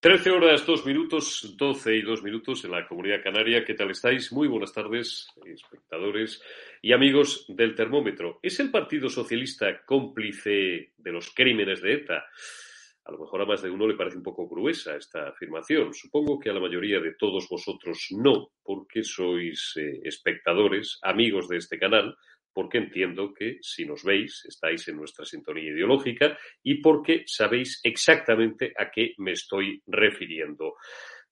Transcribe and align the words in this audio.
13 0.00 0.30
horas, 0.30 0.64
2 0.64 0.86
minutos, 0.86 1.56
12 1.56 1.96
y 1.96 2.02
2 2.02 2.22
minutos 2.22 2.64
en 2.64 2.70
la 2.70 2.86
comunidad 2.86 3.20
canaria. 3.20 3.64
¿Qué 3.64 3.74
tal 3.74 3.90
estáis? 3.90 4.30
Muy 4.32 4.46
buenas 4.46 4.72
tardes, 4.72 5.26
espectadores 5.44 6.40
y 6.80 6.92
amigos 6.92 7.44
del 7.48 7.74
termómetro. 7.74 8.38
¿Es 8.40 8.60
el 8.60 8.70
Partido 8.70 9.08
Socialista 9.08 9.84
cómplice 9.84 10.92
de 10.96 11.12
los 11.12 11.34
crímenes 11.34 11.82
de 11.82 11.94
ETA? 11.94 12.26
A 13.06 13.10
lo 13.10 13.18
mejor 13.18 13.42
a 13.42 13.46
más 13.46 13.60
de 13.60 13.70
uno 13.70 13.88
le 13.88 13.96
parece 13.96 14.18
un 14.18 14.22
poco 14.22 14.48
gruesa 14.48 14.94
esta 14.94 15.30
afirmación. 15.30 15.92
Supongo 15.92 16.38
que 16.38 16.50
a 16.50 16.52
la 16.52 16.60
mayoría 16.60 17.00
de 17.00 17.14
todos 17.14 17.48
vosotros 17.50 18.06
no, 18.12 18.50
porque 18.62 19.02
sois 19.02 19.74
eh, 19.78 19.98
espectadores, 20.04 21.00
amigos 21.02 21.48
de 21.48 21.56
este 21.56 21.76
canal, 21.76 22.16
porque 22.58 22.78
entiendo 22.78 23.32
que 23.32 23.58
si 23.62 23.86
nos 23.86 24.02
veis 24.02 24.44
estáis 24.48 24.88
en 24.88 24.96
nuestra 24.96 25.24
sintonía 25.24 25.70
ideológica 25.70 26.36
y 26.60 26.82
porque 26.82 27.22
sabéis 27.24 27.78
exactamente 27.84 28.72
a 28.76 28.90
qué 28.90 29.14
me 29.18 29.30
estoy 29.30 29.80
refiriendo. 29.86 30.74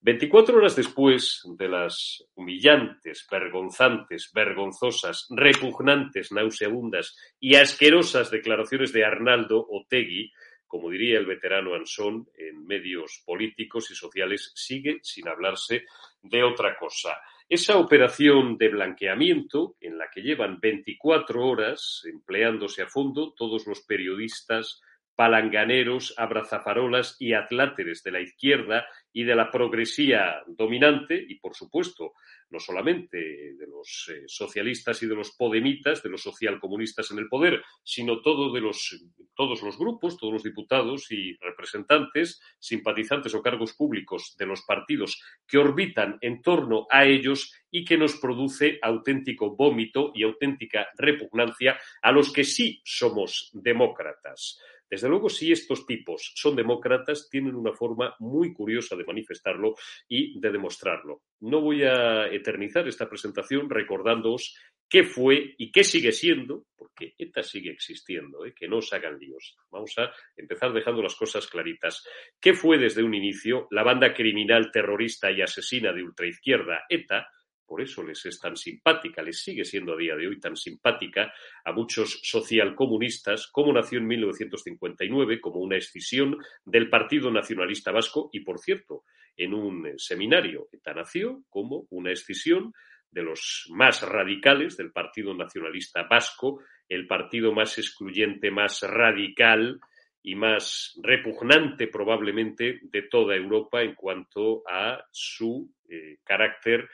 24 0.02 0.56
horas 0.56 0.76
después 0.76 1.42
de 1.58 1.68
las 1.68 2.24
humillantes, 2.36 3.26
vergonzantes, 3.28 4.30
vergonzosas, 4.32 5.26
repugnantes, 5.30 6.30
nauseabundas 6.30 7.16
y 7.40 7.56
asquerosas 7.56 8.30
declaraciones 8.30 8.92
de 8.92 9.04
Arnaldo 9.04 9.66
Otegui, 9.68 10.30
como 10.68 10.90
diría 10.90 11.18
el 11.18 11.26
veterano 11.26 11.74
Ansón, 11.74 12.28
en 12.38 12.64
medios 12.64 13.24
políticos 13.26 13.90
y 13.90 13.96
sociales 13.96 14.52
sigue 14.54 15.00
sin 15.02 15.26
hablarse 15.26 15.86
de 16.22 16.44
otra 16.44 16.76
cosa. 16.78 17.18
Esa 17.48 17.78
operación 17.78 18.58
de 18.58 18.68
blanqueamiento, 18.68 19.76
en 19.80 19.98
la 19.98 20.10
que 20.12 20.20
llevan 20.20 20.58
24 20.58 21.46
horas 21.46 22.02
empleándose 22.04 22.82
a 22.82 22.88
fondo 22.88 23.34
todos 23.34 23.68
los 23.68 23.82
periodistas, 23.82 24.80
palanganeros, 25.16 26.14
abrazafarolas 26.16 27.16
y 27.18 27.32
atláteres 27.32 28.02
de 28.02 28.12
la 28.12 28.20
izquierda 28.20 28.86
y 29.12 29.24
de 29.24 29.34
la 29.34 29.50
progresía 29.50 30.42
dominante, 30.46 31.24
y 31.26 31.36
por 31.36 31.56
supuesto 31.56 32.12
no 32.50 32.60
solamente 32.60 33.18
de 33.18 33.66
los 33.66 34.10
eh, 34.12 34.22
socialistas 34.26 35.02
y 35.02 35.06
de 35.06 35.16
los 35.16 35.32
podemitas, 35.32 36.02
de 36.02 36.10
los 36.10 36.22
socialcomunistas 36.22 37.10
en 37.10 37.18
el 37.18 37.28
poder, 37.28 37.62
sino 37.82 38.20
todo 38.20 38.52
de 38.52 38.60
los, 38.60 39.04
todos 39.34 39.62
los 39.62 39.76
grupos, 39.78 40.16
todos 40.16 40.34
los 40.34 40.42
diputados 40.42 41.10
y 41.10 41.36
representantes, 41.38 42.40
simpatizantes 42.58 43.34
o 43.34 43.42
cargos 43.42 43.72
públicos 43.72 44.36
de 44.38 44.46
los 44.46 44.62
partidos 44.62 45.20
que 45.46 45.58
orbitan 45.58 46.18
en 46.20 46.42
torno 46.42 46.86
a 46.90 47.04
ellos 47.04 47.52
y 47.70 47.84
que 47.84 47.98
nos 47.98 48.16
produce 48.16 48.78
auténtico 48.80 49.56
vómito 49.56 50.12
y 50.14 50.22
auténtica 50.22 50.88
repugnancia 50.96 51.78
a 52.00 52.12
los 52.12 52.32
que 52.32 52.44
sí 52.44 52.80
somos 52.84 53.50
demócratas. 53.52 54.60
Desde 54.88 55.08
luego, 55.08 55.28
si 55.28 55.52
estos 55.52 55.86
tipos 55.86 56.32
son 56.34 56.56
demócratas, 56.56 57.28
tienen 57.30 57.54
una 57.54 57.72
forma 57.72 58.14
muy 58.20 58.52
curiosa 58.52 58.96
de 58.96 59.04
manifestarlo 59.04 59.74
y 60.08 60.38
de 60.38 60.50
demostrarlo. 60.50 61.22
No 61.40 61.60
voy 61.60 61.82
a 61.82 62.28
eternizar 62.28 62.86
esta 62.86 63.08
presentación 63.08 63.68
recordándoos 63.68 64.56
qué 64.88 65.02
fue 65.02 65.54
y 65.58 65.72
qué 65.72 65.82
sigue 65.84 66.12
siendo, 66.12 66.66
porque 66.76 67.14
ETA 67.18 67.42
sigue 67.42 67.70
existiendo, 67.70 68.44
¿eh? 68.46 68.54
que 68.54 68.68
no 68.68 68.78
os 68.78 68.92
hagan 68.92 69.18
líos. 69.18 69.56
Vamos 69.70 69.94
a 69.98 70.12
empezar 70.36 70.72
dejando 70.72 71.02
las 71.02 71.16
cosas 71.16 71.46
claritas. 71.48 72.06
¿Qué 72.40 72.54
fue 72.54 72.78
desde 72.78 73.02
un 73.02 73.14
inicio 73.14 73.66
la 73.70 73.82
banda 73.82 74.14
criminal 74.14 74.70
terrorista 74.70 75.30
y 75.30 75.42
asesina 75.42 75.92
de 75.92 76.02
ultraizquierda 76.02 76.84
ETA? 76.88 77.28
Por 77.66 77.80
eso 77.80 78.02
les 78.02 78.24
es 78.26 78.38
tan 78.38 78.56
simpática, 78.56 79.22
les 79.22 79.42
sigue 79.42 79.64
siendo 79.64 79.94
a 79.94 79.96
día 79.96 80.14
de 80.14 80.28
hoy 80.28 80.38
tan 80.38 80.56
simpática 80.56 81.32
a 81.64 81.72
muchos 81.72 82.20
socialcomunistas, 82.22 83.48
como 83.48 83.72
nació 83.72 83.98
en 83.98 84.06
1959 84.06 85.40
como 85.40 85.60
una 85.60 85.76
escisión 85.76 86.38
del 86.64 86.88
Partido 86.88 87.30
Nacionalista 87.30 87.90
Vasco 87.90 88.30
y, 88.32 88.40
por 88.40 88.58
cierto, 88.58 89.04
en 89.36 89.54
un 89.54 89.92
seminario. 89.98 90.68
ETA 90.72 90.94
nació 90.94 91.42
como 91.50 91.86
una 91.90 92.12
escisión 92.12 92.72
de 93.10 93.22
los 93.22 93.66
más 93.70 94.02
radicales 94.02 94.76
del 94.76 94.92
Partido 94.92 95.34
Nacionalista 95.34 96.02
Vasco, 96.04 96.62
el 96.88 97.06
partido 97.06 97.52
más 97.52 97.78
excluyente, 97.78 98.50
más 98.50 98.82
radical 98.82 99.80
y 100.22 100.34
más 100.34 100.98
repugnante 101.02 101.86
probablemente 101.86 102.80
de 102.82 103.02
toda 103.02 103.36
Europa 103.36 103.82
en 103.82 103.94
cuanto 103.94 104.62
a 104.68 105.04
su 105.10 105.72
eh, 105.88 106.18
carácter 106.24 106.88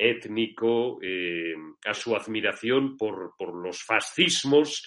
étnico, 0.00 0.98
eh, 1.02 1.54
a 1.84 1.94
su 1.94 2.16
admiración 2.16 2.96
por, 2.96 3.34
por, 3.38 3.54
los 3.54 3.82
fascismos 3.82 4.86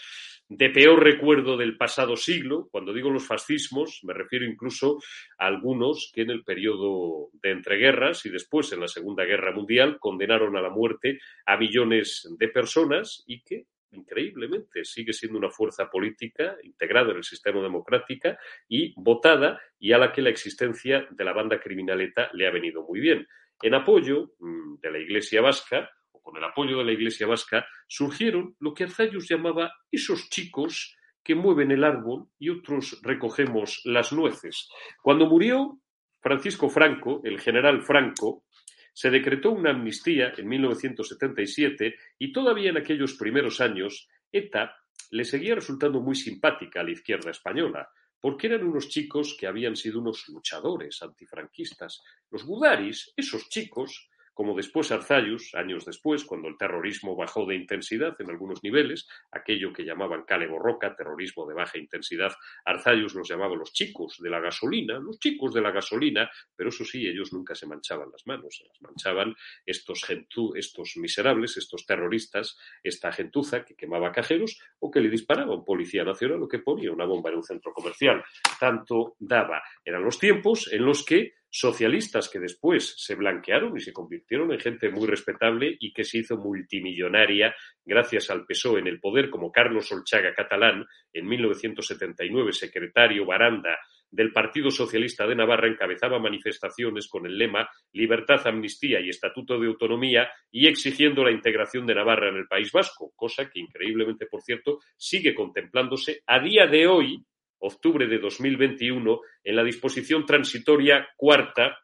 de 0.50 0.70
peor 0.70 1.04
recuerdo 1.04 1.58
del 1.58 1.78
pasado 1.78 2.16
siglo. 2.16 2.68
Cuando 2.72 2.94
digo 2.94 3.10
los 3.10 3.26
fascismos, 3.26 4.02
me 4.04 4.14
refiero 4.14 4.46
incluso 4.46 5.00
a 5.38 5.48
algunos 5.48 6.12
que 6.14 6.22
en 6.22 6.32
el 6.32 6.44
periodo 6.44 7.30
de 7.34 7.52
entreguerras 7.52 8.26
y 8.26 8.30
después 8.30 8.72
en 8.72 8.82
la 8.82 8.88
Segunda 8.88 9.24
Guerra 9.24 9.54
Mundial 9.54 9.98
condenaron 10.00 10.56
a 10.58 10.62
la 10.62 10.70
muerte 10.70 11.20
a 11.46 11.58
millones 11.58 12.28
de 12.38 12.48
personas 12.50 13.24
y 13.26 13.42
que 13.42 13.66
increíblemente 13.94 14.84
sigue 14.84 15.14
siendo 15.14 15.38
una 15.38 15.50
fuerza 15.50 15.90
política 15.90 16.58
integrada 16.64 17.12
en 17.12 17.18
el 17.18 17.24
sistema 17.24 17.62
democrático 17.62 18.30
y 18.68 18.94
votada 18.98 19.62
y 19.80 19.94
a 19.94 19.98
la 19.98 20.12
que 20.12 20.22
la 20.22 20.30
existencia 20.30 21.08
de 21.10 21.24
la 21.24 21.34
banda 21.34 21.60
criminaleta 21.60 22.30
le 22.34 22.48
ha 22.48 22.52
venido 22.52 22.84
muy 22.84 23.00
bien. 23.00 23.28
En 23.64 23.74
apoyo 23.74 24.34
mm, 24.40 24.82
de 24.82 24.92
la 24.92 25.00
Iglesia 25.00 25.42
vasca, 25.42 25.90
o 26.12 26.22
con 26.22 26.36
el 26.36 26.44
apoyo 26.44 26.80
de 26.80 26.84
la 26.84 26.92
Iglesia 26.92 27.26
vasca, 27.26 27.66
surgieron 27.88 28.58
lo 28.60 28.74
que 28.74 28.84
Arzayus 28.84 29.30
llamaba 29.30 29.72
esos 29.90 30.30
chicos 30.30 30.98
que 31.24 31.34
mueven 31.34 31.72
el 31.72 31.86
árbol 31.86 32.28
y 32.38 32.50
otros 32.50 33.00
recogemos 33.02 33.80
las 33.86 34.12
nueces. 34.12 34.70
Cuando 35.02 35.28
murió 35.28 35.80
Francisco 36.20 36.68
Franco, 36.68 37.22
el 37.24 37.40
general 37.40 37.82
Franco, 37.84 38.44
se 38.92 39.10
decretó 39.10 39.52
una 39.52 39.72
amnistía 39.72 40.34
en 40.38 40.46
1977 40.50 41.96
y 42.20 42.34
todavía 42.34 42.70
en 42.70 42.78
aquellos 42.78 43.14
primeros 43.14 43.62
años 43.62 44.10
ETA 44.30 44.76
le 45.12 45.24
seguía 45.24 45.56
resultando 45.56 46.02
muy 46.02 46.16
simpática 46.16 46.82
a 46.82 46.84
la 46.84 46.92
izquierda 46.92 47.32
española, 47.32 47.90
porque 48.24 48.48
eran 48.48 48.64
unos 48.64 48.88
chicos 48.88 49.36
que 49.38 49.48
habían 49.48 49.76
sido 49.76 50.00
unos 50.00 50.30
luchadores 50.30 51.02
antifranquistas. 51.04 52.02
Los 52.32 52.46
Budaris, 52.46 53.12
esos 53.18 53.50
chicos, 53.50 54.10
como 54.34 54.56
después 54.56 54.92
Arzayus, 54.92 55.54
años 55.56 55.86
después, 55.86 56.26
cuando 56.26 56.48
el 56.48 56.58
terrorismo 56.58 57.16
bajó 57.16 57.46
de 57.46 57.56
intensidad 57.56 58.16
en 58.20 58.30
algunos 58.30 58.64
niveles, 58.64 59.08
aquello 59.32 59.72
que 59.72 59.84
llamaban 59.84 60.24
Cale 60.24 60.48
Borroca, 60.48 60.96
terrorismo 60.96 61.48
de 61.48 61.54
baja 61.54 61.78
intensidad, 61.78 62.34
Arzayus 62.66 63.14
los 63.14 63.30
llamaba 63.30 63.56
los 63.56 63.74
chicos 63.74 64.18
de 64.20 64.30
la 64.30 64.40
gasolina, 64.40 65.00
los 65.00 65.20
chicos 65.20 65.54
de 65.54 65.62
la 65.62 65.72
gasolina, 65.72 66.30
pero 66.56 66.70
eso 66.70 66.84
sí, 66.84 67.08
ellos 67.08 67.34
nunca 67.34 67.56
se 67.56 67.68
manchaban 67.68 68.10
las 68.12 68.26
manos, 68.26 68.58
se 68.58 68.68
las 68.68 68.82
manchaban 68.82 69.36
estos, 69.66 70.04
gentu, 70.04 70.54
estos 70.56 70.98
miserables, 70.98 71.58
estos 71.58 71.86
terroristas, 71.86 72.58
esta 72.84 73.12
gentuza 73.12 73.64
que 73.64 73.76
quemaba 73.76 74.12
cajeros 74.12 74.60
o 74.80 74.90
que 74.90 75.02
le 75.02 75.10
disparaba 75.10 75.56
un 75.56 75.66
policía 75.66 76.04
nacional 76.04 76.42
o 76.42 76.48
que 76.48 76.60
ponía 76.60 76.92
una 76.92 77.06
bomba 77.06 77.30
en 77.30 77.38
un 77.38 77.44
centro 77.44 77.72
comercial. 77.74 78.24
Tanto 78.60 79.16
daba. 79.20 79.62
Eran 79.84 80.04
los 80.04 80.20
tiempos 80.20 80.72
en 80.72 80.86
los 80.86 81.06
que 81.06 81.34
socialistas 81.56 82.30
que 82.30 82.40
después 82.40 82.96
se 82.98 83.14
blanquearon 83.14 83.78
y 83.78 83.80
se 83.80 83.94
convirtieron 83.94 84.52
en 84.52 84.60
gente 84.60 84.90
muy 84.90 85.06
respetable 85.06 85.78
y 85.80 85.94
que 85.94 86.04
se 86.04 86.18
hizo 86.18 86.36
multimillonaria 86.36 87.54
gracias 87.86 88.32
al 88.32 88.44
PSOE 88.48 88.80
en 88.80 88.88
el 88.88 89.00
poder, 89.00 89.30
como 89.30 89.52
Carlos 89.52 89.92
Olchaga 89.92 90.34
Catalán, 90.34 90.84
en 91.14 91.28
1979 91.28 92.54
secretario 92.54 93.28
Baranda 93.28 93.78
del 94.10 94.32
Partido 94.32 94.72
Socialista 94.72 95.28
de 95.28 95.36
Navarra, 95.36 95.68
encabezaba 95.68 96.18
manifestaciones 96.18 97.08
con 97.08 97.28
el 97.28 97.38
lema 97.38 97.70
Libertad, 97.92 98.48
Amnistía 98.48 99.00
y 99.00 99.10
Estatuto 99.10 99.60
de 99.60 99.68
Autonomía 99.68 100.32
y 100.52 100.68
exigiendo 100.68 101.24
la 101.24 101.32
integración 101.32 101.86
de 101.86 101.94
Navarra 101.94 102.30
en 102.30 102.38
el 102.38 102.48
País 102.48 102.72
Vasco, 102.72 103.14
cosa 103.16 103.48
que 103.48 103.60
increíblemente, 103.60 104.26
por 104.26 104.42
cierto, 104.42 104.80
sigue 104.98 105.36
contemplándose 105.36 106.24
a 106.26 106.40
día 106.40 106.66
de 106.66 106.88
hoy 106.88 107.24
octubre 107.64 108.08
de 108.08 108.20
2021, 108.20 109.22
en 109.44 109.56
la 109.56 109.64
disposición 109.64 110.26
transitoria 110.26 111.08
cuarta 111.16 111.80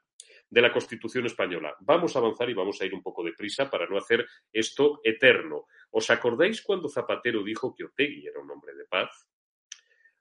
de 0.50 0.62
la 0.62 0.72
Constitución 0.72 1.26
española. 1.26 1.76
Vamos 1.82 2.16
a 2.16 2.20
avanzar 2.20 2.50
y 2.50 2.54
vamos 2.54 2.82
a 2.82 2.86
ir 2.86 2.94
un 2.94 3.04
poco 3.04 3.24
deprisa 3.24 3.70
para 3.70 3.88
no 3.88 3.98
hacer 3.98 4.26
esto 4.52 5.00
eterno. 5.04 5.66
¿Os 5.92 6.10
acordáis 6.10 6.62
cuando 6.62 6.90
Zapatero 6.90 7.44
dijo 7.44 7.74
que 7.74 7.86
Otegui 7.86 8.28
era 8.28 8.42
un 8.42 8.52
hombre 8.52 8.74
de 8.76 8.86
paz? 8.86 9.28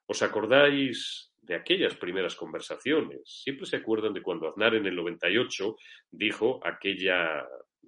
¿Os 0.05 0.21
acordáis 0.21 1.33
de 1.41 1.55
aquellas 1.55 1.95
primeras 1.95 2.35
conversaciones? 2.35 3.21
Siempre 3.25 3.65
se 3.65 3.77
acuerdan 3.77 4.13
de 4.13 4.21
cuando 4.21 4.47
Aznar 4.47 4.75
en 4.75 4.85
el 4.85 4.95
98 4.95 5.75
dijo 6.11 6.59
aquella 6.63 7.45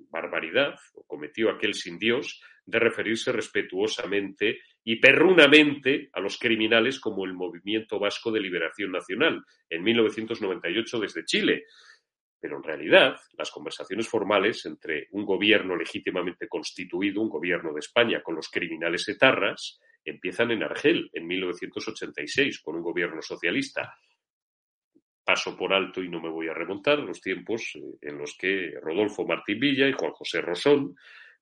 barbaridad 0.10 0.76
o 0.96 1.04
cometió 1.06 1.50
aquel 1.50 1.74
sin 1.74 1.98
Dios 1.98 2.42
de 2.66 2.80
referirse 2.80 3.32
respetuosamente 3.32 4.60
y 4.84 4.96
perrunamente 4.98 6.10
a 6.14 6.20
los 6.20 6.38
criminales 6.38 7.00
como 7.00 7.26
el 7.26 7.34
Movimiento 7.34 8.00
Vasco 8.00 8.32
de 8.32 8.40
Liberación 8.40 8.92
Nacional 8.92 9.44
en 9.70 9.84
1998 9.84 11.00
desde 11.00 11.26
Chile. 11.26 11.66
Pero 12.40 12.58
en 12.58 12.64
realidad, 12.64 13.20
las 13.38 13.52
conversaciones 13.52 14.08
formales 14.08 14.66
entre 14.66 15.08
un 15.12 15.26
gobierno 15.26 15.76
legítimamente 15.76 16.48
constituido, 16.48 17.22
un 17.22 17.30
gobierno 17.30 17.72
de 17.74 17.80
España, 17.80 18.24
con 18.24 18.36
los 18.36 18.50
criminales 18.50 19.08
etarras, 19.08 19.80
empiezan 20.04 20.50
en 20.50 20.64
Argel 20.64 21.10
en 21.14 21.28
1986 21.28 22.60
con 22.62 22.76
un 22.76 22.82
gobierno 22.82 23.22
socialista. 23.22 23.96
paso 25.24 25.56
por 25.56 25.72
alto 25.72 26.02
y 26.02 26.10
no 26.10 26.20
me 26.20 26.30
voy 26.30 26.48
a 26.48 26.54
remontar 26.54 26.98
los 26.98 27.22
tiempos 27.22 27.76
eh, 27.76 27.80
en 28.02 28.18
los 28.18 28.36
que 28.36 28.74
Rodolfo 28.82 29.24
Martín 29.24 29.60
Villa 29.60 29.88
y 29.88 29.94
Juan 29.94 30.12
José 30.14 30.42
Rosón, 30.42 30.96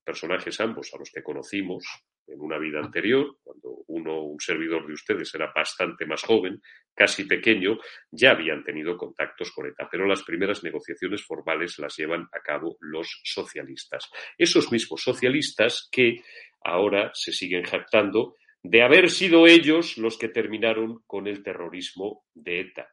personajes 0.03 0.59
ambos 0.59 0.93
a 0.93 0.97
los 0.97 1.09
que 1.09 1.23
conocimos 1.23 1.85
en 2.31 2.41
una 2.41 2.57
vida 2.57 2.79
anterior, 2.79 3.37
cuando 3.43 3.83
uno, 3.87 4.23
un 4.23 4.39
servidor 4.39 4.85
de 4.87 4.93
ustedes, 4.93 5.33
era 5.33 5.51
bastante 5.53 6.05
más 6.05 6.23
joven, 6.23 6.61
casi 6.93 7.25
pequeño, 7.25 7.77
ya 8.11 8.31
habían 8.31 8.63
tenido 8.63 8.97
contactos 8.97 9.51
con 9.51 9.67
ETA, 9.67 9.87
pero 9.91 10.05
las 10.05 10.23
primeras 10.23 10.63
negociaciones 10.63 11.23
formales 11.23 11.79
las 11.79 11.95
llevan 11.97 12.27
a 12.33 12.41
cabo 12.41 12.77
los 12.81 13.21
socialistas. 13.23 14.09
Esos 14.37 14.71
mismos 14.71 15.01
socialistas 15.03 15.87
que 15.91 16.21
ahora 16.63 17.11
se 17.13 17.31
siguen 17.31 17.63
jactando 17.63 18.35
de 18.61 18.83
haber 18.83 19.09
sido 19.09 19.47
ellos 19.47 19.97
los 19.97 20.17
que 20.17 20.27
terminaron 20.27 21.01
con 21.07 21.27
el 21.27 21.43
terrorismo 21.43 22.25
de 22.33 22.61
ETA. 22.61 22.89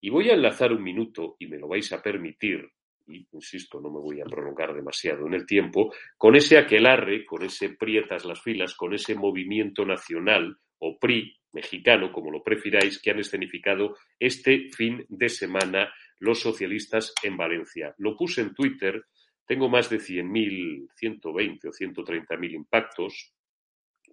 Y 0.00 0.10
voy 0.10 0.30
a 0.30 0.34
enlazar 0.34 0.72
un 0.72 0.82
minuto, 0.82 1.36
y 1.38 1.46
me 1.46 1.58
lo 1.58 1.68
vais 1.68 1.92
a 1.92 2.02
permitir, 2.02 2.68
y 3.12 3.26
insisto, 3.32 3.80
no 3.80 3.90
me 3.90 4.00
voy 4.00 4.20
a 4.20 4.24
prolongar 4.24 4.74
demasiado 4.74 5.26
en 5.26 5.34
el 5.34 5.46
tiempo, 5.46 5.92
con 6.16 6.36
ese 6.36 6.58
aquelarre, 6.58 7.24
con 7.24 7.42
ese 7.42 7.70
prietas 7.70 8.24
las 8.24 8.40
filas, 8.40 8.74
con 8.74 8.94
ese 8.94 9.14
movimiento 9.14 9.84
nacional 9.84 10.56
o 10.78 10.98
PRI 10.98 11.36
mexicano, 11.52 12.12
como 12.12 12.30
lo 12.30 12.42
prefiráis, 12.42 13.00
que 13.00 13.10
han 13.10 13.18
escenificado 13.18 13.96
este 14.18 14.68
fin 14.70 15.04
de 15.08 15.28
semana 15.28 15.92
los 16.18 16.40
socialistas 16.40 17.12
en 17.22 17.36
Valencia. 17.36 17.94
Lo 17.98 18.16
puse 18.16 18.42
en 18.42 18.54
Twitter, 18.54 19.04
tengo 19.46 19.68
más 19.68 19.90
de 19.90 19.98
100.000, 19.98 20.88
120 20.94 21.68
o 21.68 21.72
130.000 21.72 22.52
impactos, 22.52 23.34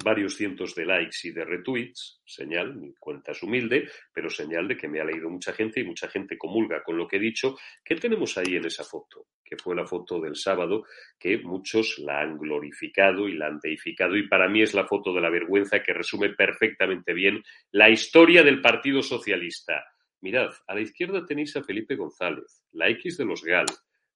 varios 0.03 0.35
cientos 0.35 0.75
de 0.75 0.85
likes 0.85 1.17
y 1.23 1.31
de 1.31 1.45
retweets, 1.45 2.21
señal, 2.25 2.75
mi 2.75 2.93
cuenta 2.95 3.31
es 3.31 3.43
humilde, 3.43 3.89
pero 4.13 4.29
señal 4.29 4.67
de 4.67 4.77
que 4.77 4.87
me 4.87 4.99
ha 4.99 5.05
leído 5.05 5.29
mucha 5.29 5.53
gente 5.53 5.79
y 5.79 5.83
mucha 5.83 6.07
gente 6.07 6.37
comulga 6.37 6.83
con 6.83 6.97
lo 6.97 7.07
que 7.07 7.17
he 7.17 7.19
dicho. 7.19 7.57
¿Qué 7.83 7.95
tenemos 7.95 8.37
ahí 8.37 8.55
en 8.55 8.65
esa 8.65 8.83
foto? 8.83 9.27
Que 9.43 9.57
fue 9.57 9.75
la 9.75 9.85
foto 9.85 10.19
del 10.19 10.35
sábado, 10.35 10.85
que 11.19 11.37
muchos 11.39 11.99
la 11.99 12.21
han 12.21 12.37
glorificado 12.37 13.27
y 13.27 13.33
la 13.33 13.47
han 13.47 13.59
deificado, 13.59 14.15
y 14.15 14.27
para 14.27 14.47
mí 14.47 14.61
es 14.61 14.73
la 14.73 14.85
foto 14.85 15.13
de 15.13 15.21
la 15.21 15.29
vergüenza 15.29 15.81
que 15.81 15.93
resume 15.93 16.29
perfectamente 16.29 17.13
bien 17.13 17.43
la 17.71 17.89
historia 17.89 18.43
del 18.43 18.61
Partido 18.61 19.01
Socialista. 19.01 19.83
Mirad, 20.21 20.51
a 20.67 20.75
la 20.75 20.81
izquierda 20.81 21.25
tenéis 21.25 21.55
a 21.55 21.63
Felipe 21.63 21.95
González, 21.95 22.63
la 22.71 22.89
X 22.89 23.17
de 23.17 23.25
los 23.25 23.43
GAL, 23.43 23.67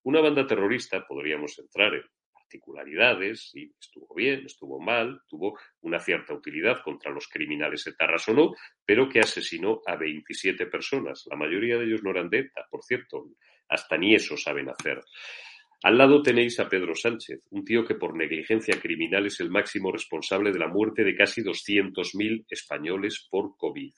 una 0.03 0.19
banda 0.19 0.47
terrorista, 0.47 1.05
podríamos 1.05 1.57
entrar 1.59 1.93
en 1.93 2.03
particularidades, 2.51 3.51
y 3.55 3.71
estuvo 3.79 4.13
bien, 4.13 4.45
estuvo 4.45 4.79
mal, 4.79 5.21
tuvo 5.27 5.57
una 5.81 5.99
cierta 5.99 6.33
utilidad 6.33 6.81
contra 6.83 7.11
los 7.11 7.27
criminales 7.27 7.87
etarras 7.87 8.27
o 8.27 8.33
no, 8.33 8.53
pero 8.85 9.07
que 9.07 9.19
asesinó 9.19 9.81
a 9.85 9.95
27 9.95 10.65
personas. 10.65 11.25
La 11.29 11.37
mayoría 11.37 11.77
de 11.77 11.85
ellos 11.85 12.03
no 12.03 12.11
eran 12.11 12.29
de 12.29 12.39
ETA, 12.39 12.67
por 12.69 12.83
cierto, 12.83 13.29
hasta 13.69 13.97
ni 13.97 14.15
eso 14.15 14.35
saben 14.35 14.69
hacer. 14.69 15.01
Al 15.83 15.97
lado 15.97 16.21
tenéis 16.21 16.59
a 16.59 16.67
Pedro 16.67 16.93
Sánchez, 16.93 17.47
un 17.51 17.63
tío 17.63 17.85
que 17.85 17.95
por 17.95 18.15
negligencia 18.15 18.79
criminal 18.79 19.25
es 19.25 19.39
el 19.39 19.49
máximo 19.49 19.91
responsable 19.91 20.51
de 20.51 20.59
la 20.59 20.67
muerte 20.67 21.03
de 21.03 21.15
casi 21.15 21.41
200.000 21.41 22.45
españoles 22.49 23.27
por 23.31 23.55
COVID. 23.57 23.93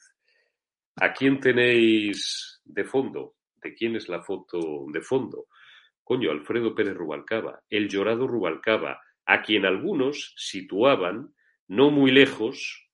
¿A 0.98 1.12
quién 1.12 1.40
tenéis 1.40 2.62
de 2.64 2.84
fondo? 2.86 3.36
¿De 3.62 3.74
quién 3.74 3.96
es 3.96 4.08
la 4.08 4.22
foto 4.22 4.86
de 4.94 5.02
fondo? 5.02 5.48
Coño, 6.04 6.32
Alfredo 6.32 6.76
Pérez 6.76 6.96
Rubalcaba, 6.96 7.62
el 7.70 7.90
llorado 7.90 8.28
Rubalcaba, 8.28 9.02
a 9.26 9.42
quien 9.42 9.66
algunos 9.66 10.34
situaban 10.38 11.34
no 11.68 11.92
muy 11.92 12.12
lejos, 12.12 12.90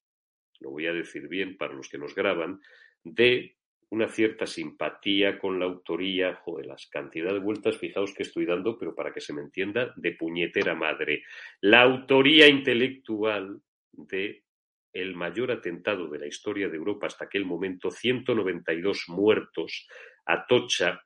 lo 0.60 0.72
voy 0.72 0.88
a 0.88 0.94
decir 0.94 1.28
bien 1.28 1.58
para 1.58 1.74
los 1.74 1.90
que 1.90 1.98
nos 1.98 2.14
graban, 2.14 2.62
de 3.04 3.56
una 3.90 4.08
cierta 4.08 4.46
simpatía 4.46 5.40
con 5.40 5.60
la 5.60 5.66
autoría, 5.66 6.36
joder, 6.36 6.68
las 6.68 6.88
cantidad 6.88 7.34
de 7.34 7.40
vueltas, 7.40 7.78
fijaos 7.78 8.14
que 8.14 8.24
estoy 8.24 8.46
dando, 8.46 8.78
pero 8.78 8.94
para 8.94 9.12
que 9.12 9.22
se 9.22 9.34
me 9.34 9.42
entienda, 9.42 9.94
de 9.96 10.12
puñetera 10.12 10.76
madre. 10.76 11.24
La 11.62 11.82
autoría 11.82 12.48
intelectual 12.48 13.62
de 13.92 14.44
el 14.94 15.16
mayor 15.16 15.52
atentado 15.52 16.08
de 16.08 16.20
la 16.20 16.28
historia 16.28 16.68
de 16.68 16.78
Europa 16.78 17.08
hasta 17.08 17.26
aquel 17.26 17.46
momento, 17.46 17.92
192 17.92 19.06
muertos, 19.08 19.88
Atocha, 20.26 21.02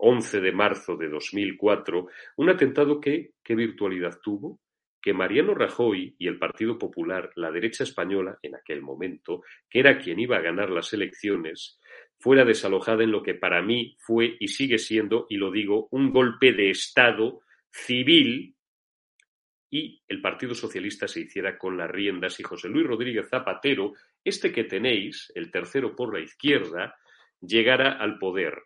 11 0.00 0.40
de 0.40 0.52
marzo 0.52 0.96
de 0.96 1.08
2004, 1.08 2.06
un 2.36 2.48
atentado 2.48 3.00
que, 3.00 3.32
¿qué 3.44 3.54
virtualidad 3.54 4.18
tuvo? 4.22 4.60
Que 5.02 5.12
Mariano 5.12 5.54
Rajoy 5.54 6.14
y 6.18 6.26
el 6.26 6.38
Partido 6.38 6.78
Popular, 6.78 7.30
la 7.36 7.50
derecha 7.50 7.84
española 7.84 8.38
en 8.42 8.54
aquel 8.54 8.82
momento, 8.82 9.42
que 9.68 9.80
era 9.80 9.98
quien 9.98 10.18
iba 10.18 10.36
a 10.36 10.42
ganar 10.42 10.70
las 10.70 10.92
elecciones, 10.92 11.78
fuera 12.18 12.44
desalojada 12.44 13.02
en 13.04 13.10
lo 13.10 13.22
que 13.22 13.34
para 13.34 13.62
mí 13.62 13.96
fue 13.98 14.36
y 14.40 14.48
sigue 14.48 14.78
siendo, 14.78 15.26
y 15.28 15.36
lo 15.36 15.50
digo, 15.50 15.88
un 15.90 16.10
golpe 16.10 16.52
de 16.52 16.70
Estado 16.70 17.40
civil 17.70 18.54
y 19.70 20.02
el 20.08 20.20
Partido 20.20 20.54
Socialista 20.54 21.06
se 21.06 21.20
hiciera 21.20 21.56
con 21.56 21.76
las 21.76 21.90
riendas 21.90 22.40
y 22.40 22.42
José 22.42 22.68
Luis 22.68 22.86
Rodríguez 22.86 23.28
Zapatero, 23.28 23.92
este 24.24 24.52
que 24.52 24.64
tenéis, 24.64 25.30
el 25.34 25.50
tercero 25.50 25.94
por 25.94 26.12
la 26.12 26.20
izquierda, 26.20 26.96
llegara 27.40 27.92
al 27.92 28.18
poder 28.18 28.64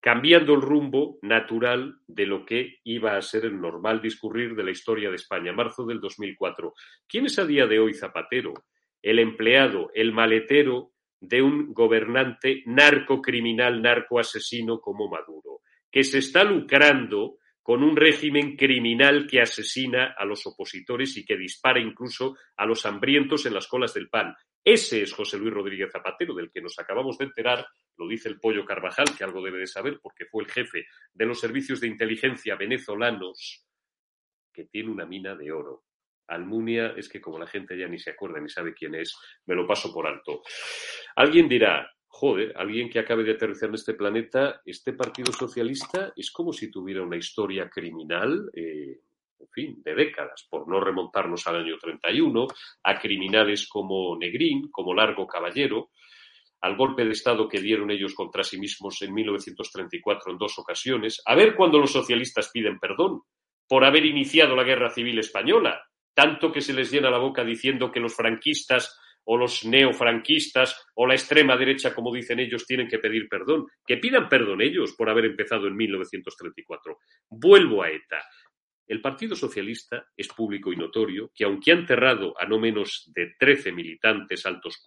cambiando 0.00 0.54
el 0.54 0.62
rumbo 0.62 1.18
natural 1.22 1.96
de 2.06 2.26
lo 2.26 2.44
que 2.44 2.78
iba 2.84 3.16
a 3.16 3.22
ser 3.22 3.44
el 3.44 3.60
normal 3.60 4.00
discurrir 4.00 4.54
de 4.54 4.64
la 4.64 4.70
historia 4.70 5.10
de 5.10 5.16
España. 5.16 5.52
Marzo 5.52 5.84
del 5.84 6.00
2004. 6.00 6.72
¿Quién 7.06 7.26
es 7.26 7.38
a 7.38 7.46
día 7.46 7.66
de 7.66 7.80
hoy 7.80 7.94
Zapatero? 7.94 8.54
El 9.02 9.18
empleado, 9.18 9.90
el 9.94 10.12
maletero 10.12 10.92
de 11.20 11.42
un 11.42 11.72
gobernante 11.72 12.62
narcocriminal, 12.66 13.82
narcoasesino 13.82 14.80
como 14.80 15.08
Maduro, 15.08 15.62
que 15.90 16.04
se 16.04 16.18
está 16.18 16.44
lucrando 16.44 17.38
con 17.68 17.82
un 17.82 17.96
régimen 17.96 18.56
criminal 18.56 19.26
que 19.26 19.42
asesina 19.42 20.14
a 20.16 20.24
los 20.24 20.46
opositores 20.46 21.16
y 21.16 21.24
que 21.24 21.36
dispara 21.36 21.80
incluso 21.80 22.36
a 22.56 22.64
los 22.64 22.86
hambrientos 22.86 23.44
en 23.46 23.54
las 23.54 23.66
colas 23.66 23.92
del 23.92 24.08
pan. 24.08 24.34
Ese 24.64 25.02
es 25.02 25.12
José 25.12 25.38
Luis 25.38 25.52
Rodríguez 25.52 25.90
Zapatero, 25.92 26.34
del 26.34 26.50
que 26.50 26.62
nos 26.62 26.78
acabamos 26.78 27.18
de 27.18 27.26
enterar, 27.26 27.66
lo 27.98 28.08
dice 28.08 28.28
el 28.28 28.40
pollo 28.40 28.64
Carvajal, 28.64 29.16
que 29.16 29.24
algo 29.24 29.42
debe 29.42 29.58
de 29.58 29.66
saber 29.66 29.98
porque 30.00 30.26
fue 30.26 30.44
el 30.44 30.50
jefe 30.50 30.86
de 31.12 31.26
los 31.26 31.40
servicios 31.40 31.80
de 31.80 31.88
inteligencia 31.88 32.54
venezolanos, 32.54 33.66
que 34.52 34.64
tiene 34.64 34.90
una 34.90 35.04
mina 35.04 35.34
de 35.34 35.52
oro. 35.52 35.84
Almunia 36.28 36.94
es 36.96 37.08
que 37.08 37.20
como 37.20 37.38
la 37.38 37.46
gente 37.46 37.76
ya 37.76 37.88
ni 37.88 37.98
se 37.98 38.10
acuerda 38.10 38.40
ni 38.40 38.48
sabe 38.48 38.74
quién 38.74 38.94
es, 38.94 39.16
me 39.46 39.54
lo 39.54 39.66
paso 39.66 39.92
por 39.92 40.06
alto. 40.06 40.42
Alguien 41.16 41.48
dirá, 41.48 41.90
joder, 42.06 42.52
alguien 42.56 42.88
que 42.88 42.98
acabe 42.98 43.24
de 43.24 43.32
aterrizar 43.32 43.70
en 43.70 43.74
este 43.74 43.94
planeta, 43.94 44.60
este 44.64 44.92
Partido 44.92 45.32
Socialista 45.32 46.12
es 46.14 46.30
como 46.30 46.52
si 46.52 46.70
tuviera 46.70 47.02
una 47.02 47.16
historia 47.16 47.68
criminal. 47.68 48.50
Eh, 48.52 49.00
en 49.40 49.48
fin, 49.50 49.82
de 49.84 49.94
décadas, 49.94 50.46
por 50.50 50.68
no 50.68 50.80
remontarnos 50.80 51.46
al 51.46 51.56
año 51.56 51.78
31, 51.78 52.48
a 52.82 52.98
criminales 52.98 53.68
como 53.68 54.18
Negrín, 54.18 54.68
como 54.68 54.92
Largo 54.92 55.28
Caballero, 55.28 55.90
al 56.60 56.76
golpe 56.76 57.04
de 57.04 57.12
Estado 57.12 57.48
que 57.48 57.60
dieron 57.60 57.90
ellos 57.90 58.14
contra 58.14 58.42
sí 58.42 58.58
mismos 58.58 59.00
en 59.02 59.14
1934 59.14 60.32
en 60.32 60.38
dos 60.38 60.58
ocasiones, 60.58 61.22
a 61.24 61.34
ver 61.34 61.54
cuando 61.54 61.78
los 61.78 61.92
socialistas 61.92 62.50
piden 62.52 62.78
perdón 62.78 63.22
por 63.68 63.84
haber 63.84 64.06
iniciado 64.06 64.56
la 64.56 64.64
guerra 64.64 64.90
civil 64.90 65.18
española, 65.18 65.82
tanto 66.14 66.50
que 66.50 66.60
se 66.60 66.72
les 66.72 66.90
llena 66.90 67.10
la 67.10 67.18
boca 67.18 67.44
diciendo 67.44 67.92
que 67.92 68.00
los 68.00 68.14
franquistas 68.14 68.98
o 69.30 69.36
los 69.36 69.64
neofranquistas 69.66 70.86
o 70.94 71.06
la 71.06 71.14
extrema 71.14 71.54
derecha, 71.54 71.94
como 71.94 72.14
dicen 72.14 72.40
ellos, 72.40 72.64
tienen 72.64 72.88
que 72.88 72.98
pedir 72.98 73.28
perdón. 73.28 73.66
Que 73.86 73.98
pidan 73.98 74.26
perdón 74.26 74.62
ellos 74.62 74.94
por 74.96 75.10
haber 75.10 75.26
empezado 75.26 75.66
en 75.66 75.76
1934. 75.76 76.96
Vuelvo 77.28 77.82
a 77.82 77.90
ETA. 77.90 78.24
El 78.88 79.02
Partido 79.02 79.36
Socialista 79.36 80.06
es 80.16 80.28
público 80.28 80.72
y 80.72 80.76
notorio 80.76 81.30
que, 81.34 81.44
aunque 81.44 81.72
ha 81.72 81.74
enterrado 81.74 82.34
a 82.40 82.46
no 82.46 82.58
menos 82.58 83.12
de 83.14 83.34
13 83.38 83.70
militantes 83.72 84.46
altos, 84.46 84.82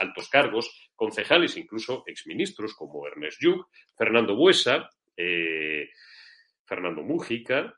altos 0.00 0.28
cargos, 0.30 0.90
concejales, 0.94 1.56
incluso 1.58 2.02
exministros 2.06 2.74
como 2.74 3.06
Ernest 3.06 3.42
Lluch, 3.42 3.66
Fernando 3.96 4.34
Buesa, 4.34 4.88
eh, 5.14 5.90
Fernando 6.64 7.02
Mújica, 7.02 7.74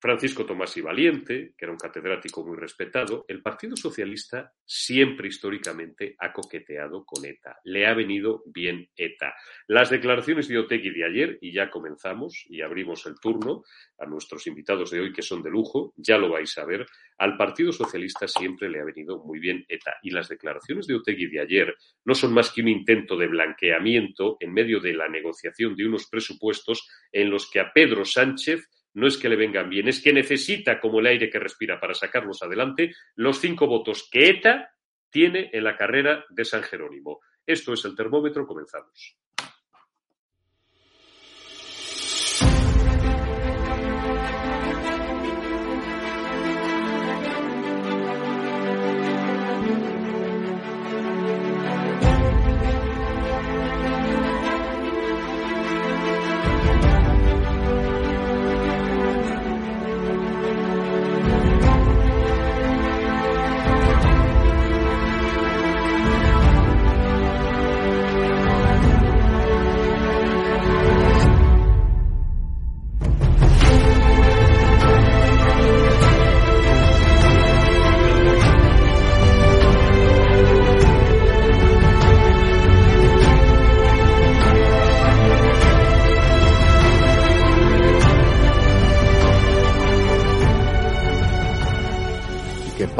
Francisco 0.00 0.46
Tomás 0.46 0.76
y 0.76 0.80
Valiente, 0.80 1.54
que 1.56 1.64
era 1.64 1.72
un 1.72 1.78
catedrático 1.78 2.46
muy 2.46 2.56
respetado, 2.56 3.24
el 3.26 3.42
Partido 3.42 3.76
Socialista 3.76 4.52
siempre 4.64 5.26
históricamente 5.26 6.14
ha 6.18 6.32
coqueteado 6.32 7.04
con 7.04 7.24
ETA. 7.24 7.58
Le 7.64 7.86
ha 7.86 7.94
venido 7.94 8.44
bien 8.46 8.88
ETA. 8.96 9.34
Las 9.66 9.90
declaraciones 9.90 10.46
de 10.46 10.58
Otegui 10.58 10.90
de 10.90 11.04
ayer, 11.04 11.38
y 11.40 11.52
ya 11.52 11.68
comenzamos 11.68 12.44
y 12.48 12.62
abrimos 12.62 13.06
el 13.06 13.18
turno 13.18 13.64
a 13.98 14.06
nuestros 14.06 14.46
invitados 14.46 14.92
de 14.92 15.00
hoy, 15.00 15.12
que 15.12 15.22
son 15.22 15.42
de 15.42 15.50
lujo, 15.50 15.92
ya 15.96 16.16
lo 16.16 16.28
vais 16.28 16.56
a 16.58 16.64
ver, 16.64 16.86
al 17.18 17.36
Partido 17.36 17.72
Socialista 17.72 18.28
siempre 18.28 18.68
le 18.70 18.80
ha 18.80 18.84
venido 18.84 19.18
muy 19.24 19.40
bien 19.40 19.64
ETA. 19.68 19.96
Y 20.02 20.10
las 20.10 20.28
declaraciones 20.28 20.86
de 20.86 20.94
Otegui 20.94 21.26
de 21.26 21.40
ayer 21.40 21.74
no 22.04 22.14
son 22.14 22.32
más 22.32 22.52
que 22.52 22.60
un 22.60 22.68
intento 22.68 23.16
de 23.16 23.26
blanqueamiento 23.26 24.36
en 24.38 24.52
medio 24.52 24.78
de 24.78 24.94
la 24.94 25.08
negociación 25.08 25.74
de 25.74 25.86
unos 25.86 26.06
presupuestos 26.06 26.88
en 27.10 27.30
los 27.30 27.50
que 27.50 27.58
a 27.58 27.72
Pedro 27.72 28.04
Sánchez 28.04 28.68
no 28.94 29.06
es 29.06 29.16
que 29.16 29.28
le 29.28 29.36
vengan 29.36 29.68
bien, 29.68 29.88
es 29.88 30.02
que 30.02 30.12
necesita, 30.12 30.80
como 30.80 31.00
el 31.00 31.06
aire 31.06 31.30
que 31.30 31.38
respira 31.38 31.78
para 31.78 31.94
sacarlos 31.94 32.42
adelante, 32.42 32.94
los 33.14 33.38
cinco 33.38 33.66
votos 33.66 34.08
que 34.10 34.28
ETA 34.30 34.70
tiene 35.10 35.50
en 35.52 35.64
la 35.64 35.76
carrera 35.76 36.24
de 36.30 36.44
San 36.44 36.62
Jerónimo. 36.62 37.20
Esto 37.46 37.72
es 37.72 37.84
el 37.84 37.94
termómetro, 37.94 38.46
comenzamos. 38.46 39.16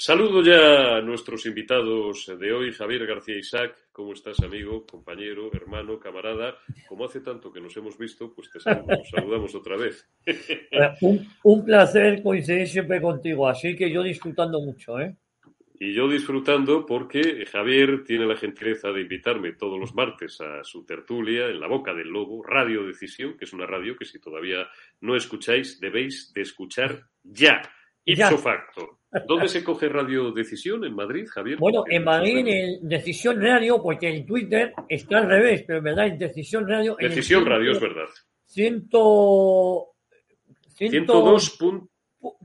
Saludo 0.00 0.44
ya 0.44 0.98
a 0.98 1.02
nuestros 1.02 1.44
invitados 1.46 2.30
de 2.38 2.52
hoy, 2.52 2.72
Javier 2.72 3.04
García 3.04 3.36
Isaac. 3.36 3.88
¿Cómo 3.90 4.12
estás, 4.12 4.38
amigo, 4.44 4.86
compañero, 4.86 5.50
hermano, 5.52 5.98
camarada? 5.98 6.56
Como 6.88 7.04
hace 7.04 7.20
tanto 7.20 7.52
que 7.52 7.60
nos 7.60 7.76
hemos 7.76 7.98
visto, 7.98 8.32
pues 8.32 8.48
te 8.48 8.60
saludamos, 8.60 9.10
saludamos 9.10 9.54
otra 9.56 9.76
vez. 9.76 10.08
un, 11.00 11.28
un, 11.42 11.64
placer 11.64 12.22
coincidir 12.22 12.68
siempre 12.68 13.02
contigo, 13.02 13.48
así 13.48 13.74
que 13.74 13.90
yo 13.90 14.04
disfrutando 14.04 14.60
mucho, 14.60 15.00
¿eh? 15.00 15.16
Y 15.80 15.92
yo 15.92 16.08
disfrutando 16.08 16.86
porque 16.86 17.44
Javier 17.46 18.04
tiene 18.04 18.26
la 18.26 18.36
gentileza 18.36 18.92
de 18.92 19.00
invitarme 19.00 19.54
todos 19.54 19.80
los 19.80 19.96
martes 19.96 20.40
a 20.40 20.62
su 20.62 20.86
tertulia 20.86 21.46
en 21.46 21.58
la 21.58 21.66
boca 21.66 21.92
del 21.92 22.08
lobo, 22.08 22.44
Radio 22.44 22.86
Decisión, 22.86 23.36
que 23.36 23.46
es 23.46 23.52
una 23.52 23.66
radio 23.66 23.96
que 23.96 24.04
si 24.04 24.20
todavía 24.20 24.68
no 25.00 25.16
escucháis, 25.16 25.80
debéis 25.80 26.32
de 26.32 26.42
escuchar 26.42 27.02
ya, 27.24 27.62
ipso 28.04 28.38
facto. 28.38 28.97
¿Dónde 29.26 29.48
se 29.48 29.64
coge 29.64 29.88
Radio 29.88 30.30
Decisión? 30.32 30.84
¿En 30.84 30.94
Madrid, 30.94 31.26
Javier? 31.28 31.58
Bueno, 31.58 31.84
en 31.88 32.04
Madrid, 32.04 32.46
en 32.46 32.88
Decisión 32.88 33.40
Radio, 33.40 33.82
porque 33.82 34.08
en 34.08 34.26
Twitter 34.26 34.74
está 34.88 35.18
al 35.18 35.28
revés, 35.28 35.64
pero 35.66 35.78
en 35.78 35.84
verdad 35.84 36.06
en 36.08 36.18
Decisión 36.18 36.68
Radio... 36.68 36.96
Decisión 36.98 37.46
Radio, 37.46 37.72
es 37.72 37.80
verdad. 37.80 38.08
Ciento... 38.44 39.94
102.1. 40.78 41.88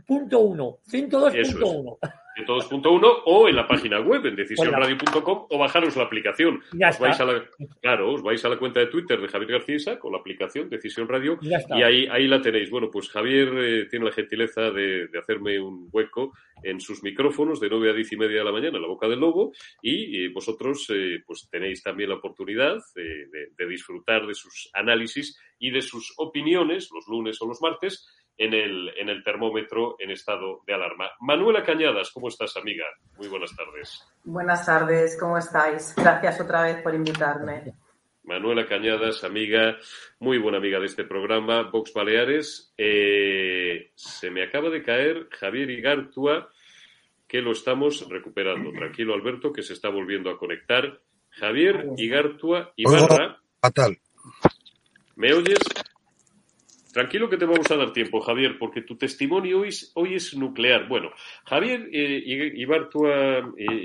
102.1 0.08 1.98
de 2.36 2.46
todos.1 2.46 3.22
o 3.26 3.48
en 3.48 3.56
la 3.56 3.68
página 3.68 4.00
web 4.00 4.26
en 4.26 4.36
decisionradio.com 4.36 5.48
o 5.50 5.58
bajaros 5.58 5.96
la 5.96 6.04
aplicación. 6.04 6.62
os 6.72 7.00
vais 7.00 7.20
a 7.20 7.26
la, 7.26 7.44
claro, 7.82 8.14
os 8.14 8.22
vais 8.22 8.44
a 8.44 8.50
la 8.50 8.58
cuenta 8.58 8.80
de 8.80 8.88
Twitter 8.88 9.22
de 9.22 9.28
Javier 9.28 9.52
García 9.52 10.00
con 10.00 10.12
la 10.12 10.20
aplicación 10.20 10.70
Decisión 10.70 11.08
Radio 11.08 11.38
y 11.42 11.82
ahí, 11.82 12.08
ahí 12.08 12.28
la 12.28 12.42
tenéis. 12.42 12.70
Bueno, 12.70 12.90
pues 12.92 13.10
Javier 13.10 13.50
eh, 13.58 13.86
tiene 13.90 14.06
la 14.06 14.12
gentileza 14.12 14.72
de, 14.72 15.10
hacerme 15.20 15.60
un 15.60 15.90
hueco 15.92 16.34
en 16.64 16.80
sus 16.80 17.04
micrófonos 17.04 17.60
de 17.60 17.70
9 17.70 17.92
a 17.92 17.94
10 17.94 18.14
y 18.14 18.18
media 18.18 18.40
de 18.40 18.44
la 18.46 18.52
mañana 18.52 18.78
en 18.78 18.82
la 18.82 18.88
boca 18.88 19.08
del 19.08 19.20
lobo 19.20 19.52
y 19.82 20.28
vosotros 20.30 20.88
eh, 20.90 21.24
pues 21.26 21.48
tenéis 21.50 21.84
también 21.84 22.10
la 22.10 22.16
oportunidad 22.16 22.78
de, 22.96 23.28
de 23.58 23.68
disfrutar 23.68 24.26
de 24.26 24.34
sus 24.34 24.70
análisis 24.74 25.38
y 25.60 25.72
de 25.72 25.82
sus 25.82 26.14
opiniones 26.18 26.90
los 26.94 27.08
lunes 27.08 27.42
o 27.42 27.48
los 27.48 27.62
martes 27.62 28.06
en 28.38 28.54
el, 28.54 28.90
en 28.98 29.10
el 29.10 29.24
termómetro 29.24 29.96
en 30.00 30.12
estado 30.12 30.62
de 30.66 30.74
alarma. 30.74 31.10
Manuela 31.20 31.64
Cañadas, 31.64 32.12
¿cómo 32.12 32.28
estás, 32.28 32.56
amiga? 32.58 32.86
Muy 33.18 33.28
buenas 33.28 33.56
tardes. 33.56 34.04
Buenas 34.24 34.66
tardes, 34.66 35.18
¿cómo 35.20 35.38
estáis? 35.38 35.94
Gracias 35.96 36.42
otra 36.42 36.64
vez 36.64 36.82
por 36.82 36.94
invitarme. 36.96 37.74
Manuela 38.24 38.66
Cañadas, 38.66 39.24
amiga, 39.24 39.78
muy 40.20 40.38
buena 40.38 40.58
amiga 40.58 40.80
de 40.80 40.86
este 40.86 41.04
programa, 41.04 41.64
Vox 41.64 41.94
Baleares. 41.94 42.74
Eh, 42.78 43.92
se 43.96 44.32
me 44.32 44.44
acaba 44.44 44.70
de 44.70 44.82
caer 44.82 45.28
Javier 45.30 45.70
Igartua, 45.70 46.50
que 47.28 47.42
lo 47.42 47.52
estamos 47.52 48.08
recuperando. 48.10 48.72
Tranquilo, 48.72 49.14
Alberto, 49.14 49.52
que 49.52 49.62
se 49.62 49.74
está 49.74 49.90
volviendo 49.90 50.30
a 50.30 50.38
conectar. 50.38 51.02
Javier 51.32 51.88
Igartua 51.98 52.72
Ibarra. 52.78 53.42
Fatal. 53.60 53.98
¿Me 55.16 55.34
oyes? 55.34 55.60
Tranquilo 56.94 57.28
que 57.28 57.38
te 57.38 57.46
vamos 57.46 57.70
a 57.72 57.76
dar 57.76 57.92
tiempo, 57.92 58.22
Javier, 58.22 58.60
porque 58.60 58.84
tu 58.84 58.96
testimonio 58.96 59.62
hoy 59.62 59.70
es, 59.70 59.92
hoy 59.96 60.14
es 60.14 60.36
nuclear. 60.36 60.88
Bueno, 60.88 61.10
Javier 61.44 61.90
eh, 61.92 62.24
eh 62.24 62.54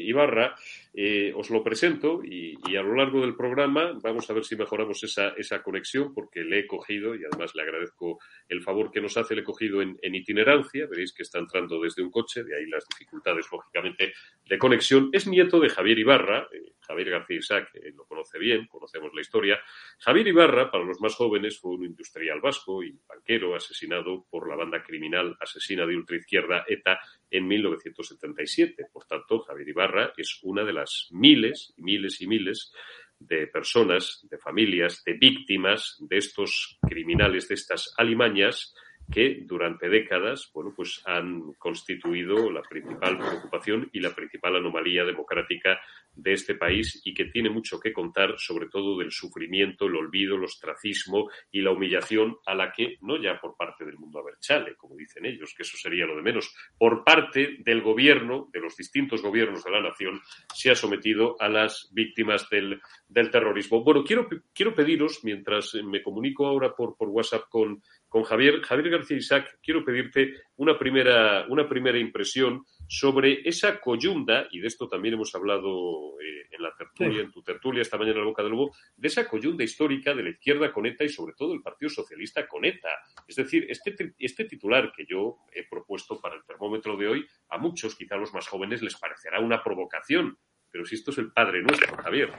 Ibarra, 0.05 0.55
eh, 0.95 1.33
os 1.37 1.51
lo 1.51 1.63
presento 1.63 2.23
y, 2.25 2.57
a 2.77 2.83
lo 2.83 2.95
largo 2.95 3.21
del 3.21 3.35
programa 3.35 3.93
vamos 4.03 4.29
a 4.31 4.33
ver 4.33 4.45
si 4.45 4.57
mejoramos 4.57 5.03
esa, 5.03 5.31
esa, 5.31 5.63
conexión, 5.63 6.15
porque 6.15 6.45
le 6.45 6.61
he 6.61 6.67
cogido 6.67 7.15
y 7.15 7.25
además 7.25 7.55
le 7.55 7.63
agradezco 7.63 8.19
el 8.49 8.63
favor 8.63 8.91
que 8.91 9.01
nos 9.01 9.17
hace, 9.17 9.35
le 9.35 9.41
he 9.43 9.45
cogido 9.45 9.83
en, 9.83 9.99
itinerancia. 10.03 10.87
Veréis 10.87 11.13
que 11.13 11.23
está 11.23 11.39
entrando 11.39 11.81
desde 11.81 12.03
un 12.03 12.11
coche, 12.11 12.45
de 12.45 12.57
ahí 12.57 12.67
las 12.67 12.87
dificultades, 12.89 13.47
lógicamente, 13.51 14.13
de 14.45 14.59
conexión. 14.59 15.11
Es 15.13 15.27
nieto 15.27 15.61
de 15.61 15.69
Javier 15.69 15.99
Ibarra. 15.99 16.49
Eh, 16.53 16.73
Javier 16.81 17.11
García 17.11 17.37
Isaac 17.37 17.71
lo 17.95 18.07
conoce 18.07 18.39
bien, 18.39 18.67
conocemos 18.67 19.13
la 19.15 19.21
historia. 19.21 19.61
Javier 19.99 20.29
Ibarra, 20.29 20.71
para 20.71 20.85
los 20.85 21.01
más 21.01 21.15
jóvenes, 21.15 21.59
fue 21.59 21.73
un 21.73 21.85
industrial 21.85 22.41
vasco 22.41 22.83
y 22.83 22.99
banquero 23.07 23.55
asesinado 23.55 24.27
por 24.31 24.49
la 24.49 24.57
banda 24.57 24.83
criminal 24.83 25.37
asesina 25.39 25.87
de 25.87 25.97
ultraizquierda 25.97 26.65
ETA 26.67 26.99
en 27.31 27.47
1977. 27.47 28.87
Por 28.93 29.05
tanto, 29.05 29.41
Javier 29.41 29.69
Ibarra 29.69 30.13
es 30.17 30.41
una 30.43 30.65
de 30.65 30.73
las 30.73 31.09
miles 31.11 31.73
y 31.77 31.83
miles 31.83 32.21
y 32.21 32.27
miles 32.27 32.73
de 33.19 33.47
personas, 33.49 34.27
de 34.31 34.39
familias, 34.39 35.03
de 35.05 35.15
víctimas 35.15 35.97
de 35.99 36.19
estos 36.19 36.79
criminales, 36.89 37.49
de 37.49 37.55
estas 37.55 37.93
alimañas, 37.97 38.75
que 39.11 39.43
durante 39.45 39.89
décadas, 39.89 40.51
bueno, 40.53 40.73
pues 40.75 41.03
han 41.07 41.53
constituido 41.55 42.51
la 42.51 42.63
principal 42.63 43.19
preocupación 43.19 43.89
y 43.93 44.01
la 44.01 44.15
principal 44.15 44.57
anomalía 44.57 45.05
democrática 45.05 45.81
de 46.15 46.33
este 46.33 46.55
país 46.55 47.01
y 47.05 47.15
que 47.15 47.27
tiene 47.27 47.49
mucho 47.49 47.79
que 47.79 47.93
contar, 47.93 48.35
sobre 48.39 48.69
todo 48.69 48.99
del 48.99 49.13
sufrimiento, 49.13 49.87
el 49.87 49.97
olvido, 49.97 50.37
el 50.37 50.45
ostracismo 50.45 51.31
y 51.51 51.63
la 51.63 51.71
humillación 51.71 52.37
a 52.45 52.55
la 52.55 52.73
que, 52.73 52.97
no 53.03 53.21
ya 53.21 53.41
por 53.41 53.57
parte 53.57 53.85
del 53.85 53.99
mundo 53.99 54.19
aberchale, 54.19 54.77
como 54.77 54.97
dicen 54.97 55.25
ellos, 55.25 55.55
que 55.57 55.63
eso 55.63 55.77
sería 55.77 56.07
lo 56.07 56.17
de 56.17 56.23
menos, 56.23 56.53
por 56.77 57.05
parte 57.05 57.59
del 57.61 57.83
gobierno, 57.83 58.49
de 58.53 58.61
los 58.61 58.77
distintos 58.77 59.23
gobiernos 59.23 59.65
de 59.65 59.71
la 59.71 59.81
nación, 59.81 60.21
se 60.55 60.71
ha 60.71 60.75
sometido 60.75 61.37
a 61.41 61.49
las 61.49 61.89
víctimas 61.93 62.49
del, 62.51 62.81
del 63.09 63.31
terrorismo. 63.31 63.83
Bueno, 63.83 64.05
quiero, 64.05 64.29
quiero 64.53 64.75
pediros, 64.75 65.21
mientras 65.23 65.75
me 65.85 66.03
comunico 66.03 66.47
ahora 66.47 66.75
por, 66.75 66.97
por 66.97 67.09
WhatsApp 67.09 67.45
con, 67.49 67.83
con 68.09 68.23
Javier, 68.23 68.63
Javier 68.63 68.91
García 68.91 69.17
Isaac, 69.17 69.59
quiero 69.63 69.85
pedirte 69.85 70.35
una 70.57 70.79
primera, 70.79 71.47
una 71.49 71.69
primera 71.69 71.99
impresión 71.99 72.65
sobre 72.89 73.47
esa 73.47 73.81
coyunda, 73.81 74.49
y 74.51 74.61
de 74.61 74.67
esto 74.67 74.89
también 74.89 75.15
hemos 75.15 75.35
hablado 75.35 76.19
eh, 76.21 76.49
en 76.51 76.63
la 76.63 76.75
tertulia, 76.75 77.21
en 77.21 77.31
tu 77.31 77.43
tertulia 77.43 77.83
esta 77.83 77.99
mañana 77.99 78.17
en 78.17 78.23
la 78.23 78.31
Boca 78.31 78.43
del 78.43 78.53
Lobo, 78.53 78.75
de 78.97 79.09
esa 79.09 79.29
coyunda 79.29 79.63
histórica 79.63 80.15
de 80.15 80.23
la 80.23 80.31
izquierda 80.31 80.73
con 80.73 80.87
ETA 80.87 81.05
y 81.05 81.11
sobre 81.11 81.35
todo 81.35 81.53
el 81.53 81.63
Partido 81.63 81.91
Socialista 81.91 82.49
con 82.49 82.65
ETA. 82.65 82.89
Es 83.27 83.37
decir, 83.37 83.67
este, 83.69 84.15
este 84.19 84.45
titular 84.47 84.91
que 84.97 85.05
yo 85.07 85.39
he 85.53 85.65
propuesto 85.65 86.19
para 86.21 86.37
el 86.37 86.45
termómetro 86.45 86.97
de 86.97 87.09
hoy, 87.09 87.27
a 87.51 87.59
muchos, 87.59 87.95
quizá 87.95 88.15
a 88.15 88.19
los 88.19 88.33
más 88.33 88.49
jóvenes, 88.49 88.83
les 88.83 88.97
parecerá 88.97 89.41
una 89.41 89.63
provocación. 89.63 90.39
Pero 90.71 90.85
si 90.85 90.95
esto 90.95 91.11
es 91.11 91.19
el 91.19 91.33
padre 91.33 91.63
nuestro, 91.63 91.97
Javier. 91.97 92.31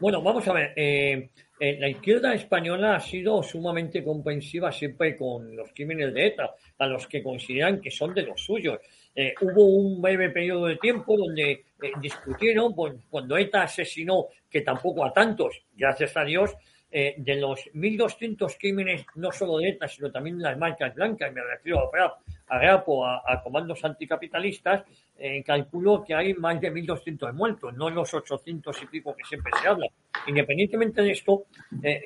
Bueno, 0.00 0.22
vamos 0.22 0.46
a 0.48 0.52
ver. 0.52 0.72
Eh, 0.76 1.30
eh, 1.58 1.78
la 1.80 1.88
izquierda 1.88 2.34
española 2.34 2.96
ha 2.96 3.00
sido 3.00 3.42
sumamente 3.42 4.04
comprensiva 4.04 4.70
siempre 4.70 5.16
con 5.16 5.56
los 5.56 5.72
crímenes 5.72 6.12
de 6.12 6.26
ETA, 6.26 6.54
a 6.78 6.86
los 6.86 7.06
que 7.06 7.22
consideran 7.22 7.80
que 7.80 7.90
son 7.90 8.12
de 8.12 8.22
los 8.22 8.42
suyos. 8.42 8.78
Eh, 9.14 9.32
hubo 9.40 9.64
un 9.64 10.02
breve 10.02 10.28
periodo 10.28 10.66
de 10.66 10.76
tiempo 10.76 11.16
donde 11.16 11.50
eh, 11.50 11.64
discutieron, 12.02 12.74
pues, 12.74 12.92
cuando 13.08 13.38
ETA 13.38 13.62
asesinó, 13.62 14.26
que 14.50 14.60
tampoco 14.60 15.02
a 15.06 15.12
tantos, 15.14 15.62
gracias 15.74 16.14
a 16.18 16.24
Dios, 16.24 16.54
eh, 16.90 17.14
de 17.18 17.36
los 17.36 17.60
1.200 17.74 18.56
crímenes, 18.58 19.04
no 19.16 19.32
solo 19.32 19.58
de 19.58 19.70
ETA, 19.70 19.88
sino 19.88 20.10
también 20.10 20.38
de 20.38 20.44
las 20.44 20.58
marcas 20.58 20.94
blancas, 20.94 21.32
me 21.32 21.42
refiero 21.42 21.80
a 21.80 21.96
RAP, 21.96 22.12
a, 22.48 22.58
RAPO, 22.58 23.06
a, 23.06 23.42
comandos 23.42 23.84
anticapitalistas, 23.84 24.84
calculo 25.44 26.04
que 26.04 26.14
hay 26.14 26.34
más 26.34 26.60
de 26.60 26.72
1.200 26.72 27.32
muertos, 27.32 27.74
no 27.74 27.90
los 27.90 28.12
800 28.12 28.82
y 28.82 28.86
pico 28.86 29.16
que 29.16 29.24
siempre 29.24 29.50
se 29.60 29.66
habla. 29.66 29.86
Independientemente 30.26 31.02
de 31.02 31.12
esto, 31.12 31.44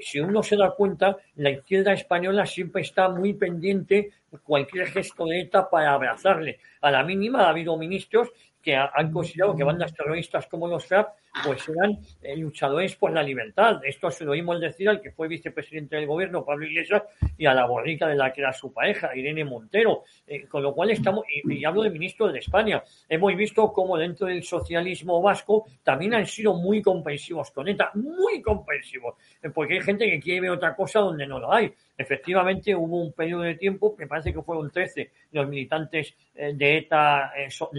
si 0.01 0.21
uno 0.21 0.43
se 0.43 0.57
da 0.57 0.71
cuenta, 0.71 1.17
la 1.37 1.51
izquierda 1.51 1.93
española 1.93 2.47
siempre 2.47 2.83
está 2.83 3.09
muy 3.09 3.35
pendiente 3.35 4.13
cualquier 4.45 4.87
gesto 4.87 5.27
de 5.27 5.41
ETA 5.41 5.69
para 5.69 5.93
abrazarle. 5.93 6.61
A 6.81 6.91
la 6.91 7.03
mínima 7.03 7.45
ha 7.45 7.51
habido 7.51 7.77
ministros 7.77 8.31
que 8.63 8.77
han 8.77 9.11
considerado 9.13 9.57
que 9.57 9.65
bandas 9.65 9.95
terroristas 9.95 10.47
como 10.47 10.69
los 10.69 10.85
FRAP 10.87 11.15
pues 11.45 11.69
eran 11.69 11.99
eh, 12.23 12.37
luchadores 12.37 12.97
por 12.97 13.13
la 13.13 13.23
libertad. 13.23 13.81
Esto 13.85 14.11
se 14.11 14.25
lo 14.25 14.33
oímos 14.33 14.61
decir 14.61 14.89
al 14.89 15.01
que 15.01 15.13
fue 15.13 15.29
vicepresidente 15.29 15.97
del 15.97 16.07
gobierno, 16.07 16.45
Pablo 16.45 16.67
Iglesias, 16.67 17.03
y 17.39 17.47
a 17.47 17.55
la 17.55 17.67
borrica 17.67 18.09
de 18.09 18.17
la 18.17 18.33
que 18.33 18.41
era 18.41 18.53
su 18.53 18.73
pareja, 18.73 19.15
Irene 19.17 19.45
Montero. 19.45 20.05
Eh, 20.27 20.47
con 20.47 20.63
lo 20.63 20.75
cual 20.75 20.91
estamos, 20.91 21.25
y, 21.45 21.65
hablo 21.65 21.83
de 21.83 21.91
ministro 21.91 22.31
de 22.31 22.41
España, 22.41 22.83
hemos 23.09 23.35
visto 23.37 23.73
cómo 23.73 23.97
dentro 23.97 24.27
del 24.27 24.43
socialismo 24.43 25.23
vasco 25.23 25.67
también 25.83 26.15
han 26.15 26.27
sido 26.27 26.55
muy 26.55 26.83
comprensivos 26.83 27.51
con 27.53 27.69
ETA, 27.69 27.93
muy 27.95 28.43
comprensivos, 28.43 29.15
eh, 29.43 29.51
porque 29.51 29.75
hay 29.75 29.81
gente 29.81 30.11
que 30.11 30.21
quiere 30.21 30.43
ver 30.43 30.51
otra 30.51 30.75
cosa 30.75 31.01
donde 31.01 31.27
no 31.27 31.39
lo 31.39 31.53
hay. 31.53 31.73
Efectivamente, 31.97 32.75
hubo 32.75 33.03
un 33.03 33.13
periodo 33.13 33.43
de 33.43 33.55
tiempo, 33.57 33.95
me 33.99 34.07
parece 34.07 34.33
que 34.33 34.41
fueron 34.43 34.71
13 34.71 35.11
los 35.33 35.47
militantes 35.47 36.15
de 36.35 36.79
ETA, 36.79 37.31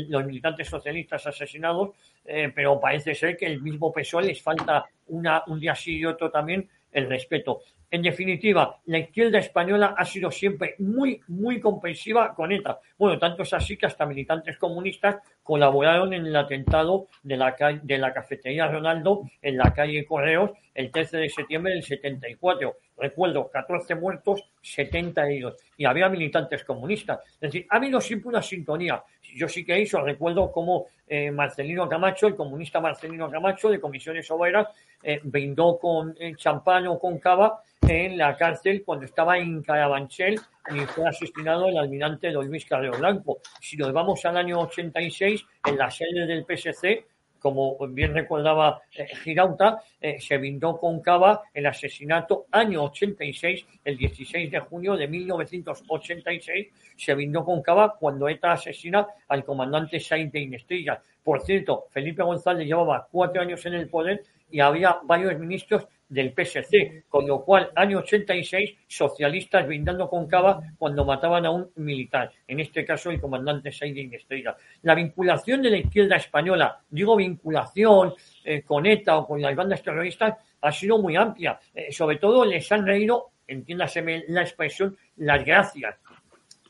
los 0.10 0.26
militantes 0.26 0.68
socialistas 0.68 1.26
asesinados, 1.26 1.90
eh, 2.26 2.52
pero 2.54 2.80
parece 2.80 3.16
ser 3.16 3.38
que 3.38 3.46
el 3.46 3.62
mismo 3.62 3.92
PSOE 3.92 4.24
les 4.24 4.42
falta 4.42 4.86
una, 5.08 5.44
un 5.48 5.60
día 5.60 5.76
sí 5.76 5.98
y 5.98 6.06
otro 6.06 6.30
también 6.30 6.70
el 6.92 7.10
respeto. 7.10 7.62
En 7.94 8.02
definitiva, 8.02 8.80
la 8.86 9.00
izquierda 9.00 9.40
española 9.40 9.96
ha 9.98 10.06
sido 10.06 10.32
siempre 10.32 10.76
muy, 10.80 11.20
muy 11.28 11.60
comprensiva 11.60 12.34
con 12.34 12.54
ETA. 12.54 12.80
Bueno, 12.98 13.20
tanto 13.20 13.44
es 13.44 13.54
así 13.54 13.76
que 13.76 13.86
hasta 13.86 14.06
militantes 14.06 14.58
comunistas 14.58 15.18
colaboraron 15.44 16.14
en 16.14 16.26
el 16.26 16.36
atentado 16.38 17.08
de 17.22 17.36
la, 17.36 17.54
de 17.84 17.98
la 17.98 18.14
cafetería 18.14 18.68
Ronaldo 18.68 19.24
en 19.42 19.58
la 19.58 19.74
calle 19.74 20.06
Correos 20.06 20.52
el 20.74 20.90
13 20.90 21.18
de 21.18 21.30
septiembre 21.30 21.74
del 21.74 21.84
74. 21.84 22.78
Recuerdo, 22.98 23.50
14 23.50 23.96
muertos, 23.96 24.50
70 24.62 25.26
heridos. 25.26 25.58
Y 25.76 25.84
había 25.84 26.08
militantes 26.08 26.64
comunistas. 26.64 27.20
Es 27.34 27.42
decir, 27.42 27.68
ha 27.70 27.76
habido 27.76 28.00
siempre 28.00 28.30
una 28.30 28.42
sintonía. 28.42 29.04
Yo 29.36 29.48
sí 29.48 29.64
que 29.64 29.80
hizo, 29.80 30.02
recuerdo 30.02 30.52
cómo 30.52 30.88
eh, 31.08 31.32
Marcelino 31.32 31.88
Camacho, 31.88 32.28
el 32.28 32.36
comunista 32.36 32.80
Marcelino 32.80 33.30
Camacho 33.30 33.70
de 33.70 33.80
Comisiones 33.80 34.30
Obreras, 34.32 34.68
eh, 35.04 35.20
brindó 35.24 35.78
con 35.78 36.16
eh, 36.20 36.34
champán 36.36 36.88
o 36.88 37.00
con 37.00 37.20
cava 37.20 37.62
en 37.88 38.18
la 38.18 38.38
cárcel 38.38 38.84
cuando 38.86 39.06
estaba 39.06 39.38
en 39.38 39.62
Carabanchel 39.64 40.40
y 40.74 40.80
fue 40.82 41.10
asesinado 41.10 41.68
el 41.68 41.78
almirante 41.78 42.32
don 42.32 42.48
Luis 42.48 42.66
Blanco. 42.98 43.40
Si 43.60 43.76
nos 43.76 43.92
vamos 43.92 44.24
al 44.26 44.38
año 44.38 44.62
86, 44.62 45.44
en 45.66 45.78
la 45.78 45.90
sede 45.90 46.26
del 46.28 46.46
PSC, 46.46 47.06
como 47.42 47.76
bien 47.90 48.14
recordaba 48.14 48.84
eh, 48.96 49.08
Girauta, 49.24 49.82
eh, 50.00 50.20
se 50.20 50.38
brindó 50.38 50.78
con 50.78 51.02
cava 51.02 51.42
el 51.54 51.66
asesinato 51.66 52.46
año 52.52 52.84
86, 52.84 53.66
el 53.84 53.98
16 53.98 54.52
de 54.52 54.60
junio 54.60 54.96
de 54.96 55.08
1986, 55.08 56.68
se 56.96 57.14
brindó 57.16 57.44
con 57.44 57.64
cava 57.64 57.96
cuando 58.00 58.30
ETA 58.30 58.54
asesina 58.54 59.08
al 59.28 59.44
comandante 59.44 60.00
Sainz 60.00 60.32
de 60.32 60.40
Inestilla. 60.42 61.02
Por 61.24 61.42
cierto, 61.42 61.88
Felipe 61.90 62.22
González 62.22 62.68
llevaba 62.68 63.08
cuatro 63.12 63.42
años 63.42 63.66
en 63.66 63.74
el 63.74 63.90
poder 63.90 64.24
y 64.52 64.60
había 64.60 65.00
varios 65.04 65.38
ministros 65.40 65.88
del 66.12 66.34
PSC, 66.34 67.06
con 67.08 67.26
lo 67.26 67.42
cual, 67.42 67.72
año 67.74 68.00
86, 68.00 68.76
socialistas 68.86 69.66
brindando 69.66 70.10
con 70.10 70.28
cava 70.28 70.62
cuando 70.78 71.06
mataban 71.06 71.46
a 71.46 71.52
un 71.52 71.72
militar, 71.78 72.30
en 72.48 72.60
este 72.60 72.84
caso 72.84 73.12
el 73.12 73.22
comandante 73.22 73.72
Saidin 73.72 74.14
Estrella. 74.14 74.56
La 74.82 74.94
vinculación 74.94 75.62
de 75.62 75.70
la 75.70 75.78
izquierda 75.78 76.18
española, 76.18 76.82
digo 76.90 77.16
vinculación 77.16 78.14
eh, 78.44 78.62
con 78.64 78.86
ETA 78.86 79.20
o 79.20 79.28
con 79.28 79.42
las 79.42 79.56
bandas 79.56 79.82
terroristas, 79.82 80.36
ha 80.60 80.72
sido 80.74 80.98
muy 80.98 81.16
amplia. 81.16 81.58
Eh, 81.74 81.94
sobre 81.94 82.18
todo 82.18 82.44
les 82.44 82.70
han 82.74 82.86
reído, 82.86 83.30
entiéndase 83.48 84.26
la 84.28 84.42
expresión, 84.42 84.98
las 85.16 85.46
gracias. 85.46 85.96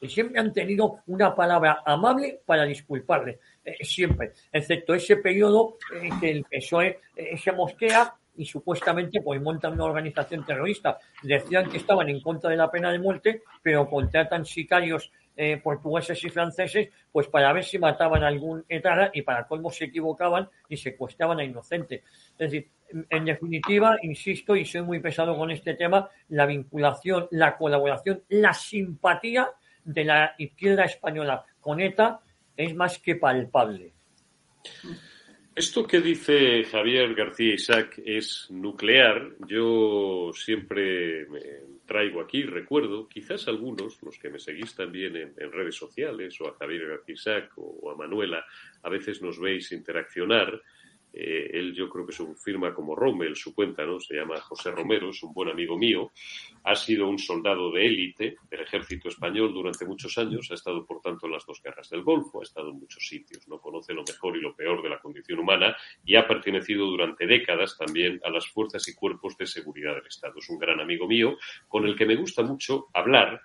Y 0.01 0.07
siempre 0.07 0.39
han 0.39 0.53
tenido 0.53 0.99
una 1.07 1.33
palabra 1.33 1.81
amable 1.83 2.41
para 2.45 2.63
disculparles, 2.65 3.39
eh, 3.65 3.83
siempre, 3.83 4.33
excepto 4.51 4.93
ese 4.93 5.17
periodo 5.17 5.77
en 5.99 6.19
que 6.19 6.29
el 6.29 6.43
PSOE 6.43 6.99
se 7.37 7.51
mosquea 7.51 8.13
y 8.35 8.45
supuestamente 8.45 9.21
pues 9.21 9.41
montan 9.41 9.73
una 9.73 9.85
organización 9.85 10.45
terrorista. 10.45 10.97
Decían 11.21 11.69
que 11.69 11.77
estaban 11.77 12.09
en 12.09 12.21
contra 12.21 12.49
de 12.49 12.57
la 12.57 12.71
pena 12.71 12.91
de 12.91 12.99
muerte, 12.99 13.43
pero 13.61 13.89
contratan 13.89 14.45
sicarios 14.45 15.11
eh, 15.35 15.57
portugueses 15.57 16.23
y 16.23 16.29
franceses 16.29 16.89
pues 17.11 17.27
para 17.27 17.53
ver 17.53 17.63
si 17.63 17.79
mataban 17.79 18.23
a 18.23 18.27
algún 18.27 18.65
etara 18.67 19.11
y 19.13 19.21
para 19.21 19.47
colmo 19.47 19.71
se 19.71 19.85
equivocaban 19.85 20.49
y 20.67 20.77
secuestraban 20.77 21.39
a 21.39 21.43
inocentes. 21.43 22.03
Es 22.37 22.51
decir, 22.51 22.69
en 23.09 23.25
definitiva, 23.25 23.97
insisto 24.01 24.55
y 24.55 24.65
soy 24.65 24.81
muy 24.81 24.99
pesado 24.99 25.37
con 25.37 25.49
este 25.49 25.75
tema, 25.75 26.09
la 26.29 26.45
vinculación, 26.45 27.27
la 27.31 27.57
colaboración, 27.57 28.23
la 28.29 28.53
simpatía 28.53 29.49
de 29.83 30.03
la 30.03 30.35
izquierda 30.37 30.83
española 30.83 31.45
con 31.59 31.79
ETA 31.79 32.19
es 32.55 32.75
más 32.75 32.99
que 32.99 33.15
palpable. 33.15 33.93
Esto 35.53 35.85
que 35.85 35.99
dice 35.99 36.63
Javier 36.63 37.13
García 37.13 37.55
Isaac 37.55 38.01
es 38.05 38.47
nuclear. 38.49 39.35
Yo 39.47 40.31
siempre 40.33 41.25
me 41.25 41.41
traigo 41.85 42.21
aquí, 42.21 42.43
recuerdo, 42.43 43.09
quizás 43.09 43.49
algunos, 43.49 44.01
los 44.01 44.17
que 44.17 44.29
me 44.29 44.39
seguís 44.39 44.73
también 44.75 45.17
en, 45.17 45.51
redes 45.51 45.75
sociales, 45.75 46.39
o 46.39 46.47
a 46.47 46.55
Javier 46.55 46.87
García 46.87 47.15
Isaac 47.15 47.51
o, 47.57 47.91
a 47.91 47.97
Manuela, 47.97 48.45
a 48.81 48.89
veces 48.89 49.21
nos 49.21 49.41
veis 49.41 49.73
interaccionar 49.73 50.61
eh, 51.13 51.49
él 51.53 51.73
yo 51.73 51.89
creo 51.89 52.05
que 52.05 52.13
se 52.13 52.25
firma 52.35 52.73
como 52.73 52.95
Rommel, 52.95 53.35
su 53.35 53.53
cuenta, 53.53 53.85
¿no? 53.85 53.99
Se 53.99 54.15
llama 54.15 54.39
José 54.41 54.71
Romero, 54.71 55.09
es 55.09 55.21
un 55.23 55.33
buen 55.33 55.49
amigo 55.49 55.77
mío. 55.77 56.11
Ha 56.63 56.75
sido 56.75 57.07
un 57.07 57.19
soldado 57.19 57.71
de 57.71 57.85
élite 57.85 58.37
del 58.49 58.61
ejército 58.61 59.09
español 59.09 59.53
durante 59.53 59.85
muchos 59.85 60.17
años. 60.17 60.49
Ha 60.51 60.55
estado, 60.55 60.85
por 60.85 61.01
tanto, 61.01 61.25
en 61.25 61.33
las 61.33 61.45
dos 61.45 61.61
guerras 61.61 61.89
del 61.89 62.03
Golfo, 62.03 62.39
ha 62.39 62.43
estado 62.43 62.69
en 62.69 62.79
muchos 62.79 63.05
sitios, 63.05 63.47
no 63.47 63.59
conoce 63.59 63.93
lo 63.93 64.03
mejor 64.03 64.37
y 64.37 64.41
lo 64.41 64.55
peor 64.55 64.81
de 64.81 64.89
la 64.89 64.99
condición 64.99 65.39
humana 65.39 65.75
y 66.05 66.15
ha 66.15 66.27
pertenecido 66.27 66.85
durante 66.85 67.27
décadas 67.27 67.77
también 67.77 68.19
a 68.23 68.29
las 68.29 68.47
fuerzas 68.47 68.87
y 68.87 68.95
cuerpos 68.95 69.37
de 69.37 69.47
seguridad 69.47 69.95
del 69.95 70.07
Estado. 70.07 70.35
Es 70.37 70.49
un 70.49 70.59
gran 70.59 70.79
amigo 70.79 71.07
mío 71.07 71.37
con 71.67 71.85
el 71.85 71.95
que 71.95 72.05
me 72.05 72.15
gusta 72.15 72.43
mucho 72.43 72.87
hablar 72.93 73.41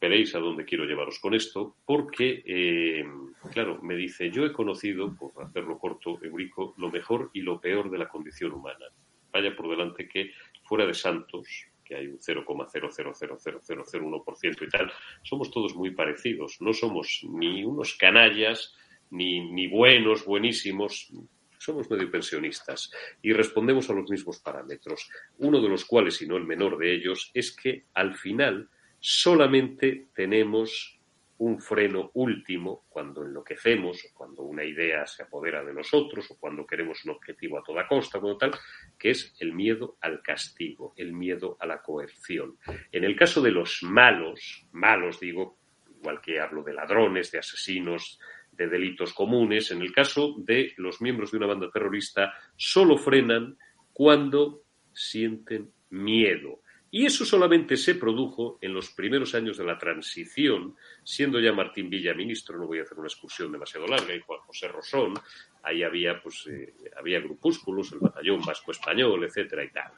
veréis 0.00 0.34
a 0.34 0.38
dónde 0.38 0.64
quiero 0.64 0.84
llevaros 0.84 1.18
con 1.18 1.34
esto, 1.34 1.76
porque, 1.84 2.42
eh, 2.46 3.04
claro, 3.52 3.80
me 3.82 3.96
dice, 3.96 4.30
yo 4.30 4.44
he 4.44 4.52
conocido, 4.52 5.12
por 5.14 5.32
hacerlo 5.42 5.78
corto, 5.78 6.18
Eurico, 6.22 6.74
lo 6.78 6.90
mejor 6.90 7.30
y 7.32 7.40
lo 7.40 7.60
peor 7.60 7.90
de 7.90 7.98
la 7.98 8.08
condición 8.08 8.52
humana. 8.52 8.86
Vaya 9.32 9.56
por 9.56 9.68
delante 9.68 10.08
que 10.08 10.30
fuera 10.62 10.86
de 10.86 10.94
Santos, 10.94 11.48
que 11.84 11.96
hay 11.96 12.06
un 12.08 12.18
0,0000001% 12.18 14.62
y 14.62 14.68
tal, 14.68 14.92
somos 15.22 15.50
todos 15.50 15.74
muy 15.76 15.90
parecidos. 15.92 16.60
No 16.60 16.72
somos 16.72 17.20
ni 17.30 17.64
unos 17.64 17.94
canallas, 17.94 18.74
ni, 19.10 19.50
ni 19.50 19.68
buenos, 19.68 20.24
buenísimos, 20.24 21.12
somos 21.58 21.90
medio 21.90 22.10
pensionistas 22.10 22.90
y 23.22 23.32
respondemos 23.32 23.88
a 23.90 23.94
los 23.94 24.10
mismos 24.10 24.40
parámetros. 24.40 25.08
Uno 25.38 25.60
de 25.60 25.68
los 25.68 25.84
cuales, 25.84 26.20
y 26.22 26.26
no 26.26 26.36
el 26.36 26.44
menor 26.44 26.78
de 26.78 26.94
ellos, 26.94 27.30
es 27.34 27.54
que 27.54 27.84
al 27.94 28.16
final 28.16 28.68
solamente 29.08 30.08
tenemos 30.12 30.98
un 31.38 31.60
freno 31.60 32.10
último 32.14 32.86
cuando 32.88 33.24
enloquecemos, 33.24 34.04
o 34.04 34.08
cuando 34.12 34.42
una 34.42 34.64
idea 34.64 35.06
se 35.06 35.22
apodera 35.22 35.62
de 35.62 35.72
nosotros, 35.72 36.28
o 36.32 36.36
cuando 36.40 36.66
queremos 36.66 37.04
un 37.04 37.12
objetivo 37.12 37.56
a 37.56 37.62
toda 37.62 37.86
costa, 37.86 38.18
como 38.18 38.36
tal, 38.36 38.50
que 38.98 39.10
es 39.10 39.32
el 39.38 39.52
miedo 39.52 39.96
al 40.00 40.22
castigo, 40.22 40.92
el 40.96 41.12
miedo 41.12 41.56
a 41.60 41.66
la 41.66 41.80
coerción. 41.82 42.58
En 42.90 43.04
el 43.04 43.14
caso 43.14 43.40
de 43.40 43.52
los 43.52 43.80
malos, 43.84 44.66
malos 44.72 45.20
digo, 45.20 45.56
igual 46.00 46.20
que 46.20 46.40
hablo 46.40 46.64
de 46.64 46.74
ladrones, 46.74 47.30
de 47.30 47.38
asesinos, 47.38 48.18
de 48.50 48.66
delitos 48.66 49.14
comunes, 49.14 49.70
en 49.70 49.82
el 49.82 49.92
caso 49.92 50.34
de 50.38 50.74
los 50.78 51.00
miembros 51.00 51.30
de 51.30 51.36
una 51.36 51.46
banda 51.46 51.70
terrorista, 51.70 52.34
solo 52.56 52.98
frenan 52.98 53.56
cuando 53.92 54.64
sienten 54.92 55.70
miedo 55.90 56.62
y 56.90 57.04
eso 57.04 57.24
solamente 57.24 57.76
se 57.76 57.96
produjo 57.96 58.58
en 58.60 58.72
los 58.72 58.90
primeros 58.90 59.34
años 59.34 59.58
de 59.58 59.64
la 59.64 59.76
transición, 59.76 60.76
siendo 61.02 61.40
ya 61.40 61.52
Martín 61.52 61.90
Villa 61.90 62.14
ministro, 62.14 62.58
no 62.58 62.66
voy 62.66 62.78
a 62.78 62.82
hacer 62.82 62.98
una 62.98 63.08
excursión 63.08 63.52
demasiado 63.52 63.86
larga, 63.86 64.14
y 64.14 64.20
Juan 64.20 64.40
José 64.40 64.68
Rosón, 64.68 65.14
ahí 65.62 65.82
había, 65.82 66.22
pues, 66.22 66.46
eh, 66.46 66.74
había 66.96 67.20
grupúsculos, 67.20 67.92
el 67.92 67.98
batallón 67.98 68.40
vasco 68.44 68.70
español, 68.70 69.24
etcétera 69.24 69.64
y 69.64 69.70
tal. 69.70 69.92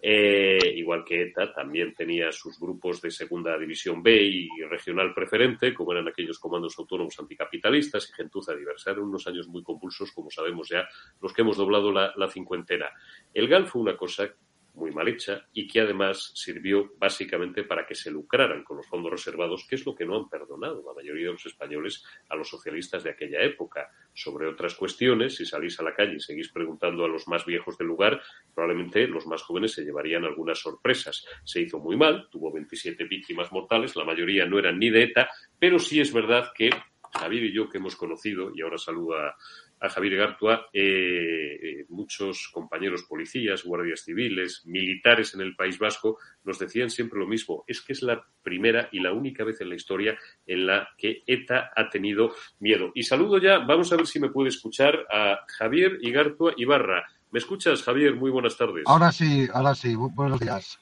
Eh, 0.00 0.74
igual 0.76 1.04
que 1.04 1.22
ETA 1.22 1.52
también 1.52 1.92
tenía 1.92 2.30
sus 2.30 2.58
grupos 2.58 3.02
de 3.02 3.10
segunda 3.10 3.58
división 3.58 4.00
B 4.00 4.14
y 4.22 4.48
regional 4.62 5.12
preferente, 5.12 5.74
como 5.74 5.92
eran 5.92 6.06
aquellos 6.06 6.38
comandos 6.38 6.78
autónomos 6.78 7.18
anticapitalistas 7.18 8.08
y 8.08 8.12
gentuza 8.12 8.54
diversa. 8.54 8.92
Eran 8.92 9.04
unos 9.04 9.26
años 9.26 9.48
muy 9.48 9.62
compulsos, 9.64 10.12
como 10.12 10.30
sabemos 10.30 10.68
ya, 10.68 10.88
los 11.20 11.32
que 11.32 11.42
hemos 11.42 11.56
doblado 11.56 11.90
la, 11.90 12.12
la 12.16 12.30
cincuentena. 12.30 12.86
El 13.34 13.48
GAL 13.48 13.66
fue 13.66 13.82
una 13.82 13.96
cosa 13.96 14.32
muy 14.78 14.92
mal 14.92 15.08
hecha 15.08 15.46
y 15.52 15.66
que 15.66 15.80
además 15.80 16.32
sirvió 16.34 16.92
básicamente 16.98 17.64
para 17.64 17.86
que 17.86 17.94
se 17.94 18.10
lucraran 18.10 18.64
con 18.64 18.78
los 18.78 18.86
fondos 18.86 19.10
reservados, 19.10 19.66
que 19.68 19.74
es 19.74 19.84
lo 19.84 19.94
que 19.94 20.06
no 20.06 20.16
han 20.16 20.28
perdonado 20.28 20.82
la 20.86 20.94
mayoría 20.94 21.26
de 21.26 21.32
los 21.32 21.46
españoles 21.46 22.04
a 22.28 22.36
los 22.36 22.48
socialistas 22.48 23.02
de 23.02 23.10
aquella 23.10 23.42
época. 23.42 23.90
Sobre 24.14 24.46
otras 24.46 24.74
cuestiones, 24.74 25.36
si 25.36 25.44
salís 25.44 25.78
a 25.80 25.82
la 25.82 25.94
calle 25.94 26.14
y 26.14 26.20
seguís 26.20 26.50
preguntando 26.50 27.04
a 27.04 27.08
los 27.08 27.28
más 27.28 27.44
viejos 27.44 27.76
del 27.76 27.88
lugar, 27.88 28.20
probablemente 28.54 29.06
los 29.06 29.26
más 29.26 29.42
jóvenes 29.42 29.72
se 29.72 29.84
llevarían 29.84 30.24
algunas 30.24 30.58
sorpresas. 30.58 31.26
Se 31.44 31.60
hizo 31.60 31.78
muy 31.78 31.96
mal, 31.96 32.28
tuvo 32.30 32.52
27 32.52 33.04
víctimas 33.04 33.52
mortales, 33.52 33.96
la 33.96 34.04
mayoría 34.04 34.46
no 34.46 34.58
eran 34.58 34.78
ni 34.78 34.90
de 34.90 35.02
ETA, 35.04 35.28
pero 35.58 35.78
sí 35.78 36.00
es 36.00 36.12
verdad 36.12 36.52
que 36.54 36.70
Javier 37.12 37.44
y 37.44 37.52
yo 37.52 37.68
que 37.68 37.78
hemos 37.78 37.96
conocido, 37.96 38.52
y 38.54 38.62
ahora 38.62 38.78
saluda 38.78 39.28
a 39.28 39.36
Javier 39.80 40.16
Gartua, 40.16 40.66
eh, 40.72 41.84
muchos 41.88 42.48
compañeros 42.52 43.04
policías, 43.04 43.64
guardias 43.64 44.02
civiles, 44.04 44.62
militares 44.66 45.34
en 45.34 45.40
el 45.40 45.54
País 45.54 45.78
Vasco 45.78 46.18
nos 46.44 46.58
decían 46.58 46.90
siempre 46.90 47.18
lo 47.18 47.26
mismo. 47.26 47.64
Es 47.66 47.80
que 47.80 47.92
es 47.92 48.02
la 48.02 48.24
primera 48.42 48.88
y 48.92 49.00
la 49.00 49.12
única 49.12 49.44
vez 49.44 49.60
en 49.60 49.68
la 49.68 49.74
historia 49.76 50.18
en 50.46 50.66
la 50.66 50.88
que 50.96 51.22
ETA 51.26 51.70
ha 51.74 51.88
tenido 51.88 52.34
miedo. 52.58 52.90
Y 52.94 53.02
saludo 53.02 53.38
ya, 53.38 53.58
vamos 53.58 53.92
a 53.92 53.96
ver 53.96 54.06
si 54.06 54.20
me 54.20 54.30
puede 54.30 54.48
escuchar 54.48 55.06
a 55.10 55.44
Javier 55.46 55.98
Igartua 56.00 56.54
Ibarra. 56.56 57.06
¿Me 57.30 57.38
escuchas, 57.38 57.82
Javier? 57.82 58.14
Muy 58.14 58.30
buenas 58.30 58.56
tardes. 58.56 58.84
Ahora 58.86 59.12
sí, 59.12 59.46
ahora 59.52 59.74
sí. 59.74 59.94
Buenos 59.94 60.40
días. 60.40 60.78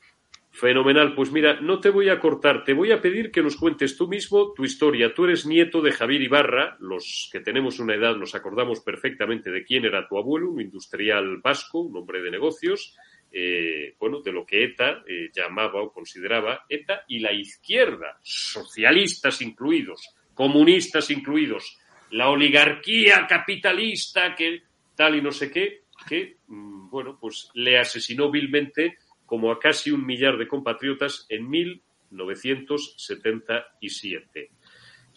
Fenomenal. 0.58 1.14
Pues 1.14 1.30
mira, 1.32 1.60
no 1.60 1.80
te 1.80 1.90
voy 1.90 2.08
a 2.08 2.18
cortar, 2.18 2.64
te 2.64 2.72
voy 2.72 2.90
a 2.90 3.02
pedir 3.02 3.30
que 3.30 3.42
nos 3.42 3.56
cuentes 3.56 3.94
tú 3.94 4.08
mismo 4.08 4.54
tu 4.54 4.64
historia. 4.64 5.12
Tú 5.12 5.26
eres 5.26 5.44
nieto 5.44 5.82
de 5.82 5.92
Javier 5.92 6.22
Ibarra, 6.22 6.78
los 6.80 7.28
que 7.30 7.40
tenemos 7.40 7.78
una 7.78 7.94
edad 7.94 8.16
nos 8.16 8.34
acordamos 8.34 8.80
perfectamente 8.80 9.50
de 9.50 9.64
quién 9.64 9.84
era 9.84 10.08
tu 10.08 10.16
abuelo, 10.16 10.50
un 10.50 10.62
industrial 10.62 11.42
vasco, 11.44 11.80
un 11.80 11.94
hombre 11.98 12.22
de 12.22 12.30
negocios, 12.30 12.96
eh, 13.30 13.96
bueno, 14.00 14.22
de 14.22 14.32
lo 14.32 14.46
que 14.46 14.64
ETA 14.64 15.02
eh, 15.06 15.28
llamaba 15.30 15.82
o 15.82 15.92
consideraba 15.92 16.64
ETA 16.70 17.04
y 17.06 17.18
la 17.18 17.34
izquierda, 17.34 18.18
socialistas 18.22 19.42
incluidos, 19.42 20.08
comunistas 20.32 21.10
incluidos, 21.10 21.78
la 22.12 22.30
oligarquía 22.30 23.26
capitalista 23.28 24.34
que 24.34 24.62
tal 24.94 25.16
y 25.16 25.20
no 25.20 25.32
sé 25.32 25.50
qué, 25.50 25.82
que, 26.08 26.36
mm, 26.46 26.88
bueno, 26.88 27.18
pues 27.20 27.50
le 27.52 27.78
asesinó 27.78 28.30
vilmente 28.30 28.96
como 29.26 29.50
a 29.50 29.58
casi 29.58 29.90
un 29.90 30.06
millar 30.06 30.38
de 30.38 30.48
compatriotas 30.48 31.26
en 31.28 31.50
1977. 31.50 34.50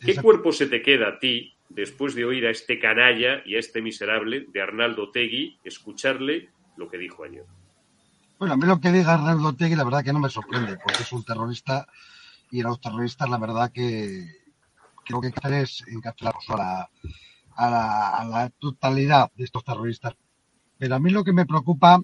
¿Qué 0.01 0.15
cuerpo 0.15 0.51
se 0.51 0.65
te 0.67 0.81
queda 0.81 1.07
a 1.09 1.19
ti 1.19 1.53
después 1.69 2.15
de 2.15 2.25
oír 2.25 2.47
a 2.47 2.49
este 2.49 2.79
canalla 2.79 3.43
y 3.45 3.55
a 3.55 3.59
este 3.59 3.81
miserable 3.81 4.47
de 4.51 4.61
Arnaldo 4.61 5.11
Tegui, 5.11 5.57
escucharle 5.63 6.49
lo 6.77 6.89
que 6.89 6.97
dijo 6.97 7.23
ayer? 7.23 7.45
Bueno, 8.39 8.55
a 8.55 8.57
mí 8.57 8.65
lo 8.65 8.79
que 8.79 8.91
diga 8.91 9.13
Arnaldo 9.13 9.55
Tegui 9.55 9.75
la 9.75 9.83
verdad 9.83 10.03
que 10.03 10.13
no 10.13 10.19
me 10.19 10.29
sorprende, 10.29 10.79
porque 10.83 11.03
es 11.03 11.11
un 11.11 11.23
terrorista 11.23 11.87
y 12.51 12.61
a 12.61 12.63
los 12.63 12.81
terroristas 12.81 13.29
la 13.29 13.37
verdad 13.37 13.71
que 13.71 14.25
creo 15.05 15.21
que 15.21 15.27
hay 15.27 15.33
que 15.33 15.39
hacer 15.43 15.53
es 15.63 15.83
encarcelarlos 15.87 16.49
a 16.49 16.57
la, 16.57 16.89
a, 17.55 17.69
la, 17.69 18.09
a 18.09 18.25
la 18.25 18.49
totalidad 18.49 19.31
de 19.35 19.43
estos 19.43 19.63
terroristas. 19.63 20.15
Pero 20.77 20.95
a 20.95 20.99
mí 20.99 21.11
lo 21.11 21.23
que 21.23 21.33
me 21.33 21.45
preocupa 21.45 22.01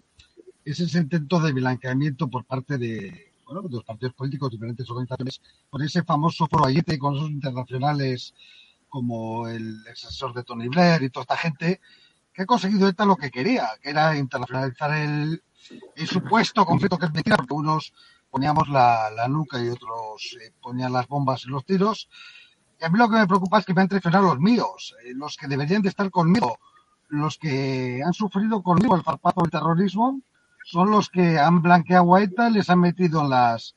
es 0.66 0.80
ese 0.80 0.98
intento 0.98 1.40
de 1.40 1.54
blanqueamiento 1.54 2.28
por 2.28 2.44
parte 2.44 2.78
de, 2.78 3.32
los 3.70 3.84
partidos 3.84 4.16
políticos, 4.16 4.50
diferentes 4.50 4.90
organizaciones, 4.90 5.40
por 5.70 5.84
ese 5.84 6.04
famoso 6.04 6.48
foro 6.48 6.66
Ayete 6.66 6.98
con 6.98 7.16
esos 7.16 7.30
internacionales 7.30 8.34
como 8.90 9.48
el 9.48 9.86
asesor 9.88 10.34
de 10.34 10.44
Tony 10.44 10.68
Blair 10.68 11.04
y 11.04 11.10
toda 11.10 11.24
esta 11.24 11.38
gente, 11.38 11.80
que 12.34 12.42
ha 12.42 12.46
conseguido 12.46 12.88
ETA 12.88 13.06
lo 13.06 13.16
que 13.16 13.30
quería, 13.30 13.68
que 13.82 13.92
era 13.92 14.18
internacionalizar 14.18 14.92
el, 14.94 15.44
supuesto 16.08 16.66
conflicto 16.66 16.98
que 16.98 17.06
es 17.06 17.14
mentira, 17.14 17.38
porque 17.38 17.54
unos 17.54 17.94
poníamos 18.30 18.68
la, 18.70 19.28
nuca 19.30 19.64
y 19.64 19.70
otros 19.70 20.38
eh, 20.42 20.52
ponían 20.62 20.94
las 20.94 21.08
bombas 21.08 21.46
y 21.46 21.50
los 21.50 21.66
tiros. 21.66 22.10
Y 22.80 22.86
a 22.86 22.90
mí 22.90 22.98
lo 22.98 23.10
que 23.10 23.18
me 23.18 23.28
preocupa 23.28 23.60
es 23.60 23.66
que 23.66 23.74
me 23.74 23.82
han 23.82 23.88
traicionado 23.88 24.26
los 24.28 24.40
míos, 24.40 24.96
eh, 25.04 25.14
los 25.14 25.38
que 25.38 25.48
deberían 25.48 25.82
de 25.82 25.90
estar 25.90 26.10
conmigo, 26.10 26.58
los 27.10 27.38
que 27.38 28.02
han 28.04 28.14
sufrido 28.14 28.62
conmigo 28.64 28.96
el 28.96 29.04
farpazo 29.04 29.42
del 29.42 29.52
terrorismo, 29.52 30.22
son 30.66 30.90
los 30.90 31.10
que 31.10 31.38
han 31.38 31.62
blanqueado 31.62 32.16
a 32.16 32.24
ETA 32.24 32.50
y 32.50 32.54
les 32.54 32.70
han 32.72 32.80
metido 32.80 33.22
en 33.22 33.30
las, 33.30 33.76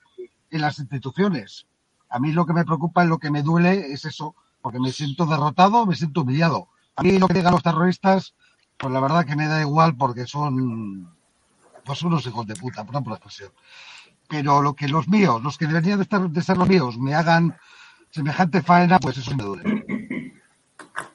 en 0.50 0.62
las 0.62 0.78
instituciones. 0.78 1.66
A 2.08 2.18
mí 2.18 2.32
lo 2.32 2.46
que 2.46 2.54
me 2.54 2.64
preocupa 2.64 3.04
y 3.04 3.08
lo 3.08 3.18
que 3.18 3.30
me 3.30 3.42
duele 3.42 3.92
es 3.92 4.06
eso, 4.06 4.34
porque 4.62 4.80
me 4.80 4.90
siento 4.90 5.26
derrotado, 5.26 5.84
me 5.84 5.94
siento 5.94 6.22
humillado. 6.22 6.68
A 6.96 7.02
mí 7.02 7.18
lo 7.18 7.28
que 7.28 7.34
digan 7.34 7.52
los 7.52 7.62
terroristas, 7.62 8.34
pues 8.78 8.90
la 8.92 9.00
verdad 9.00 9.26
que 9.26 9.36
me 9.36 9.46
da 9.46 9.60
igual 9.60 9.96
porque 9.96 10.26
son 10.26 11.14
pues 11.84 12.02
unos 12.02 12.26
hijos 12.26 12.46
de 12.46 12.56
puta, 12.56 12.86
perdón 12.86 13.04
por 13.04 13.12
la 13.12 13.16
expresión. 13.18 13.52
Pero 14.26 14.62
lo 14.62 14.74
que 14.74 14.88
los 14.88 15.08
míos, 15.08 15.42
los 15.42 15.58
que 15.58 15.66
deberían 15.66 15.98
de, 15.98 16.04
estar, 16.04 16.30
de 16.30 16.42
ser 16.42 16.56
los 16.56 16.68
míos, 16.68 16.98
me 16.98 17.14
hagan 17.14 17.54
semejante 18.08 18.62
faena, 18.62 18.98
pues 18.98 19.18
eso 19.18 19.36
me 19.36 19.44
duele. 19.44 19.84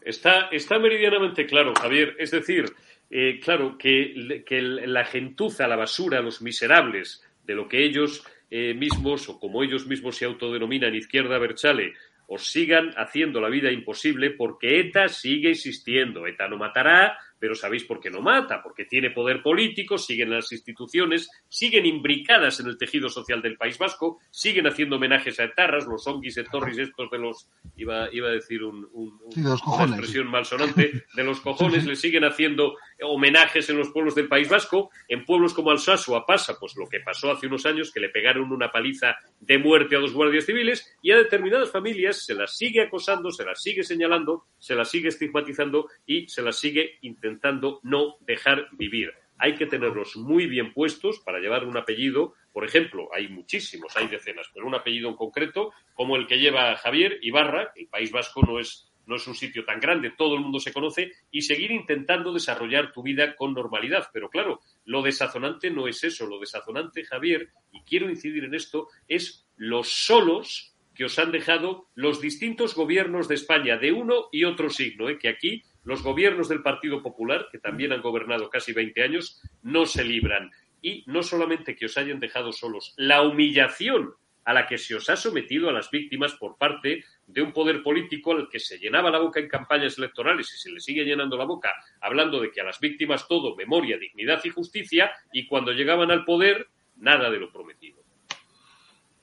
Está, 0.02 0.50
está 0.52 0.78
meridianamente 0.78 1.48
claro, 1.48 1.74
Javier. 1.82 2.16
Es 2.20 2.30
decir, 2.30 2.76
eh, 3.16 3.40
claro, 3.40 3.78
que, 3.78 4.12
la 4.16 5.06
gentuza, 5.06 5.68
la 5.68 5.76
basura, 5.76 6.20
los 6.20 6.42
miserables 6.42 7.24
de 7.46 7.54
lo 7.54 7.68
que 7.70 7.86
ellos 7.86 8.26
eh, 8.50 8.74
mismos, 8.74 9.30
o 9.30 9.40
como 9.40 9.62
ellos 9.62 9.86
mismos 9.86 10.18
se 10.18 10.26
autodenominan 10.26 10.96
izquierda 10.96 11.38
Berchale, 11.38 11.94
os 12.26 12.52
sigan 12.52 12.90
haciendo 12.98 13.40
la 13.40 13.50
vida 13.50 13.72
imposible 13.72 14.32
porque 14.32 14.80
ETA 14.80 15.10
sigue 15.10 15.52
existiendo. 15.52 16.26
ETA 16.26 16.48
no 16.48 16.58
matará, 16.58 17.16
pero 17.38 17.56
¿sabéis 17.56 17.84
por 17.84 18.00
qué 18.00 18.10
no 18.10 18.22
mata? 18.22 18.64
Porque 18.64 18.86
tiene 18.86 19.12
poder 19.12 19.44
político, 19.44 19.98
siguen 19.98 20.30
las 20.30 20.50
instituciones, 20.54 21.30
siguen 21.50 21.86
imbricadas 21.86 22.62
en 22.62 22.68
el 22.68 22.78
tejido 22.78 23.10
social 23.10 23.42
del 23.42 23.58
País 23.58 23.78
Vasco, 23.78 24.20
siguen 24.32 24.66
haciendo 24.66 24.96
homenajes 24.96 25.42
a 25.42 25.44
etarras, 25.44 25.86
los 25.86 26.08
onguis 26.08 26.38
y 26.38 26.44
torris 26.46 26.78
estos 26.78 27.12
de 27.12 27.18
los, 27.20 27.50
iba, 27.76 28.08
iba 28.14 28.30
a 28.30 28.32
decir 28.32 28.64
un, 28.64 28.88
una 28.94 29.56
expresión 29.86 30.32
malsonante, 30.32 31.04
de 31.14 31.24
los 31.26 31.40
cojones, 31.42 31.86
le 31.86 31.98
siguen 31.98 32.24
haciendo 32.24 32.78
homenajes 33.04 33.70
en 33.70 33.78
los 33.78 33.90
pueblos 33.90 34.16
del 34.16 34.28
País 34.28 34.50
Vasco, 34.50 34.90
en 35.08 35.26
pueblos 35.26 35.54
como 35.54 35.72
Alsasua 35.72 36.26
pasa 36.26 36.58
pues 36.60 36.76
lo 36.76 36.88
que 36.88 37.00
pasó 37.00 37.32
hace 37.32 37.48
unos 37.48 37.66
años, 37.66 37.92
que 37.92 38.00
le 38.00 38.10
pegaron 38.10 38.52
una 38.52 38.72
paliza 38.72 39.16
de 39.40 39.58
muerte 39.58 39.96
a 39.96 40.00
dos 40.00 40.14
guardias 40.14 40.46
civiles, 40.46 40.96
y 41.02 41.12
a 41.12 41.18
determinadas 41.18 41.72
familias 41.72 42.26
se 42.26 42.36
las 42.36 42.58
sigue 42.58 42.82
acosando, 42.82 43.32
se 43.32 43.46
las 43.46 43.62
sigue 43.62 43.84
señalando, 43.84 44.46
se 44.58 44.76
las 44.76 44.90
sigue 44.90 45.10
estigmatizando 45.10 45.88
y 46.06 46.28
se 46.28 46.42
las 46.42 46.58
sigue 46.58 46.98
intentando 47.02 47.80
no 47.84 48.16
dejar 48.22 48.68
vivir. 48.74 49.12
Hay 49.38 49.56
que 49.56 49.66
tenerlos 49.66 50.16
muy 50.16 50.48
bien 50.48 50.74
puestos 50.74 51.20
para 51.20 51.40
llevar 51.40 51.66
un 51.66 51.76
apellido. 51.76 52.34
Por 52.52 52.64
ejemplo, 52.64 53.10
hay 53.14 53.28
muchísimos, 53.28 53.96
hay 53.98 54.08
decenas, 54.08 54.50
pero 54.54 54.68
un 54.68 54.76
apellido 54.76 55.10
en 55.10 55.16
concreto, 55.16 55.74
como 55.94 56.16
el 56.16 56.28
que 56.28 56.40
lleva 56.40 56.76
Javier 56.78 57.20
Ibarra, 57.22 57.74
el 57.76 57.88
País 57.88 58.12
Vasco 58.12 58.42
no 58.44 58.60
es 58.60 58.93
no 59.06 59.16
es 59.16 59.28
un 59.28 59.36
sitio 59.36 59.66
tan 59.66 59.80
grande, 59.80 60.14
todo 60.18 60.36
el 60.36 60.42
mundo 60.42 60.60
se 60.60 60.74
conoce, 60.74 61.12
y 61.32 61.42
seguir 61.42 61.72
intentando 61.72 62.34
desarrollar 62.34 62.92
tu 62.92 63.04
vida 63.04 63.36
con 63.36 63.54
normalidad. 63.54 64.08
Pero 64.14 64.30
claro, 64.30 64.62
lo 64.86 65.02
desazonante 65.02 65.70
no 65.70 65.88
es 65.88 66.04
eso, 66.04 66.26
lo 66.28 66.40
desazonante, 66.40 67.04
Javier, 67.04 67.50
y 67.72 67.82
quiero 67.82 68.10
incidir 68.10 68.46
en 68.46 68.56
esto, 68.56 68.88
es 69.08 69.48
los 69.58 69.90
solos 69.90 70.74
que 70.96 71.06
os 71.06 71.18
han 71.18 71.32
dejado 71.32 71.90
los 71.96 72.22
distintos 72.22 72.76
gobiernos 72.76 73.28
de 73.28 73.36
España, 73.36 73.78
de 73.78 73.92
uno 73.92 74.30
y 74.32 74.44
otro 74.44 74.70
signo, 74.70 75.10
¿eh? 75.10 75.18
que 75.18 75.30
aquí 75.30 75.64
los 75.84 76.04
gobiernos 76.04 76.50
del 76.50 76.62
Partido 76.62 77.02
Popular, 77.02 77.48
que 77.52 77.60
también 77.60 77.92
han 77.92 78.02
gobernado 78.02 78.50
casi 78.50 78.74
20 78.74 79.04
años, 79.04 79.42
no 79.62 79.86
se 79.86 80.04
libran. 80.04 80.52
Y 80.82 81.04
no 81.08 81.24
solamente 81.24 81.76
que 81.76 81.86
os 81.86 81.98
hayan 81.98 82.20
dejado 82.20 82.52
solos, 82.52 82.94
la 82.98 83.22
humillación 83.22 84.14
a 84.46 84.54
la 84.54 84.68
que 84.68 84.78
se 84.78 84.96
os 84.96 85.10
ha 85.10 85.16
sometido 85.16 85.70
a 85.70 85.74
las 85.74 85.90
víctimas 85.90 86.34
por 86.34 86.58
parte 86.58 87.04
de 87.28 87.42
un 87.42 87.52
poder 87.54 87.82
político 87.82 88.32
al 88.32 88.50
que 88.50 88.60
se 88.60 88.78
llenaba 88.78 89.10
la 89.10 89.20
boca 89.20 89.40
en 89.40 89.48
campañas 89.48 89.98
electorales 89.98 90.54
y 90.54 90.58
se 90.58 90.72
le 90.72 90.80
sigue 90.80 91.04
llenando 91.04 91.38
la 91.38 91.46
boca 91.46 91.74
hablando 92.02 92.40
de 92.40 92.52
que 92.52 92.62
a 92.62 92.66
las 92.66 92.80
víctimas 92.80 93.28
todo 93.28 93.56
memoria, 93.56 93.98
dignidad 93.98 94.42
y 94.44 94.50
justicia 94.50 95.12
y 95.32 95.48
cuando 95.48 95.72
llegaban 95.72 96.12
al 96.12 96.26
poder 96.26 96.68
nada 96.98 97.30
de 97.30 97.40
lo 97.40 97.52
prometido. 97.52 98.02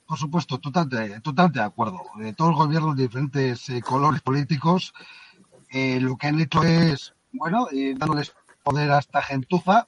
Por 0.07 0.19
supuesto, 0.19 0.59
totalmente, 0.59 1.21
totalmente 1.21 1.61
de 1.61 1.67
acuerdo. 1.67 2.03
Todos 2.37 2.51
los 2.51 2.67
gobiernos 2.67 2.97
de 2.97 3.05
diferentes 3.05 3.69
eh, 3.69 3.81
colores 3.81 4.21
políticos 4.23 4.93
eh, 5.71 6.01
lo 6.01 6.17
que 6.17 6.27
han 6.27 6.41
hecho 6.41 6.65
es, 6.65 7.15
bueno, 7.33 7.69
eh, 7.71 7.95
dándoles 7.97 8.35
poder 8.65 8.91
a 8.91 8.99
esta 8.99 9.23
gentuza 9.23 9.87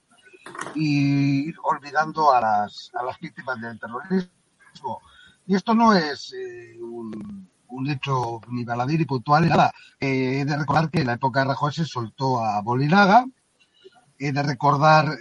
y 0.75 1.53
olvidando 1.65 2.33
a 2.33 2.41
las, 2.41 2.91
a 2.95 3.03
las 3.03 3.19
víctimas 3.19 3.61
del 3.61 3.79
terrorismo. 3.81 5.03
Y 5.47 5.55
esto 5.55 5.75
no 5.75 5.95
es 5.95 6.33
eh, 6.33 6.79
un, 6.81 7.89
hecho 7.89 8.41
ni 8.49 8.65
baladí 8.65 8.99
ni 8.99 9.05
puntual 9.05 9.43
ni 9.43 9.49
nada. 9.49 9.73
he 9.99 10.45
de 10.45 10.57
recordar 10.57 10.91
que 10.91 11.01
en 11.01 11.09
la 11.09 11.15
época 11.15 11.41
de 11.41 11.47
Rajoy 11.47 11.73
se 11.73 11.85
soltó 11.85 12.45
a 12.45 12.61
Bolinaga. 12.63 13.27
He 14.19 14.31
de 14.31 14.43
recordar 14.43 15.19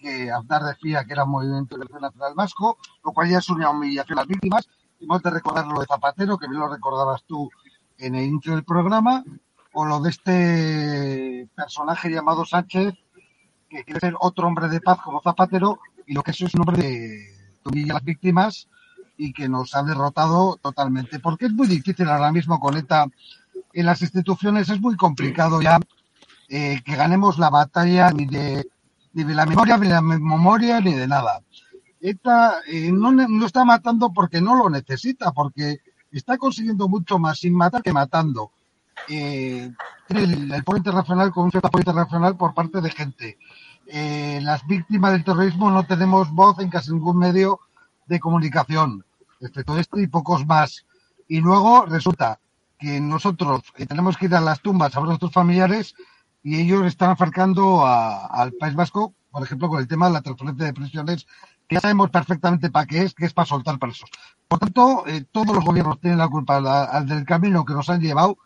que 0.00 0.30
Aznar 0.30 0.62
decía 0.62 1.04
que 1.04 1.12
era 1.12 1.24
un 1.24 1.30
movimiento 1.30 1.76
de 1.76 1.84
nacional 1.84 2.34
vasco, 2.34 2.78
lo 3.04 3.12
cual 3.12 3.28
ya 3.28 3.38
es 3.38 3.48
una 3.50 3.70
humillación 3.70 4.18
a 4.18 4.22
las 4.22 4.28
víctimas. 4.28 4.68
Y 4.98 5.04
hemos 5.04 5.22
de 5.22 5.30
recordar 5.30 5.66
lo 5.66 5.80
de 5.80 5.86
Zapatero, 5.86 6.38
que 6.38 6.48
bien 6.48 6.60
lo 6.60 6.68
recordabas 6.68 7.24
tú 7.24 7.50
en 7.98 8.14
el 8.14 8.24
inicio 8.24 8.52
del 8.52 8.64
programa, 8.64 9.24
o 9.72 9.84
lo 9.84 10.00
de 10.00 10.10
este 10.10 11.48
personaje 11.54 12.10
llamado 12.10 12.44
Sánchez, 12.44 12.94
que 13.68 13.84
quiere 13.84 14.00
ser 14.00 14.14
otro 14.18 14.46
hombre 14.46 14.68
de 14.68 14.80
paz 14.80 14.98
como 15.00 15.20
Zapatero, 15.22 15.80
y 16.06 16.14
lo 16.14 16.22
que 16.22 16.32
es 16.32 16.40
un 16.40 16.60
hombre 16.60 16.82
de 16.82 17.39
humilla 17.64 17.92
a 17.92 17.96
las 17.96 18.04
víctimas 18.04 18.68
y 19.16 19.32
que 19.32 19.48
nos 19.48 19.74
ha 19.74 19.82
derrotado 19.82 20.58
totalmente. 20.62 21.18
Porque 21.20 21.46
es 21.46 21.52
muy 21.52 21.66
difícil 21.68 22.08
ahora 22.08 22.32
mismo 22.32 22.58
con 22.60 22.76
ETA 22.76 23.06
en 23.72 23.86
las 23.86 24.02
instituciones, 24.02 24.68
es 24.68 24.80
muy 24.80 24.96
complicado 24.96 25.60
ya 25.62 25.78
eh, 26.48 26.80
que 26.84 26.96
ganemos 26.96 27.38
la 27.38 27.50
batalla 27.50 28.10
ni 28.10 28.26
de, 28.26 28.66
ni 29.12 29.24
de 29.24 29.34
la 29.34 29.46
memoria, 29.46 29.76
ni 29.78 29.86
de 29.88 29.94
la 29.94 30.02
memoria, 30.02 30.80
ni 30.80 30.94
de 30.94 31.06
nada. 31.06 31.42
ETA 32.00 32.56
eh, 32.66 32.90
no, 32.92 33.12
no 33.12 33.46
está 33.46 33.64
matando 33.64 34.12
porque 34.12 34.40
no 34.40 34.56
lo 34.56 34.70
necesita, 34.70 35.32
porque 35.32 35.78
está 36.10 36.38
consiguiendo 36.38 36.88
mucho 36.88 37.18
más 37.18 37.38
sin 37.40 37.54
matar 37.54 37.82
que 37.82 37.92
matando. 37.92 38.52
eh, 39.08 39.70
el, 40.08 40.52
el 40.52 40.64
internacional 40.76 41.30
con 41.32 41.44
un 41.44 41.50
cierto 41.50 41.68
apoyo 41.68 41.82
internacional 41.82 42.36
por 42.36 42.54
parte 42.54 42.80
de 42.80 42.90
gente. 42.90 43.38
Eh, 43.92 44.38
las 44.42 44.64
víctimas 44.68 45.12
del 45.12 45.24
terrorismo 45.24 45.68
no 45.68 45.84
tenemos 45.84 46.30
voz 46.30 46.60
en 46.60 46.70
casi 46.70 46.92
ningún 46.92 47.18
medio 47.18 47.58
de 48.06 48.20
comunicación, 48.20 49.04
excepto 49.40 49.76
este 49.76 50.02
y 50.02 50.06
pocos 50.06 50.46
más. 50.46 50.86
Y 51.26 51.40
luego 51.40 51.86
resulta 51.86 52.38
que 52.78 53.00
nosotros 53.00 53.62
eh, 53.76 53.86
tenemos 53.86 54.16
que 54.16 54.26
ir 54.26 54.34
a 54.36 54.40
las 54.40 54.60
tumbas 54.60 54.94
a 54.94 55.00
ver 55.00 55.06
a 55.06 55.08
nuestros 55.08 55.32
familiares 55.32 55.96
y 56.44 56.60
ellos 56.60 56.86
están 56.86 57.10
acercando 57.10 57.84
al 57.84 58.52
País 58.52 58.76
Vasco, 58.76 59.12
por 59.32 59.42
ejemplo, 59.42 59.68
con 59.68 59.80
el 59.80 59.88
tema 59.88 60.06
de 60.06 60.12
la 60.12 60.22
transferencia 60.22 60.66
de 60.66 60.72
prisiones, 60.72 61.26
que 61.66 61.74
ya 61.74 61.80
sabemos 61.80 62.10
perfectamente 62.10 62.70
para 62.70 62.86
qué 62.86 63.02
es, 63.02 63.14
que 63.14 63.26
es 63.26 63.32
para 63.32 63.46
soltar 63.46 63.78
presos. 63.80 64.08
Por 64.46 64.60
tanto, 64.60 65.04
eh, 65.08 65.24
todos 65.32 65.54
los 65.54 65.64
gobiernos 65.64 66.00
tienen 66.00 66.18
la 66.18 66.28
culpa 66.28 66.60
del 67.02 67.24
camino 67.24 67.64
que 67.64 67.74
nos 67.74 67.90
han 67.90 68.00
llevado 68.00 68.38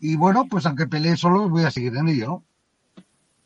y 0.00 0.16
bueno, 0.16 0.46
pues 0.46 0.66
aunque 0.66 0.88
pelee 0.88 1.16
solo, 1.16 1.48
voy 1.48 1.62
a 1.62 1.70
seguir 1.70 1.96
en 1.96 2.08
ello, 2.08 2.26
¿no? 2.26 2.44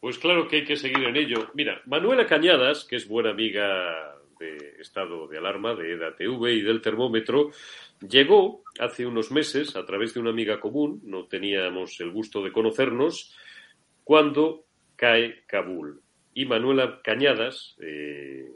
Pues 0.04 0.18
claro 0.18 0.46
que 0.46 0.56
hay 0.56 0.64
que 0.64 0.76
seguir 0.76 1.02
en 1.02 1.16
ello. 1.16 1.50
Mira, 1.54 1.80
Manuela 1.86 2.26
Cañadas, 2.26 2.84
que 2.84 2.96
es 2.96 3.08
buena 3.08 3.30
amiga 3.30 4.14
de 4.38 4.76
estado 4.78 5.26
de 5.26 5.38
alarma 5.38 5.74
de 5.74 5.94
EDATV 5.94 6.46
y 6.48 6.60
del 6.60 6.82
termómetro, 6.82 7.52
llegó 8.06 8.62
hace 8.78 9.06
unos 9.06 9.32
meses 9.32 9.76
a 9.76 9.86
través 9.86 10.12
de 10.12 10.20
una 10.20 10.28
amiga 10.28 10.60
común, 10.60 11.00
no 11.04 11.24
teníamos 11.24 11.98
el 12.00 12.10
gusto 12.10 12.44
de 12.44 12.52
conocernos, 12.52 13.34
cuando 14.04 14.66
cae 14.94 15.44
Kabul. 15.46 16.02
Y 16.34 16.44
Manuela 16.44 17.00
Cañadas, 17.02 17.74
eh, 17.80 18.52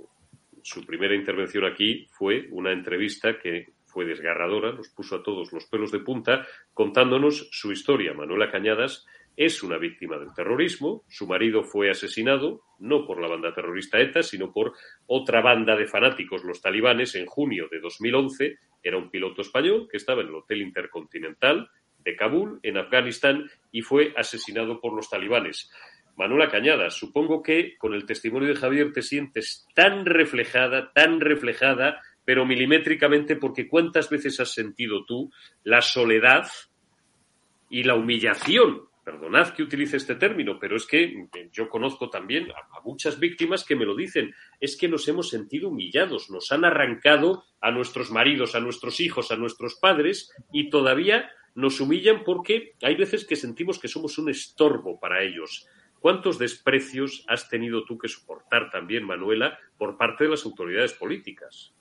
su 0.61 0.85
primera 0.85 1.15
intervención 1.15 1.65
aquí 1.65 2.09
fue 2.11 2.47
una 2.51 2.73
entrevista 2.73 3.39
que 3.39 3.73
fue 3.87 4.05
desgarradora, 4.05 4.73
nos 4.73 4.91
puso 4.91 5.17
a 5.17 5.23
todos 5.23 5.51
los 5.55 5.65
pelos 5.65 5.93
de 5.93 6.01
punta 6.01 6.47
contándonos 6.75 7.49
su 7.53 7.73
historia. 7.73 8.13
Manuela 8.13 8.51
Cañadas 8.51 9.07
es 9.39 9.63
una 9.63 9.79
víctima 9.79 10.19
del 10.19 10.35
terrorismo, 10.35 11.05
su 11.09 11.25
marido 11.29 11.63
fue 11.63 11.89
asesinado 11.91 12.63
no 12.81 13.07
por 13.07 13.21
la 13.21 13.29
banda 13.29 13.55
terrorista 13.55 14.01
ETA, 14.01 14.25
sino 14.25 14.53
por 14.53 14.73
otra 15.07 15.41
banda 15.41 15.77
de 15.77 15.87
fanáticos, 15.87 16.43
los 16.43 16.61
talibanes, 16.61 17.15
en 17.15 17.27
junio 17.27 17.69
de 17.71 17.79
2011. 17.79 18.59
Era 18.83 18.99
un 18.99 19.11
piloto 19.11 19.43
español 19.43 19.87
que 19.89 19.97
estaba 19.97 20.23
en 20.23 20.29
el 20.29 20.35
Hotel 20.35 20.61
Intercontinental 20.63 21.71
de 22.01 22.17
Kabul, 22.17 22.59
en 22.65 22.79
Afganistán, 22.79 23.49
y 23.71 23.83
fue 23.83 24.13
asesinado 24.17 24.81
por 24.81 24.93
los 24.93 25.09
talibanes. 25.09 25.71
Manuela 26.17 26.49
Cañadas, 26.49 26.95
supongo 26.95 27.41
que 27.41 27.77
con 27.79 27.95
el 27.95 28.07
testimonio 28.07 28.49
de 28.49 28.57
Javier 28.57 28.93
te 28.93 29.03
sientes 29.03 29.69
tan 29.73 30.05
reflejada, 30.05 30.93
tan 30.93 31.21
reflejada 31.21 32.01
pero 32.25 32.45
milimétricamente, 32.45 33.37
porque 33.37 33.69
cuántas 33.69 34.11
veces 34.11 34.41
has 34.41 34.53
sentido 34.53 35.05
tú 35.07 35.31
la 35.63 35.81
soledad 35.81 36.49
y 37.71 37.85
la 37.85 37.95
humillación. 37.95 38.88
Perdonad 39.09 39.55
que 39.55 39.63
utilice 39.63 39.97
este 39.97 40.17
término, 40.17 40.59
pero 40.59 40.77
es 40.77 40.85
que 40.85 41.29
yo 41.51 41.71
conozco 41.71 42.11
también 42.11 42.51
a, 42.51 42.81
muchas 42.83 43.19
víctimas 43.19 43.65
que 43.65 43.75
me 43.75 43.87
lo 43.87 43.97
dicen. 43.97 44.35
Es 44.61 44.77
que 44.77 44.87
nos 44.87 45.09
hemos 45.09 45.31
sentido 45.31 45.71
humillados, 45.71 46.29
nos 46.29 46.53
han 46.53 46.67
arrancado 46.67 47.45
a 47.63 47.71
nuestros 47.71 48.11
maridos, 48.11 48.55
a 48.55 48.61
nuestros 48.61 49.01
hijos, 49.01 49.33
a 49.33 49.37
nuestros 49.37 49.77
padres 49.77 50.31
y 50.53 50.69
todavía 50.69 51.31
nos 51.55 51.81
humillan 51.81 52.23
porque 52.23 52.75
hay 52.83 52.97
veces 52.97 53.25
que 53.25 53.37
sentimos 53.37 53.79
que 53.79 53.89
somos 53.89 54.19
un 54.19 54.29
estorbo 54.29 55.01
para 55.01 55.23
ellos. 55.23 55.67
¿Cuántos 56.01 56.39
desprecios 56.39 57.25
has 57.29 57.49
tenido 57.49 57.87
tú 57.87 57.97
que 57.97 58.09
soportar 58.09 58.71
también, 58.71 59.05
Manuela, 59.05 59.59
por 59.79 59.97
parte 59.97 60.25
de 60.25 60.31
las 60.33 60.45
autoridades 60.45 60.93
políticas? 60.93 61.73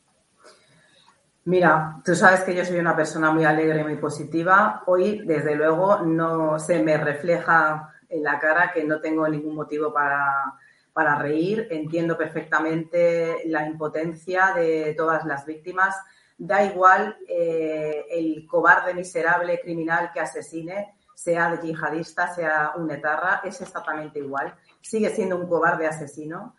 Mira, 1.47 2.01
tú 2.03 2.13
sabes 2.13 2.41
que 2.41 2.53
yo 2.53 2.65
soy 2.65 2.77
una 2.77 2.93
persona 2.93 3.31
muy 3.31 3.45
alegre 3.45 3.79
y 3.79 3.83
muy 3.85 3.95
positiva. 3.95 4.83
Hoy, 4.85 5.21
desde 5.25 5.55
luego, 5.55 5.99
no 6.01 6.59
se 6.59 6.83
me 6.83 6.97
refleja 6.97 7.89
en 8.09 8.21
la 8.21 8.37
cara 8.37 8.73
que 8.73 8.83
no 8.83 8.99
tengo 8.99 9.25
ningún 9.29 9.55
motivo 9.55 9.93
para, 9.93 11.15
reír. 11.19 11.69
Entiendo 11.71 12.17
perfectamente 12.17 13.43
la 13.45 13.65
impotencia 13.65 14.51
de 14.53 14.93
todas 14.97 15.23
las 15.23 15.45
víctimas. 15.45 15.95
Da 16.37 16.65
igual 16.65 17.15
eh, 17.29 18.03
el 18.09 18.45
cobarde, 18.45 18.93
miserable, 18.93 19.61
criminal 19.61 20.11
que 20.13 20.19
asesine, 20.19 20.95
sea 21.15 21.49
de 21.49 21.65
yihadista, 21.65 22.27
sea 22.27 22.73
un 22.75 22.91
etarra, 22.91 23.39
es 23.45 23.61
exactamente 23.61 24.19
igual. 24.19 24.53
Sigue 24.81 25.11
siendo 25.11 25.37
un 25.37 25.47
cobarde 25.47 25.87
asesino 25.87 26.55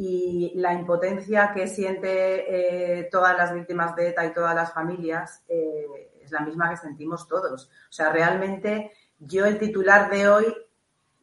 y 0.00 0.52
la 0.54 0.74
impotencia 0.74 1.50
que 1.52 1.66
siente 1.66 3.00
eh, 3.00 3.08
todas 3.10 3.36
las 3.36 3.52
víctimas 3.52 3.96
de 3.96 4.10
ETA 4.10 4.26
y 4.26 4.32
todas 4.32 4.54
las 4.54 4.72
familias 4.72 5.42
eh, 5.48 6.12
es 6.22 6.30
la 6.30 6.38
misma 6.38 6.70
que 6.70 6.76
sentimos 6.76 7.26
todos. 7.26 7.64
O 7.66 7.92
sea, 7.92 8.10
realmente 8.10 8.92
yo 9.18 9.44
el 9.44 9.58
titular 9.58 10.08
de 10.08 10.28
hoy 10.28 10.56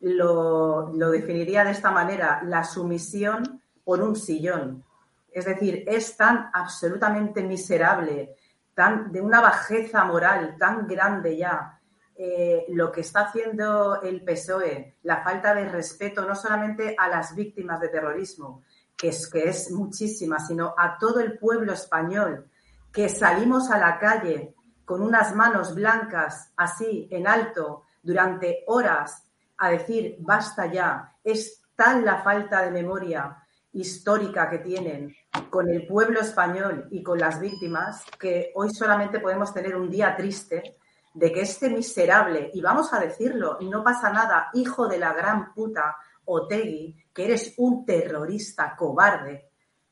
lo, 0.02 0.92
lo 0.94 1.10
definiría 1.10 1.64
de 1.64 1.72
esta 1.72 1.90
manera, 1.90 2.42
la 2.44 2.66
sumisión 2.66 3.62
por 3.86 4.02
un 4.02 4.18
sillón. 4.18 4.84
Es 5.32 5.46
decir, 5.46 5.86
es 5.88 6.18
tan 6.18 6.50
absolutamente 6.52 7.44
miserable, 7.44 8.36
tan 8.74 9.10
de 9.10 9.22
una 9.22 9.40
bajeza 9.40 10.04
moral 10.04 10.58
tan 10.60 10.86
grande 10.86 11.38
ya, 11.38 11.75
eh, 12.18 12.66
lo 12.70 12.92
que 12.92 13.02
está 13.02 13.22
haciendo 13.22 14.02
el 14.02 14.24
PSOE, 14.24 14.96
la 15.04 15.22
falta 15.22 15.54
de 15.54 15.68
respeto 15.68 16.26
no 16.26 16.34
solamente 16.34 16.96
a 16.98 17.10
las 17.10 17.36
víctimas 17.36 17.82
de 17.82 17.90
terrorismo, 17.90 18.64
que 18.96 19.10
es, 19.10 19.30
que 19.30 19.50
es 19.50 19.70
muchísima, 19.72 20.40
sino 20.40 20.74
a 20.78 20.98
todo 20.98 21.20
el 21.20 21.38
pueblo 21.38 21.74
español, 21.74 22.50
que 22.92 23.10
salimos 23.10 23.70
a 23.70 23.78
la 23.78 24.00
calle 24.00 24.56
con 24.86 25.02
unas 25.02 25.36
manos 25.36 25.76
blancas 25.76 26.54
así 26.56 27.08
en 27.12 27.28
alto 27.28 27.84
durante 28.02 28.64
horas 28.68 29.28
a 29.58 29.70
decir 29.72 30.16
basta 30.20 30.72
ya. 30.72 31.18
Es 31.22 31.64
tal 31.76 32.06
la 32.06 32.22
falta 32.24 32.62
de 32.62 32.72
memoria 32.72 33.38
histórica 33.74 34.50
que 34.50 34.60
tienen 34.60 35.14
con 35.50 35.70
el 35.70 35.86
pueblo 35.86 36.22
español 36.22 36.88
y 36.92 37.04
con 37.04 37.20
las 37.20 37.42
víctimas 37.42 38.06
que 38.18 38.52
hoy 38.56 38.70
solamente 38.74 39.20
podemos 39.20 39.54
tener 39.54 39.76
un 39.76 39.90
día 39.90 40.16
triste 40.16 40.78
de 41.16 41.32
que 41.32 41.42
este 41.42 41.70
miserable, 41.70 42.52
y 42.54 42.62
vamos 42.62 42.94
a 42.94 43.00
decirlo, 43.00 43.58
y 43.62 43.70
no 43.70 43.84
pasa 43.84 44.12
nada, 44.12 44.50
hijo 44.54 44.88
de 44.88 45.00
la 45.00 45.14
gran 45.14 45.54
puta 45.54 45.96
Otegui, 46.26 46.94
que 47.14 47.26
eres 47.26 47.54
un 47.58 47.86
terrorista 47.86 48.76
cobarde, 48.76 49.50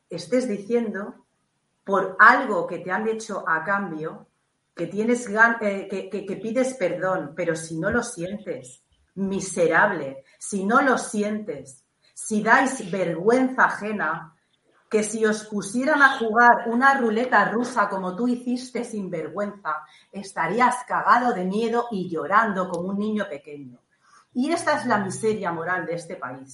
estés 0.10 0.48
diciendo 0.50 1.26
por 1.86 2.18
algo 2.20 2.68
que 2.68 2.80
te 2.80 2.92
han 2.92 3.08
hecho 3.08 3.48
a 3.48 3.64
cambio, 3.64 4.28
que 4.76 4.88
tienes 4.88 5.28
eh, 5.62 5.88
que, 5.90 6.10
que 6.10 6.36
pides 6.36 6.74
perdón, 6.74 7.34
pero 7.36 7.56
si 7.56 7.80
no 7.80 7.90
lo 7.90 8.04
sientes, 8.04 8.84
miserable, 9.16 10.26
si 10.38 10.66
no 10.66 10.82
lo 10.82 10.98
sientes, 10.98 11.86
si 12.14 12.44
dais 12.44 12.92
vergüenza 12.92 13.66
ajena, 13.66 14.33
que 14.94 15.02
si 15.02 15.26
os 15.26 15.46
pusieran 15.46 16.04
a 16.04 16.20
jugar 16.20 16.70
una 16.70 16.94
ruleta 17.00 17.50
rusa 17.50 17.90
como 17.90 18.16
tú 18.16 18.28
hiciste 18.28 18.84
sin 18.84 19.10
vergüenza, 19.10 19.78
estarías 20.12 20.84
cagado 20.88 21.34
de 21.34 21.46
miedo 21.46 21.88
y 21.90 22.08
llorando 22.08 22.70
como 22.70 22.90
un 22.90 23.00
niño 23.00 23.26
pequeño. 23.28 23.80
Y 24.36 24.52
esta 24.52 24.78
es 24.78 24.86
la 24.86 25.00
miseria 25.00 25.52
moral 25.52 25.88
de 25.88 25.96
este 25.96 26.16
país. 26.16 26.54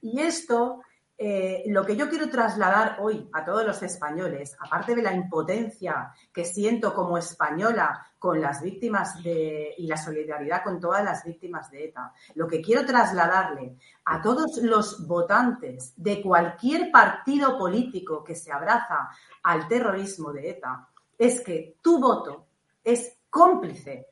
Y 0.00 0.18
esto 0.18 0.82
eh, 1.18 1.62
lo 1.68 1.86
que 1.86 1.96
yo 1.96 2.10
quiero 2.10 2.28
trasladar 2.28 2.98
hoy 3.00 3.28
a 3.32 3.42
todos 3.42 3.64
los 3.64 3.82
españoles, 3.82 4.54
aparte 4.60 4.94
de 4.94 5.02
la 5.02 5.14
impotencia 5.14 6.12
que 6.30 6.44
siento 6.44 6.92
como 6.92 7.16
española 7.16 8.06
con 8.18 8.38
las 8.38 8.60
víctimas 8.60 9.22
de, 9.22 9.74
y 9.78 9.86
la 9.86 9.96
solidaridad 9.96 10.62
con 10.62 10.78
todas 10.78 11.02
las 11.02 11.24
víctimas 11.24 11.70
de 11.70 11.86
ETA, 11.86 12.12
lo 12.34 12.46
que 12.46 12.60
quiero 12.60 12.84
trasladarle 12.84 13.76
a 14.04 14.20
todos 14.20 14.58
los 14.58 15.06
votantes 15.06 15.94
de 15.96 16.20
cualquier 16.20 16.90
partido 16.90 17.56
político 17.56 18.22
que 18.22 18.34
se 18.34 18.52
abraza 18.52 19.08
al 19.42 19.66
terrorismo 19.68 20.32
de 20.34 20.50
ETA 20.50 20.86
es 21.16 21.40
que 21.40 21.76
tu 21.80 21.98
voto 21.98 22.46
es 22.84 23.16
cómplice. 23.30 24.08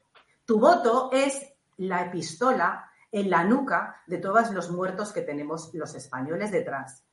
Tu 0.46 0.58
voto 0.58 1.10
es 1.12 1.52
la 1.76 2.06
epistola 2.06 2.90
en 3.14 3.30
la 3.30 3.44
nuca 3.44 4.02
de 4.08 4.18
todos 4.18 4.50
los 4.50 4.72
muertos 4.72 5.12
que 5.12 5.22
tenemos 5.22 5.72
los 5.72 5.94
españoles 5.94 6.50
detrás. 6.50 7.04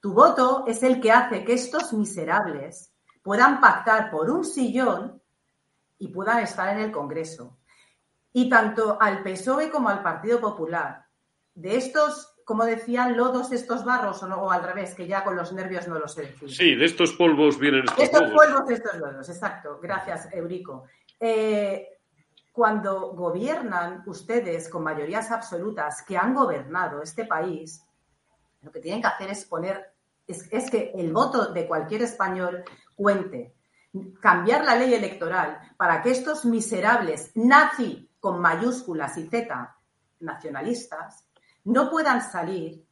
Tu 0.00 0.12
voto 0.12 0.62
es 0.68 0.84
el 0.84 1.00
que 1.00 1.10
hace 1.10 1.44
que 1.44 1.54
estos 1.54 1.92
miserables 1.92 2.94
puedan 3.24 3.60
pactar 3.60 4.08
por 4.08 4.30
un 4.30 4.44
sillón 4.44 5.20
y 5.98 6.08
puedan 6.08 6.38
estar 6.44 6.68
en 6.68 6.84
el 6.84 6.92
Congreso. 6.92 7.58
Y 8.32 8.48
tanto 8.48 8.98
al 9.00 9.24
PSOE 9.24 9.68
como 9.68 9.88
al 9.88 10.00
Partido 10.00 10.40
Popular, 10.40 11.06
de 11.56 11.74
estos, 11.74 12.36
como 12.44 12.64
decían, 12.64 13.16
lodos 13.16 13.50
de 13.50 13.56
estos 13.56 13.84
barros, 13.84 14.22
o, 14.22 14.50
al 14.52 14.62
revés, 14.62 14.94
que 14.94 15.08
ya 15.08 15.24
con 15.24 15.34
los 15.34 15.52
nervios 15.52 15.88
no 15.88 15.98
lo 15.98 16.06
sé 16.06 16.22
decir. 16.22 16.54
Sí, 16.54 16.76
de 16.76 16.84
estos 16.84 17.14
polvos 17.14 17.58
vienen 17.58 17.82
estos, 17.82 18.04
estos 18.04 18.30
polvos. 18.30 18.64
de 18.68 18.74
estos 18.74 18.94
lodos, 18.94 19.28
exacto. 19.28 19.80
Gracias, 19.82 20.28
Eurico. 20.32 20.84
Eh, 21.18 21.97
cuando 22.58 23.12
gobiernan 23.12 24.02
ustedes 24.06 24.68
con 24.68 24.82
mayorías 24.82 25.30
absolutas 25.30 26.02
que 26.02 26.18
han 26.18 26.34
gobernado 26.34 27.00
este 27.00 27.24
país, 27.24 27.84
lo 28.62 28.72
que 28.72 28.80
tienen 28.80 29.00
que 29.00 29.06
hacer 29.06 29.30
es 29.30 29.44
poner, 29.44 29.94
es, 30.26 30.68
que 30.68 30.90
el 30.96 31.12
voto 31.12 31.52
de 31.52 31.68
cualquier 31.68 32.02
español 32.02 32.64
cuente. 32.96 33.54
Cambiar 34.20 34.64
la 34.64 34.74
ley 34.74 34.92
electoral 34.92 35.60
para 35.76 36.02
que 36.02 36.10
estos 36.10 36.44
miserables 36.46 37.30
nazi 37.36 38.10
con 38.18 38.40
mayúsculas 38.40 39.16
y 39.18 39.28
Z 39.28 39.76
nacionalistas 40.18 41.28
no 41.62 41.88
puedan 41.88 42.28
salir 42.28 42.84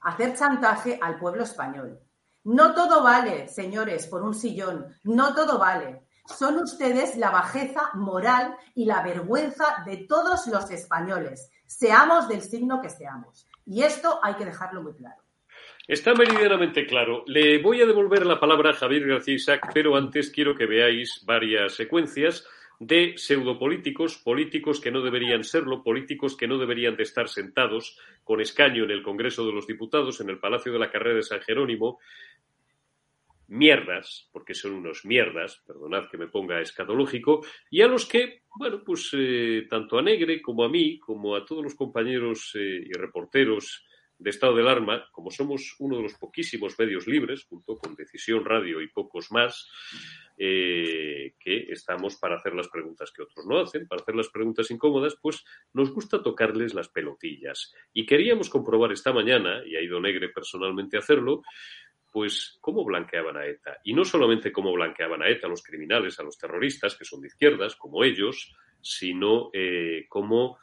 a 0.00 0.08
hacer 0.08 0.34
chantaje 0.34 0.98
al 1.00 1.16
pueblo 1.20 1.44
español. 1.44 2.00
No 2.42 2.74
todo 2.74 3.04
vale, 3.04 3.46
señores, 3.46 4.08
por 4.08 4.24
un 4.24 4.34
sillón, 4.34 4.96
no 5.04 5.32
todo 5.32 5.60
vale. 5.60 6.08
Son 6.36 6.58
ustedes 6.58 7.16
la 7.16 7.30
bajeza 7.30 7.90
moral 7.94 8.56
y 8.74 8.86
la 8.86 9.02
vergüenza 9.02 9.82
de 9.86 9.98
todos 10.08 10.46
los 10.46 10.70
españoles, 10.70 11.50
seamos 11.66 12.28
del 12.28 12.42
signo 12.42 12.80
que 12.80 12.90
seamos. 12.90 13.46
Y 13.66 13.82
esto 13.82 14.18
hay 14.22 14.34
que 14.34 14.44
dejarlo 14.44 14.82
muy 14.82 14.94
claro. 14.94 15.22
Está 15.86 16.14
meridianamente 16.14 16.86
claro. 16.86 17.24
Le 17.26 17.60
voy 17.60 17.80
a 17.80 17.86
devolver 17.86 18.24
la 18.24 18.38
palabra 18.38 18.70
a 18.70 18.74
Javier 18.74 19.06
García 19.06 19.34
Isaac, 19.34 19.70
pero 19.74 19.96
antes 19.96 20.30
quiero 20.30 20.54
que 20.54 20.66
veáis 20.66 21.22
varias 21.26 21.74
secuencias 21.74 22.46
de 22.78 23.14
pseudopolíticos, 23.16 24.18
políticos 24.18 24.80
que 24.80 24.90
no 24.90 25.02
deberían 25.02 25.44
serlo, 25.44 25.84
políticos 25.84 26.36
que 26.36 26.48
no 26.48 26.58
deberían 26.58 26.96
de 26.96 27.04
estar 27.04 27.28
sentados 27.28 27.98
con 28.24 28.40
escaño 28.40 28.84
en 28.84 28.90
el 28.90 29.02
Congreso 29.02 29.46
de 29.46 29.52
los 29.52 29.66
Diputados, 29.66 30.20
en 30.20 30.30
el 30.30 30.38
Palacio 30.38 30.72
de 30.72 30.80
la 30.80 30.90
Carrera 30.90 31.16
de 31.16 31.22
San 31.22 31.40
Jerónimo, 31.40 32.00
mierdas, 33.52 34.30
porque 34.32 34.54
son 34.54 34.72
unos 34.72 35.04
mierdas, 35.04 35.62
perdonad 35.66 36.08
que 36.10 36.16
me 36.16 36.28
ponga 36.28 36.60
escatológico, 36.60 37.44
y 37.70 37.82
a 37.82 37.86
los 37.86 38.06
que, 38.06 38.42
bueno, 38.56 38.82
pues 38.82 39.10
eh, 39.12 39.66
tanto 39.68 39.98
a 39.98 40.02
Negre 40.02 40.40
como 40.40 40.64
a 40.64 40.70
mí, 40.70 40.98
como 40.98 41.36
a 41.36 41.44
todos 41.44 41.62
los 41.62 41.74
compañeros 41.74 42.52
eh, 42.54 42.82
y 42.86 42.92
reporteros 42.94 43.84
de 44.22 44.30
estado 44.30 44.54
de 44.54 44.62
alarma, 44.62 45.08
como 45.12 45.30
somos 45.30 45.74
uno 45.80 45.96
de 45.96 46.04
los 46.04 46.14
poquísimos 46.14 46.78
medios 46.78 47.06
libres, 47.06 47.44
junto 47.44 47.76
con 47.76 47.94
Decisión 47.94 48.44
Radio 48.44 48.80
y 48.80 48.88
pocos 48.88 49.32
más, 49.32 49.68
eh, 50.38 51.34
que 51.38 51.66
estamos 51.70 52.16
para 52.16 52.36
hacer 52.36 52.54
las 52.54 52.68
preguntas 52.68 53.12
que 53.14 53.22
otros 53.22 53.44
no 53.46 53.60
hacen, 53.60 53.86
para 53.86 54.00
hacer 54.00 54.14
las 54.14 54.28
preguntas 54.28 54.70
incómodas, 54.70 55.16
pues 55.20 55.44
nos 55.72 55.92
gusta 55.92 56.22
tocarles 56.22 56.72
las 56.72 56.88
pelotillas. 56.88 57.74
Y 57.92 58.06
queríamos 58.06 58.48
comprobar 58.48 58.92
esta 58.92 59.12
mañana, 59.12 59.62
y 59.66 59.76
ha 59.76 59.82
ido 59.82 60.00
Negre 60.00 60.28
personalmente 60.28 60.96
a 60.96 61.00
hacerlo, 61.00 61.42
pues 62.12 62.58
cómo 62.60 62.84
blanqueaban 62.84 63.36
a 63.36 63.46
ETA. 63.46 63.78
Y 63.84 63.94
no 63.94 64.04
solamente 64.04 64.52
cómo 64.52 64.72
blanqueaban 64.72 65.22
a 65.22 65.28
ETA, 65.28 65.46
a 65.46 65.50
los 65.50 65.62
criminales, 65.62 66.20
a 66.20 66.22
los 66.22 66.38
terroristas, 66.38 66.94
que 66.94 67.04
son 67.04 67.22
de 67.22 67.28
izquierdas, 67.28 67.74
como 67.74 68.04
ellos, 68.04 68.54
sino 68.80 69.50
eh, 69.52 70.04
cómo 70.08 70.58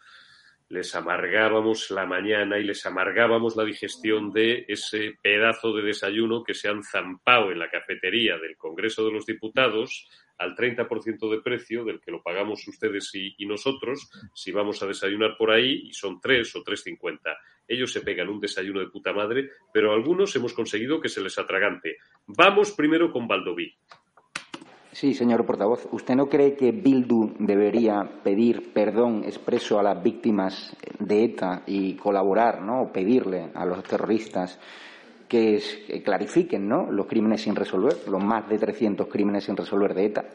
les 0.69 0.93
amargábamos 0.93 1.89
la 1.89 2.05
mañana 2.05 2.59
y 2.59 2.63
les 2.63 2.85
amargábamos 2.85 3.55
la 3.55 3.65
digestión 3.65 4.31
de 4.31 4.65
ese 4.67 5.17
pedazo 5.21 5.73
de 5.73 5.81
desayuno 5.81 6.43
que 6.43 6.53
se 6.53 6.69
han 6.69 6.83
zampado 6.83 7.51
en 7.51 7.57
la 7.57 7.71
cafetería 7.71 8.38
del 8.38 8.55
Congreso 8.55 9.03
de 9.03 9.12
los 9.12 9.25
Diputados 9.25 10.07
al 10.39 10.56
30% 10.56 11.30
de 11.30 11.41
precio 11.41 11.84
del 11.84 11.99
que 11.99 12.12
lo 12.12 12.23
pagamos 12.23 12.67
ustedes 12.67 13.12
y, 13.13 13.45
nosotros 13.45 14.10
si 14.34 14.52
vamos 14.52 14.82
a 14.82 14.88
desayunar 14.88 15.36
por 15.38 15.52
ahí 15.52 15.88
y 15.88 15.93
son 15.93 16.19
3 16.21 16.56
o 16.56 16.63
3.50. 16.63 17.19
Ellos 17.67 17.91
se 17.91 18.02
pegan 18.02 18.30
un 18.30 18.39
desayuno 18.39 18.80
de 18.80 18.88
puta 18.88 19.12
madre, 19.12 19.49
pero 19.73 19.91
algunos 19.91 20.36
hemos 20.36 20.54
conseguido 20.54 21.02
que 21.02 21.10
se 21.10 21.21
les 21.21 21.38
atragante. 21.38 21.97
Vamos 22.28 22.71
primero 22.71 23.12
con 23.12 23.28
Valdoví. 23.28 23.73
Sí, 24.91 25.13
señor 25.13 25.45
portavoz. 25.45 25.88
¿Usted 25.91 26.15
no 26.15 26.28
cree 26.28 26.56
que 26.56 26.71
Bildu 26.71 27.36
debería 27.39 28.10
pedir 28.23 28.73
perdón 28.73 29.23
expreso 29.23 29.80
a 29.80 29.84
las 29.84 30.02
víctimas 30.02 30.75
de 30.99 31.25
ETA 31.25 31.63
y 31.67 31.93
colaborar, 31.95 32.62
¿no? 32.62 32.82
o 32.82 32.91
pedirle 32.91 33.52
a 33.54 33.65
los 33.65 33.84
terroristas 33.84 34.60
que, 35.29 36.01
clarifiquen 36.03 36.67
¿no? 36.67 36.91
los 36.91 37.05
crímenes 37.05 37.41
sin 37.43 37.55
resolver, 37.55 37.95
los 38.09 38.21
más 38.21 38.49
de 38.49 38.57
300 38.57 39.07
crímenes 39.07 39.45
sin 39.45 39.55
resolver 39.55 39.93
de 39.93 40.05
ETA? 40.05 40.25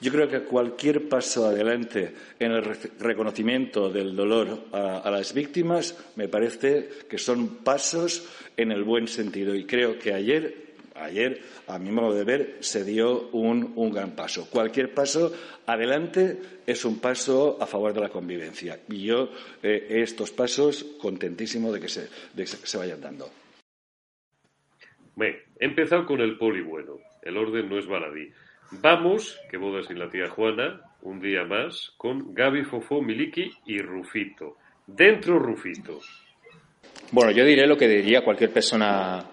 Yo 0.00 0.12
creo 0.12 0.28
que 0.28 0.42
cualquier 0.42 1.08
paso 1.08 1.46
adelante 1.46 2.14
en 2.38 2.52
el 2.52 2.62
reconocimiento 3.00 3.90
del 3.90 4.14
dolor 4.14 4.66
a, 4.72 5.10
las 5.10 5.32
víctimas 5.32 5.96
me 6.14 6.28
parece 6.28 6.88
que 7.08 7.18
son 7.18 7.64
pasos 7.64 8.28
en 8.56 8.70
el 8.70 8.84
buen 8.84 9.08
sentido. 9.08 9.54
Y 9.54 9.64
creo 9.64 9.98
que 9.98 10.12
ayer 10.12 10.68
ayer, 10.94 11.40
a 11.68 11.78
mi 11.78 11.90
modo 11.90 12.14
de 12.14 12.24
ver, 12.24 12.56
se 12.60 12.84
dio 12.84 13.28
un, 13.30 13.90
gran 13.92 14.12
paso. 14.12 14.48
Cualquier 14.50 14.92
paso 14.94 15.32
adelante 15.66 16.38
es 16.66 16.84
un 16.84 16.98
paso 16.98 17.56
a 17.60 17.66
favor 17.66 17.92
de 17.92 18.00
la 18.00 18.08
convivencia. 18.08 18.80
Y 18.88 19.02
yo, 19.02 19.30
eh, 19.62 19.86
estos 20.02 20.32
pasos, 20.32 20.84
contentísimo 21.00 21.72
de 21.72 21.80
que 21.80 21.88
se 21.88 22.78
vayan 22.78 23.00
dando. 23.00 23.30
Bueno, 25.18 25.36
he 25.58 25.64
empezado 25.64 26.06
con 26.06 26.20
el 26.20 26.38
poli 26.38 26.62
bueno. 26.62 27.00
El 27.22 27.36
orden 27.36 27.68
no 27.68 27.76
es 27.76 27.88
baladí. 27.88 28.30
Vamos, 28.70 29.36
que 29.50 29.56
boda 29.56 29.82
sin 29.82 29.98
la 29.98 30.08
tía 30.08 30.28
Juana, 30.28 30.80
un 31.02 31.18
día 31.18 31.42
más, 31.42 31.92
con 31.96 32.32
Gaby 32.32 32.62
Fofó, 32.62 33.02
Miliki 33.02 33.50
y 33.66 33.78
Rufito. 33.78 34.58
Dentro 34.86 35.40
Rufito. 35.40 35.98
Bueno, 37.10 37.32
yo 37.32 37.44
diré 37.44 37.66
lo 37.66 37.76
que 37.76 37.88
diría 37.88 38.22
cualquier 38.22 38.52
persona 38.52 39.24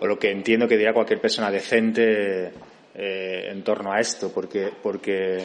o 0.00 0.06
lo 0.06 0.18
que 0.18 0.30
entiendo 0.30 0.66
que 0.66 0.78
dirá 0.78 0.94
cualquier 0.94 1.20
persona 1.20 1.50
decente 1.50 2.52
eh, 2.94 3.50
en 3.50 3.62
torno 3.62 3.92
a 3.92 4.00
esto, 4.00 4.32
porque, 4.32 4.70
porque 4.82 5.44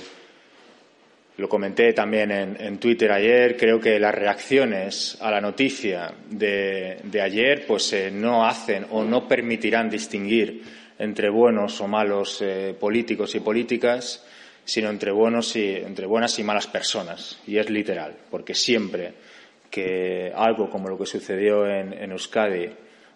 lo 1.37 1.49
comenté 1.49 1.91
también 1.91 2.31
en, 2.31 2.77
Twitter 2.77 3.11
ayer, 3.11 3.57
creo 3.57 3.79
que 3.79 3.99
las 3.99 4.15
reacciones 4.15 5.17
a 5.19 5.29
la 5.29 5.41
noticia 5.41 6.13
de, 6.29 6.99
de 7.03 7.21
ayer 7.21 7.65
pues 7.67 7.91
eh, 7.91 8.09
no 8.09 8.45
hacen 8.45 8.85
o 8.91 9.03
no 9.03 9.27
permitirán 9.27 9.89
distinguir 9.89 10.63
entre 10.97 11.29
buenos 11.29 11.81
o 11.81 11.87
malos 11.87 12.41
eh, 12.41 12.73
políticos 12.79 13.35
y 13.35 13.41
políticas, 13.41 14.25
sino 14.63 14.89
entre, 14.89 15.11
buenos 15.11 15.57
y, 15.57 15.75
entre 15.75 16.05
buenas 16.05 16.39
y 16.39 16.43
malas 16.43 16.67
personas. 16.67 17.37
Y 17.45 17.57
es 17.57 17.69
literal, 17.69 18.15
porque 18.31 18.55
siempre 18.55 19.13
que 19.69 20.31
algo 20.33 20.69
como 20.69 20.87
lo 20.87 20.97
que 20.97 21.05
sucedió 21.05 21.67
en, 21.67 21.91
en 21.91 22.11
Euskadi 22.11 22.69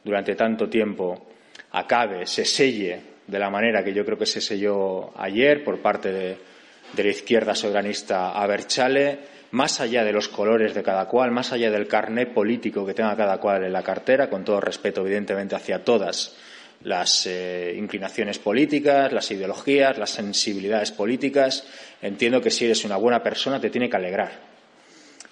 durante 0.03 0.35
tanto 0.35 0.67
tiempo 0.67 1.27
acabe, 1.71 2.27
se 2.27 2.43
selle 2.43 2.99
de 3.25 3.39
la 3.39 3.49
manera 3.49 3.81
que 3.81 3.93
yo 3.93 4.03
creo 4.03 4.17
que 4.17 4.25
se 4.25 4.41
selló 4.41 5.17
ayer 5.17 5.63
por 5.63 5.79
parte 5.79 6.11
de, 6.11 6.48
de 6.93 7.03
la 7.03 7.09
izquierda 7.09 7.55
soberanista 7.55 8.31
a 8.31 8.47
Berchale, 8.47 9.19
más 9.51 9.79
allá 9.79 10.03
de 10.03 10.13
los 10.13 10.29
colores 10.29 10.73
de 10.73 10.83
cada 10.83 11.05
cual, 11.07 11.31
más 11.31 11.51
allá 11.51 11.71
del 11.71 11.87
carnet 11.87 12.33
político 12.33 12.85
que 12.85 12.93
tenga 12.93 13.15
cada 13.15 13.37
cual 13.39 13.63
en 13.63 13.73
la 13.73 13.83
cartera, 13.83 14.29
con 14.29 14.43
todo 14.43 14.59
respeto, 14.59 15.01
evidentemente, 15.01 15.55
hacia 15.55 15.83
todas 15.83 16.35
las 16.83 17.25
eh, 17.25 17.75
inclinaciones 17.77 18.39
políticas, 18.39 19.11
las 19.11 19.29
ideologías, 19.31 19.97
las 19.97 20.11
sensibilidades 20.11 20.91
políticas, 20.91 21.65
entiendo 22.01 22.41
que 22.41 22.51
si 22.51 22.65
eres 22.65 22.85
una 22.85 22.97
buena 22.97 23.21
persona 23.21 23.59
te 23.59 23.69
tiene 23.69 23.89
que 23.89 23.97
alegrar. 23.97 24.31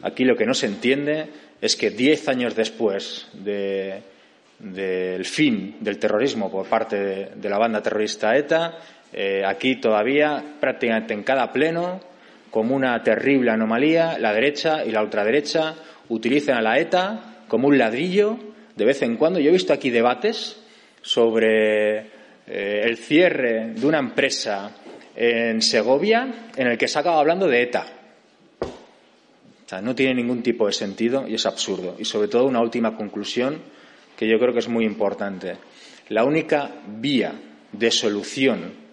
Aquí 0.02 0.26
lo 0.26 0.36
que 0.36 0.46
no 0.46 0.54
se 0.54 0.66
entiende 0.66 1.28
es 1.62 1.76
que 1.76 1.90
diez 1.90 2.28
años 2.28 2.56
después 2.56 3.28
de 3.34 4.02
del 4.60 5.24
fin 5.26 5.78
del 5.82 6.00
terrorismo 6.00 6.50
por 6.50 6.66
parte 6.66 7.30
de 7.36 7.50
la 7.50 7.60
banda 7.60 7.82
terrorista 7.82 8.36
ETA, 8.36 8.80
eh, 9.14 9.44
aquí 9.46 9.78
todavía 9.78 10.44
prácticamente 10.60 11.14
en 11.14 11.24
cada 11.24 11.52
pleno, 11.52 12.02
como 12.52 12.76
una 12.76 13.02
terrible 13.04 13.52
anomalía, 13.52 14.18
la 14.20 14.34
derecha 14.34 14.84
y 14.86 14.92
la 14.92 15.04
ultraderecha 15.04 15.76
utilizan 16.10 16.58
a 16.58 16.62
la 16.62 16.80
ETA 16.80 17.44
como 17.48 17.68
un 17.68 17.78
ladrillo 17.78 18.38
de 18.76 18.86
vez 18.86 19.02
en 19.02 19.18
cuando. 19.18 19.40
Yo 19.40 19.50
he 19.50 19.54
visto 19.54 19.74
aquí 19.74 19.90
debates 19.90 20.62
sobre 21.02 21.98
eh, 22.48 22.82
el 22.84 22.98
cierre 22.98 23.74
de 23.74 23.86
una 23.86 24.00
empresa 24.00 24.72
en 25.16 25.62
Segovia 25.62 26.50
en 26.56 26.68
el 26.68 26.78
que 26.78 26.88
se 26.88 27.00
acaba 27.00 27.20
hablando 27.20 27.48
de 27.48 27.62
ETA. 27.62 27.86
O 28.62 29.70
sea, 29.70 29.82
no 29.82 29.96
tiene 29.96 30.16
ningún 30.16 30.44
tipo 30.44 30.68
de 30.68 30.74
sentido 30.74 31.28
y 31.28 31.34
es 31.34 31.46
absurdo. 31.46 31.96
Y 32.00 32.06
sobre 32.06 32.30
todo 32.30 32.46
una 32.46 32.62
última 32.62 32.96
conclusión 32.96 33.62
que 34.16 34.28
yo 34.28 34.40
creo 34.40 34.54
que 34.54 34.60
es 34.60 34.70
muy 34.70 34.86
importante. 34.86 35.58
La 36.10 36.24
única 36.24 36.72
vía 36.88 37.34
de 37.72 37.92
solución 37.92 38.87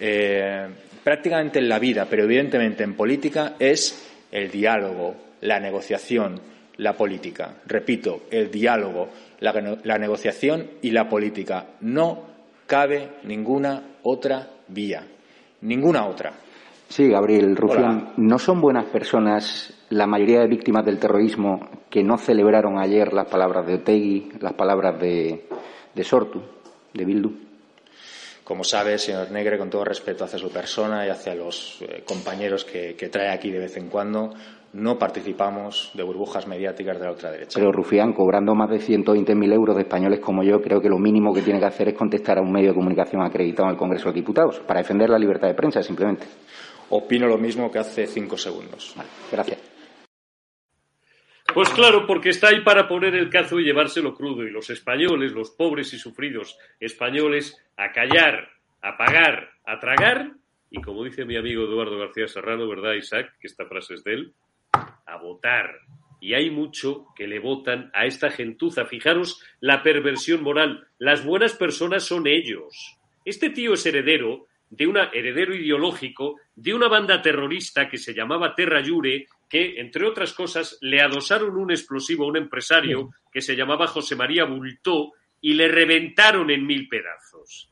eh, 0.00 0.66
prácticamente 1.04 1.58
en 1.58 1.68
la 1.68 1.78
vida, 1.78 2.06
pero 2.08 2.24
evidentemente 2.24 2.82
en 2.82 2.94
política, 2.94 3.54
es 3.58 4.10
el 4.32 4.50
diálogo, 4.50 5.14
la 5.42 5.60
negociación, 5.60 6.40
la 6.76 6.96
política. 6.96 7.56
Repito, 7.66 8.22
el 8.30 8.50
diálogo, 8.50 9.08
la, 9.40 9.78
la 9.84 9.98
negociación 9.98 10.66
y 10.82 10.90
la 10.90 11.08
política. 11.08 11.66
No 11.80 12.24
cabe 12.66 13.08
ninguna 13.24 13.82
otra 14.02 14.48
vía, 14.68 15.04
ninguna 15.62 16.06
otra. 16.06 16.32
Sí, 16.88 17.08
Gabriel 17.08 17.54
Rufián, 17.54 18.14
¿no 18.16 18.38
son 18.38 18.60
buenas 18.60 18.86
personas 18.86 19.72
la 19.90 20.06
mayoría 20.06 20.40
de 20.40 20.48
víctimas 20.48 20.84
del 20.84 20.98
terrorismo 20.98 21.68
que 21.88 22.02
no 22.02 22.18
celebraron 22.18 22.78
ayer 22.80 23.12
las 23.12 23.28
palabras 23.28 23.66
de 23.66 23.74
Otegui, 23.74 24.32
las 24.40 24.54
palabras 24.54 25.00
de, 25.00 25.46
de 25.94 26.04
Sortu, 26.04 26.42
de 26.92 27.04
Bildu? 27.04 27.49
Como 28.44 28.64
sabe, 28.64 28.98
señor 28.98 29.30
Negre, 29.30 29.58
con 29.58 29.70
todo 29.70 29.84
respeto 29.84 30.24
hacia 30.24 30.38
su 30.38 30.50
persona 30.50 31.06
y 31.06 31.10
hacia 31.10 31.34
los 31.34 31.80
eh, 31.82 32.02
compañeros 32.06 32.64
que, 32.64 32.94
que, 32.96 33.08
trae 33.08 33.30
aquí 33.30 33.50
de 33.50 33.60
vez 33.60 33.76
en 33.76 33.88
cuando, 33.88 34.30
no 34.72 34.98
participamos 34.98 35.90
de 35.94 36.02
burbujas 36.02 36.46
mediáticas 36.46 36.98
de 36.98 37.04
la 37.04 37.12
ultraderecha. 37.12 37.58
Pero 37.58 37.72
Rufián, 37.72 38.12
cobrando 38.12 38.54
más 38.54 38.70
de 38.70 38.78
120.000 38.78 39.52
euros 39.52 39.76
de 39.76 39.82
españoles 39.82 40.20
como 40.20 40.42
yo, 40.42 40.60
creo 40.60 40.80
que 40.80 40.88
lo 40.88 40.98
mínimo 40.98 41.32
que 41.32 41.42
tiene 41.42 41.58
que 41.58 41.66
hacer 41.66 41.88
es 41.88 41.94
contestar 41.94 42.38
a 42.38 42.42
un 42.42 42.52
medio 42.52 42.68
de 42.68 42.74
comunicación 42.74 43.22
acreditado 43.22 43.68
en 43.68 43.74
el 43.74 43.78
Congreso 43.78 44.08
de 44.08 44.14
Diputados 44.14 44.60
para 44.60 44.80
defender 44.80 45.10
la 45.10 45.18
libertad 45.18 45.48
de 45.48 45.54
prensa, 45.54 45.82
simplemente. 45.82 46.26
opino 46.90 47.26
lo 47.26 47.38
mismo 47.38 47.70
que 47.70 47.78
hace 47.78 48.06
cinco 48.06 48.36
segundos. 48.36 48.94
gracias. 49.30 49.79
Pues 51.52 51.68
claro, 51.70 52.06
porque 52.06 52.28
está 52.28 52.48
ahí 52.48 52.60
para 52.60 52.86
poner 52.86 53.16
el 53.16 53.28
cazo 53.28 53.58
y 53.58 53.64
llevárselo 53.64 54.14
crudo. 54.14 54.44
Y 54.44 54.50
los 54.50 54.70
españoles, 54.70 55.32
los 55.32 55.50
pobres 55.50 55.92
y 55.92 55.98
sufridos 55.98 56.56
españoles, 56.78 57.56
a 57.76 57.90
callar, 57.90 58.50
a 58.82 58.96
pagar, 58.96 59.50
a 59.66 59.80
tragar. 59.80 60.32
Y 60.70 60.80
como 60.80 61.02
dice 61.02 61.24
mi 61.24 61.36
amigo 61.36 61.64
Eduardo 61.64 61.98
García 61.98 62.28
Serrano, 62.28 62.68
¿verdad, 62.68 62.94
Isaac? 62.94 63.34
Que 63.40 63.48
esta 63.48 63.66
frase 63.66 63.94
es 63.94 64.04
de 64.04 64.12
él. 64.14 64.34
A 64.72 65.16
votar. 65.20 65.74
Y 66.20 66.34
hay 66.34 66.50
mucho 66.50 67.06
que 67.16 67.26
le 67.26 67.40
votan 67.40 67.90
a 67.94 68.06
esta 68.06 68.30
gentuza. 68.30 68.84
Fijaros 68.84 69.42
la 69.58 69.82
perversión 69.82 70.44
moral. 70.44 70.86
Las 70.98 71.24
buenas 71.24 71.54
personas 71.54 72.04
son 72.04 72.28
ellos. 72.28 72.96
Este 73.24 73.50
tío 73.50 73.74
es 73.74 73.84
heredero 73.84 74.46
de 74.68 74.86
un 74.86 74.96
heredero 74.96 75.52
ideológico 75.52 76.36
de 76.54 76.74
una 76.74 76.88
banda 76.88 77.20
terrorista 77.20 77.88
que 77.88 77.98
se 77.98 78.14
llamaba 78.14 78.54
Terra 78.54 78.82
Jure, 78.86 79.26
que, 79.50 79.80
entre 79.80 80.06
otras 80.06 80.32
cosas, 80.32 80.78
le 80.80 81.02
adosaron 81.02 81.56
un 81.56 81.72
explosivo 81.72 82.24
a 82.24 82.28
un 82.28 82.36
empresario 82.36 83.10
que 83.32 83.42
se 83.42 83.56
llamaba 83.56 83.88
José 83.88 84.14
María 84.14 84.44
Bultó 84.44 85.12
y 85.40 85.54
le 85.54 85.66
reventaron 85.66 86.50
en 86.50 86.64
mil 86.64 86.88
pedazos. 86.88 87.68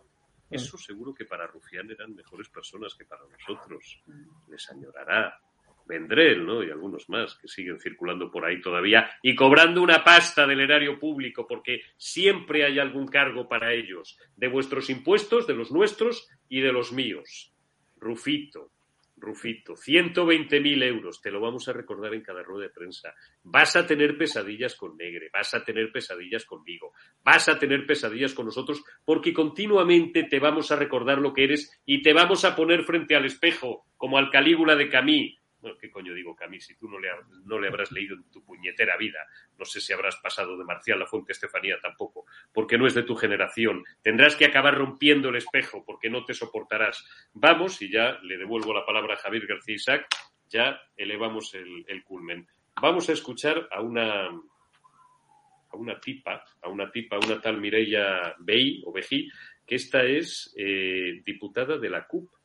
Eso 0.50 0.76
seguro 0.76 1.14
que 1.14 1.24
para 1.24 1.46
Rufián 1.46 1.88
eran 1.90 2.16
mejores 2.16 2.48
personas 2.48 2.94
que 2.94 3.04
para 3.04 3.22
nosotros. 3.30 4.02
Les 4.48 4.68
añorará. 4.70 5.40
Vendrell, 5.86 6.44
¿no? 6.44 6.62
Y 6.62 6.70
algunos 6.70 7.08
más 7.08 7.34
que 7.36 7.48
siguen 7.48 7.80
circulando 7.80 8.30
por 8.30 8.44
ahí 8.44 8.60
todavía 8.60 9.10
y 9.22 9.34
cobrando 9.34 9.80
una 9.80 10.04
pasta 10.04 10.46
del 10.46 10.60
erario 10.60 10.98
público 10.98 11.46
porque 11.46 11.80
siempre 11.96 12.62
hay 12.66 12.78
algún 12.78 13.06
cargo 13.06 13.48
para 13.48 13.72
ellos, 13.72 14.18
de 14.36 14.48
vuestros 14.48 14.90
impuestos, 14.90 15.46
de 15.46 15.54
los 15.54 15.72
nuestros 15.72 16.28
y 16.46 16.60
de 16.60 16.72
los 16.72 16.92
míos. 16.92 17.54
Rufito, 17.96 18.70
Rufito, 19.20 19.74
120.000 19.74 20.82
euros, 20.82 21.20
te 21.20 21.30
lo 21.30 21.40
vamos 21.40 21.68
a 21.68 21.72
recordar 21.72 22.14
en 22.14 22.22
cada 22.22 22.42
rueda 22.42 22.64
de 22.64 22.72
prensa. 22.72 23.14
Vas 23.42 23.76
a 23.76 23.86
tener 23.86 24.16
pesadillas 24.16 24.74
con 24.74 24.96
Negre, 24.96 25.30
vas 25.32 25.54
a 25.54 25.64
tener 25.64 25.90
pesadillas 25.92 26.44
conmigo, 26.44 26.92
vas 27.24 27.48
a 27.48 27.58
tener 27.58 27.86
pesadillas 27.86 28.34
con 28.34 28.46
nosotros, 28.46 28.82
porque 29.04 29.32
continuamente 29.32 30.24
te 30.24 30.38
vamos 30.38 30.70
a 30.72 30.76
recordar 30.76 31.18
lo 31.18 31.32
que 31.32 31.44
eres 31.44 31.80
y 31.84 32.02
te 32.02 32.12
vamos 32.12 32.44
a 32.44 32.54
poner 32.56 32.82
frente 32.84 33.16
al 33.16 33.24
espejo, 33.24 33.86
como 33.96 34.18
al 34.18 34.30
Calígula 34.30 34.76
de 34.76 34.88
Camí, 34.88 35.37
bueno, 35.60 35.76
¿qué 35.78 35.90
coño 35.90 36.14
digo, 36.14 36.36
Camille? 36.36 36.60
Si 36.60 36.76
tú 36.76 36.88
no 36.88 36.98
le, 36.98 37.08
no 37.44 37.58
le 37.58 37.68
habrás 37.68 37.90
leído 37.90 38.14
en 38.14 38.30
tu 38.30 38.44
puñetera 38.44 38.96
vida, 38.96 39.18
no 39.58 39.64
sé 39.64 39.80
si 39.80 39.92
habrás 39.92 40.16
pasado 40.16 40.56
de 40.56 40.64
Marcial 40.64 40.98
la 40.98 41.06
Fuente 41.06 41.32
Estefanía 41.32 41.78
tampoco, 41.80 42.26
porque 42.52 42.78
no 42.78 42.86
es 42.86 42.94
de 42.94 43.02
tu 43.02 43.16
generación. 43.16 43.84
Tendrás 44.02 44.36
que 44.36 44.44
acabar 44.44 44.76
rompiendo 44.76 45.30
el 45.30 45.36
espejo 45.36 45.84
porque 45.84 46.10
no 46.10 46.24
te 46.24 46.34
soportarás. 46.34 47.04
Vamos, 47.32 47.82
y 47.82 47.90
ya 47.90 48.18
le 48.22 48.38
devuelvo 48.38 48.72
la 48.72 48.86
palabra 48.86 49.14
a 49.14 49.18
Javier 49.18 49.46
García 49.46 49.74
Isaac, 49.74 50.06
ya 50.48 50.80
elevamos 50.96 51.54
el, 51.54 52.04
culmen. 52.04 52.46
Vamos 52.80 53.08
a 53.08 53.12
escuchar 53.12 53.68
a 53.70 53.80
una, 53.80 54.26
a 54.26 55.76
una 55.76 56.00
tipa, 56.00 56.44
a 56.62 56.68
una 56.68 56.90
tipa, 56.90 57.16
a 57.16 57.18
una 57.18 57.40
tal 57.40 57.60
Mireia 57.60 58.34
Bey 58.38 58.82
o 58.86 58.92
Bejí, 58.92 59.28
que 59.66 59.74
esta 59.74 60.04
es 60.04 60.54
eh, 60.56 61.20
diputada 61.24 61.76
de 61.76 61.90
la 61.90 62.06
CUP 62.06 62.37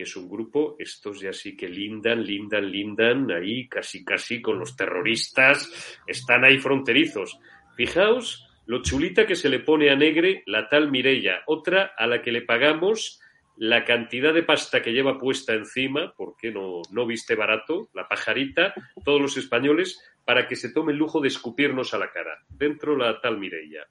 que 0.00 0.04
es 0.04 0.16
un 0.16 0.30
grupo, 0.30 0.76
estos 0.78 1.20
ya 1.20 1.30
sí 1.30 1.54
que 1.54 1.68
lindan, 1.68 2.24
lindan, 2.24 2.70
lindan, 2.70 3.30
ahí 3.30 3.68
casi, 3.68 4.02
casi 4.02 4.40
con 4.40 4.58
los 4.58 4.74
terroristas, 4.74 6.00
están 6.06 6.42
ahí 6.42 6.56
fronterizos. 6.58 7.38
Fijaos 7.76 8.48
lo 8.64 8.80
chulita 8.80 9.26
que 9.26 9.36
se 9.36 9.50
le 9.50 9.58
pone 9.58 9.90
a 9.90 9.96
Negre 9.96 10.42
la 10.46 10.70
tal 10.70 10.90
Mirella, 10.90 11.42
otra 11.46 11.92
a 11.98 12.06
la 12.06 12.22
que 12.22 12.32
le 12.32 12.40
pagamos 12.40 13.20
la 13.58 13.84
cantidad 13.84 14.32
de 14.32 14.42
pasta 14.42 14.80
que 14.80 14.94
lleva 14.94 15.18
puesta 15.18 15.52
encima, 15.52 16.14
porque 16.16 16.50
no, 16.50 16.80
no 16.90 17.04
viste 17.04 17.34
barato, 17.34 17.90
la 17.92 18.08
pajarita, 18.08 18.72
todos 19.04 19.20
los 19.20 19.36
españoles, 19.36 20.00
para 20.24 20.48
que 20.48 20.56
se 20.56 20.72
tome 20.72 20.92
el 20.92 20.98
lujo 20.98 21.20
de 21.20 21.28
escupirnos 21.28 21.92
a 21.92 21.98
la 21.98 22.10
cara. 22.10 22.38
Dentro 22.48 22.96
la 22.96 23.20
tal 23.20 23.36
Mirella. 23.36 23.86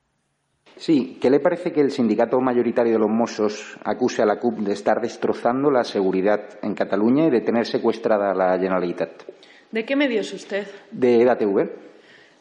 Sí, 0.78 1.17
¿qué 1.22 1.30
le 1.30 1.39
parece 1.39 1.72
que 1.72 1.82
el 1.82 1.91
sindicato 1.91 2.39
mayoritario 2.39 2.93
de 2.93 2.99
los 2.99 3.09
Mossos 3.09 3.78
acuse 3.84 4.22
a 4.22 4.26
la 4.26 4.39
CUP 4.39 4.59
de 4.59 4.74
estar 4.74 5.01
destrozando 5.01 5.70
la 5.70 5.84
seguridad 5.84 6.57
en 6.61 6.74
Cataluña 6.74 7.28
y 7.28 7.32
de 7.32 7.41
tener 7.41 7.65
secuestrada 7.65 8.32
a 8.32 8.36
la 8.36 8.57
Generalitat? 8.57 9.24
¿De 9.72 9.86
qué 9.86 9.95
medio 9.95 10.22
es 10.22 10.34
usted? 10.34 10.67
De 10.91 11.22
EDATV. 11.22 11.89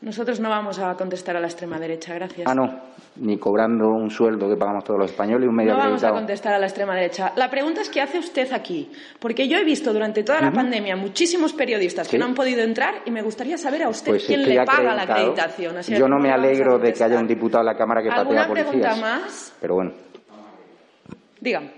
Nosotros 0.00 0.38
no 0.38 0.48
vamos 0.48 0.78
a 0.78 0.94
contestar 0.94 1.36
a 1.36 1.40
la 1.40 1.48
extrema 1.48 1.76
derecha, 1.80 2.14
gracias. 2.14 2.46
Ah, 2.46 2.54
no, 2.54 2.82
ni 3.16 3.36
cobrando 3.36 3.88
un 3.88 4.10
sueldo 4.10 4.48
que 4.48 4.56
pagamos 4.56 4.84
todos 4.84 5.00
los 5.00 5.10
españoles 5.10 5.46
y 5.46 5.48
un 5.48 5.56
medio 5.56 5.72
No 5.72 5.78
vamos 5.78 6.04
a 6.04 6.12
contestar 6.12 6.54
a 6.54 6.58
la 6.60 6.66
extrema 6.66 6.94
derecha. 6.94 7.32
La 7.34 7.50
pregunta 7.50 7.80
es 7.80 7.88
qué 7.88 8.00
hace 8.00 8.20
usted 8.20 8.52
aquí, 8.52 8.92
porque 9.18 9.48
yo 9.48 9.58
he 9.58 9.64
visto 9.64 9.92
durante 9.92 10.22
toda 10.22 10.40
la 10.40 10.52
pandemia 10.52 10.94
muchísimos 10.94 11.52
periodistas 11.52 12.06
que 12.06 12.16
no 12.16 12.26
han 12.26 12.34
podido 12.34 12.62
entrar 12.62 13.02
y 13.06 13.10
me 13.10 13.22
gustaría 13.22 13.58
saber 13.58 13.82
a 13.82 13.88
usted 13.88 14.12
pues 14.12 14.24
quién 14.24 14.48
le 14.48 14.64
paga 14.64 14.94
la 14.94 15.02
acreditación. 15.02 15.80
yo 15.82 16.06
no 16.06 16.18
me 16.18 16.30
alegro 16.30 16.78
de 16.78 16.92
que 16.92 17.02
haya 17.02 17.18
un 17.18 17.26
diputado 17.26 17.62
en 17.62 17.66
la 17.66 17.76
Cámara 17.76 18.00
que 18.00 18.08
patea 18.08 18.44
a 18.44 18.46
policías. 18.46 18.66
¿Alguna 18.66 18.70
pregunta 18.70 18.96
más? 18.96 19.56
Pero 19.60 19.74
bueno. 19.74 19.92
Dígame. 21.40 21.72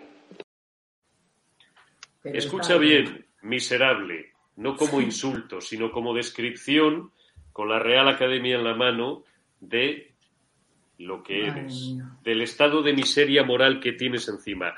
Escucha 2.22 2.76
bien, 2.76 3.24
miserable, 3.42 4.32
no 4.56 4.76
como 4.76 5.00
insulto, 5.00 5.62
sino 5.62 5.90
como 5.90 6.12
descripción 6.14 7.12
con 7.60 7.68
la 7.68 7.78
Real 7.78 8.08
Academia 8.08 8.56
en 8.56 8.64
la 8.64 8.72
mano 8.72 9.22
de 9.60 10.12
lo 10.96 11.22
que 11.22 11.46
eres, 11.46 11.94
del 12.24 12.40
estado 12.40 12.80
de 12.82 12.94
miseria 12.94 13.44
moral 13.44 13.80
que 13.80 13.92
tienes 13.92 14.26
encima. 14.30 14.74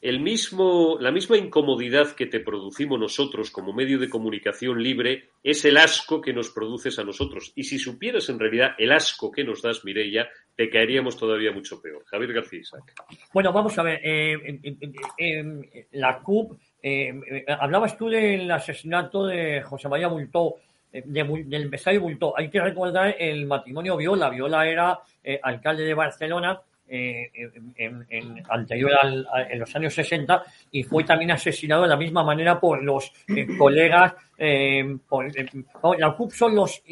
El 0.00 0.20
mismo, 0.20 0.98
la 1.00 1.10
misma 1.10 1.36
incomodidad 1.36 2.14
que 2.14 2.26
te 2.26 2.38
producimos 2.38 3.00
nosotros 3.00 3.50
como 3.50 3.72
medio 3.72 3.98
de 3.98 4.08
comunicación 4.08 4.80
libre 4.80 5.30
es 5.42 5.64
el 5.64 5.78
asco 5.78 6.20
que 6.20 6.32
nos 6.32 6.50
produces 6.50 6.96
a 7.00 7.02
nosotros. 7.02 7.52
Y 7.56 7.64
si 7.64 7.76
supieras 7.76 8.28
en 8.28 8.38
realidad 8.38 8.76
el 8.78 8.92
asco 8.92 9.32
que 9.32 9.42
nos 9.42 9.60
das, 9.60 9.84
Mireia, 9.84 10.28
te 10.54 10.70
caeríamos 10.70 11.16
todavía 11.16 11.50
mucho 11.50 11.82
peor. 11.82 12.04
Javier 12.06 12.34
García 12.34 12.60
Isaac. 12.60 12.92
Bueno, 13.32 13.52
vamos 13.52 13.76
a 13.80 13.82
ver. 13.82 14.00
Eh, 14.04 15.88
la 15.90 16.20
CUP, 16.20 16.56
eh, 16.80 17.44
hablabas 17.58 17.98
tú 17.98 18.08
del 18.08 18.48
asesinato 18.48 19.26
de 19.26 19.60
José 19.62 19.88
María 19.88 20.06
Bultó 20.06 20.60
del 21.04 21.62
empresario 21.62 22.00
Bultó. 22.00 22.36
Hay 22.36 22.48
que 22.50 22.60
recordar 22.60 23.14
el 23.18 23.46
matrimonio 23.46 23.96
Viola. 23.96 24.30
Viola 24.30 24.66
era 24.66 24.98
eh, 25.22 25.38
alcalde 25.42 25.84
de 25.84 25.94
Barcelona 25.94 26.60
eh, 26.88 27.30
en, 27.76 28.42
anterior 28.48 28.92
en 29.50 29.58
los 29.58 29.74
años 29.74 29.92
60 29.92 30.44
y 30.70 30.84
fue 30.84 31.02
también 31.02 31.32
asesinado 31.32 31.82
de 31.82 31.88
la 31.88 31.96
misma 31.96 32.22
manera 32.22 32.60
por 32.60 32.82
los 32.82 33.12
eh, 33.28 33.46
colegas. 33.58 34.14
Por, 35.08 35.98
la 35.98 36.12
CUP 36.12 36.32
son 36.32 36.54
los, 36.54 36.82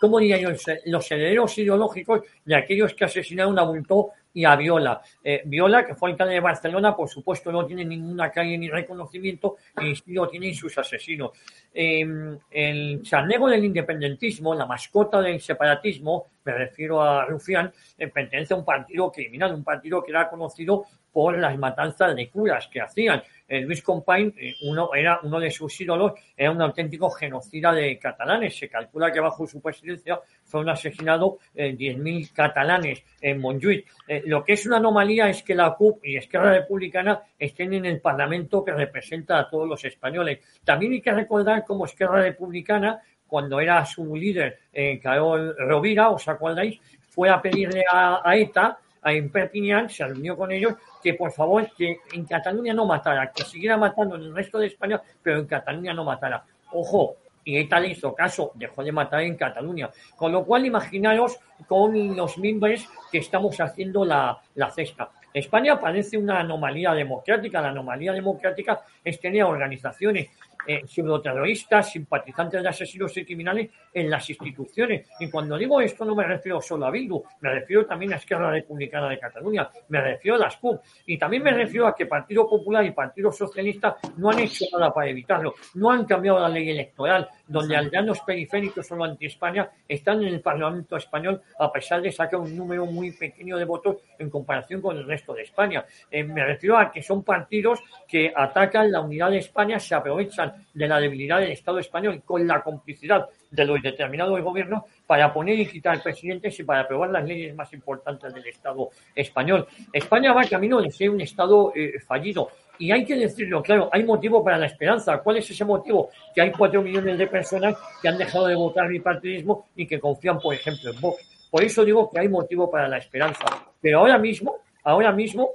¿cómo 0.00 0.18
diría 0.18 0.38
yo? 0.38 0.50
Los 0.86 1.10
herederos 1.10 1.58
ideológicos 1.58 2.20
de 2.44 2.54
aquellos 2.54 2.94
que 2.94 3.06
asesinaron 3.06 3.58
a 3.58 3.62
Bultó 3.62 4.10
y 4.32 4.44
a 4.44 4.56
Viola. 4.56 5.00
Eh, 5.22 5.42
Viola, 5.44 5.84
que 5.84 5.94
fue 5.94 6.10
alcalde 6.10 6.34
de 6.34 6.40
Barcelona, 6.40 6.94
por 6.94 7.08
supuesto 7.08 7.50
no 7.50 7.66
tiene 7.66 7.84
ninguna 7.84 8.30
calle 8.30 8.56
ni 8.56 8.68
reconocimiento 8.68 9.56
y 9.80 9.94
sí 9.94 10.12
lo 10.12 10.28
tienen 10.28 10.54
sus 10.54 10.76
asesinos. 10.78 11.32
Em, 11.72 12.38
el 12.50 13.02
charnego 13.02 13.48
del 13.48 13.64
independentismo, 13.64 14.54
la 14.54 14.66
mascota 14.66 15.20
del 15.20 15.40
separatismo, 15.40 16.26
me 16.44 16.52
refiero 16.52 17.02
a 17.02 17.26
Rufián, 17.26 17.72
eh, 17.98 18.08
pertenece 18.08 18.54
a 18.54 18.56
un 18.56 18.64
partido 18.64 19.10
criminal, 19.10 19.54
un 19.54 19.64
partido 19.64 20.02
que 20.02 20.10
era 20.10 20.28
conocido 20.28 20.86
por 21.12 21.36
las 21.36 21.58
matanzas 21.58 22.14
de 22.14 22.28
curas 22.28 22.68
que 22.68 22.80
hacían. 22.80 23.22
Eh, 23.50 23.60
Luis 23.60 23.82
Compain, 23.82 24.32
eh, 24.38 24.54
uno, 24.62 24.94
era 24.94 25.20
uno 25.22 25.38
de 25.38 25.50
sus 25.50 25.78
ídolos, 25.80 26.12
era 26.36 26.50
un 26.50 26.62
auténtico 26.62 27.10
genocida 27.10 27.72
de 27.72 27.98
catalanes. 27.98 28.56
Se 28.56 28.68
calcula 28.68 29.12
que 29.12 29.20
bajo 29.20 29.46
su 29.46 29.60
presidencia 29.60 30.18
fueron 30.44 30.70
asesinados 30.70 31.34
10.000 31.54 32.32
catalanes 32.32 33.04
en 33.20 33.40
Montjuic. 33.40 33.86
lo 34.24 34.42
que 34.42 34.54
es 34.54 34.66
una 34.66 34.78
anomalía 34.78 35.28
es 35.28 35.42
que 35.42 35.54
la 35.54 35.74
CUP 35.74 36.04
y 36.04 36.16
Esquerra 36.16 36.52
Republicana 36.52 37.20
estén 37.38 37.74
en 37.74 37.84
el 37.84 38.00
Parlamento 38.00 38.64
que 38.64 38.72
representa 38.72 39.38
a 39.38 39.50
todos 39.50 39.68
los 39.68 39.84
españoles. 39.84 40.38
También 40.64 40.92
hay 40.92 41.00
que 41.00 41.12
recordar 41.12 41.64
cómo 41.64 41.84
Esquerra 41.84 42.22
Republicana 42.22 43.00
cuando 43.30 43.60
era 43.60 43.86
su 43.86 44.14
líder, 44.16 44.58
eh, 44.72 44.98
Carol 45.00 45.54
Rovira, 45.56 46.10
¿os 46.10 46.26
acordáis? 46.26 46.80
Fue 47.08 47.30
a 47.30 47.40
pedirle 47.40 47.84
a, 47.90 48.36
ETA, 48.36 48.76
a 49.02 49.10
Perpignan, 49.32 49.88
se 49.88 50.06
reunió 50.06 50.36
con 50.36 50.52
ellos, 50.52 50.74
que 51.02 51.14
por 51.14 51.32
favor, 51.32 51.70
que 51.76 51.98
en 52.12 52.24
Cataluña 52.24 52.74
no 52.74 52.86
matara, 52.86 53.32
que 53.32 53.44
siguiera 53.44 53.76
matando 53.76 54.16
en 54.16 54.22
el 54.22 54.34
resto 54.34 54.58
de 54.58 54.66
España, 54.66 55.00
pero 55.22 55.38
en 55.38 55.46
Cataluña 55.46 55.94
no 55.94 56.04
matara. 56.04 56.44
Ojo, 56.72 57.16
y 57.44 57.56
ETA 57.58 57.80
le 57.80 57.88
hizo 57.88 58.14
caso, 58.14 58.52
dejó 58.54 58.84
de 58.84 58.92
matar 58.92 59.22
en 59.22 59.36
Cataluña. 59.36 59.90
Con 60.16 60.32
lo 60.32 60.44
cual, 60.44 60.66
imaginaros 60.66 61.38
con 61.66 62.14
los 62.14 62.38
miembros 62.38 62.86
que 63.10 63.18
estamos 63.18 63.58
haciendo 63.60 64.04
la, 64.04 64.38
la 64.54 64.70
cesta. 64.70 65.10
España 65.32 65.80
parece 65.80 66.18
una 66.18 66.40
anomalía 66.40 66.92
democrática. 66.92 67.60
La 67.60 67.68
anomalía 67.68 68.12
democrática 68.12 68.82
es 69.02 69.18
tener 69.20 69.44
organizaciones 69.44 70.28
eh, 70.66 70.82
pseudoterroristas, 70.86 71.92
simpatizantes 71.92 72.62
de 72.62 72.68
asesinos 72.68 73.16
y 73.16 73.24
criminales 73.24 73.70
en 73.92 74.10
las 74.10 74.28
instituciones. 74.28 75.08
Y 75.18 75.30
cuando 75.30 75.56
digo 75.56 75.80
esto 75.80 76.04
no 76.04 76.14
me 76.14 76.24
refiero 76.24 76.60
solo 76.60 76.86
a 76.86 76.90
Bildu, 76.90 77.22
me 77.40 77.50
refiero 77.50 77.86
también 77.86 78.12
a 78.12 78.16
Esquerra 78.16 78.50
Republicana 78.50 79.08
de 79.08 79.18
Cataluña, 79.18 79.68
me 79.88 80.00
refiero 80.00 80.36
a 80.36 80.40
las 80.40 80.56
CUP 80.56 80.80
y 81.06 81.18
también 81.18 81.42
me 81.42 81.52
refiero 81.52 81.86
a 81.86 81.94
que 81.94 82.06
Partido 82.06 82.48
Popular 82.48 82.84
y 82.84 82.92
Partido 82.92 83.32
Socialista 83.32 83.96
no 84.16 84.30
han 84.30 84.40
hecho 84.40 84.64
nada 84.72 84.92
para 84.92 85.08
evitarlo, 85.08 85.54
no 85.74 85.90
han 85.90 86.04
cambiado 86.04 86.40
la 86.40 86.48
ley 86.48 86.70
electoral, 86.70 87.28
donde 87.46 87.76
aldeanos 87.76 88.20
periféricos 88.20 88.86
solo 88.86 89.04
anti-España 89.04 89.68
están 89.88 90.22
en 90.22 90.28
el 90.28 90.40
Parlamento 90.40 90.96
español 90.96 91.42
a 91.58 91.72
pesar 91.72 92.00
de 92.02 92.12
sacar 92.12 92.40
un 92.40 92.56
número 92.56 92.86
muy 92.86 93.12
pequeño 93.12 93.56
de 93.56 93.64
votos 93.64 93.96
en 94.18 94.30
comparación 94.30 94.80
con 94.80 94.96
el 94.96 95.06
resto 95.06 95.34
de 95.34 95.42
España. 95.42 95.84
Eh, 96.10 96.24
me 96.24 96.44
refiero 96.44 96.78
a 96.78 96.90
que 96.90 97.02
son 97.02 97.22
partidos 97.22 97.80
que 98.06 98.32
atacan 98.34 98.90
la 98.90 99.00
unidad 99.00 99.30
de 99.30 99.38
España, 99.38 99.78
se 99.78 99.94
aprovechan 99.94 100.49
de 100.72 100.88
la 100.88 101.00
debilidad 101.00 101.40
del 101.40 101.52
Estado 101.52 101.78
español 101.78 102.22
con 102.24 102.46
la 102.46 102.62
complicidad 102.62 103.28
de 103.50 103.64
los 103.64 103.82
determinados 103.82 104.40
gobiernos 104.42 104.84
para 105.06 105.32
poner 105.32 105.58
y 105.58 105.66
quitar 105.66 106.02
presidentes 106.02 106.58
y 106.60 106.64
para 106.64 106.80
aprobar 106.80 107.10
las 107.10 107.24
leyes 107.24 107.54
más 107.54 107.72
importantes 107.72 108.32
del 108.32 108.46
Estado 108.46 108.90
español. 109.14 109.66
España 109.92 110.32
va 110.32 110.44
camino 110.44 110.80
de 110.80 110.90
ser 110.90 111.10
un 111.10 111.20
Estado 111.20 111.72
eh, 111.74 111.98
fallido. 112.00 112.48
Y 112.78 112.92
hay 112.92 113.04
que 113.04 113.14
decirlo 113.14 113.62
claro, 113.62 113.90
hay 113.92 114.04
motivo 114.04 114.42
para 114.42 114.56
la 114.56 114.66
esperanza. 114.66 115.18
¿Cuál 115.18 115.36
es 115.36 115.50
ese 115.50 115.64
motivo? 115.64 116.08
Que 116.34 116.40
hay 116.40 116.50
cuatro 116.50 116.80
millones 116.80 117.18
de 117.18 117.26
personas 117.26 117.76
que 118.00 118.08
han 118.08 118.16
dejado 118.16 118.46
de 118.46 118.54
votar 118.54 118.88
bipartidismo 118.88 119.68
y 119.76 119.86
que 119.86 120.00
confían, 120.00 120.38
por 120.38 120.54
ejemplo, 120.54 120.90
en 120.90 121.00
Vox. 121.00 121.48
Por 121.50 121.62
eso 121.62 121.84
digo 121.84 122.08
que 122.10 122.20
hay 122.20 122.28
motivo 122.28 122.70
para 122.70 122.88
la 122.88 122.96
esperanza. 122.96 123.44
Pero 123.82 123.98
ahora 123.98 124.16
mismo, 124.16 124.56
ahora 124.84 125.12
mismo, 125.12 125.50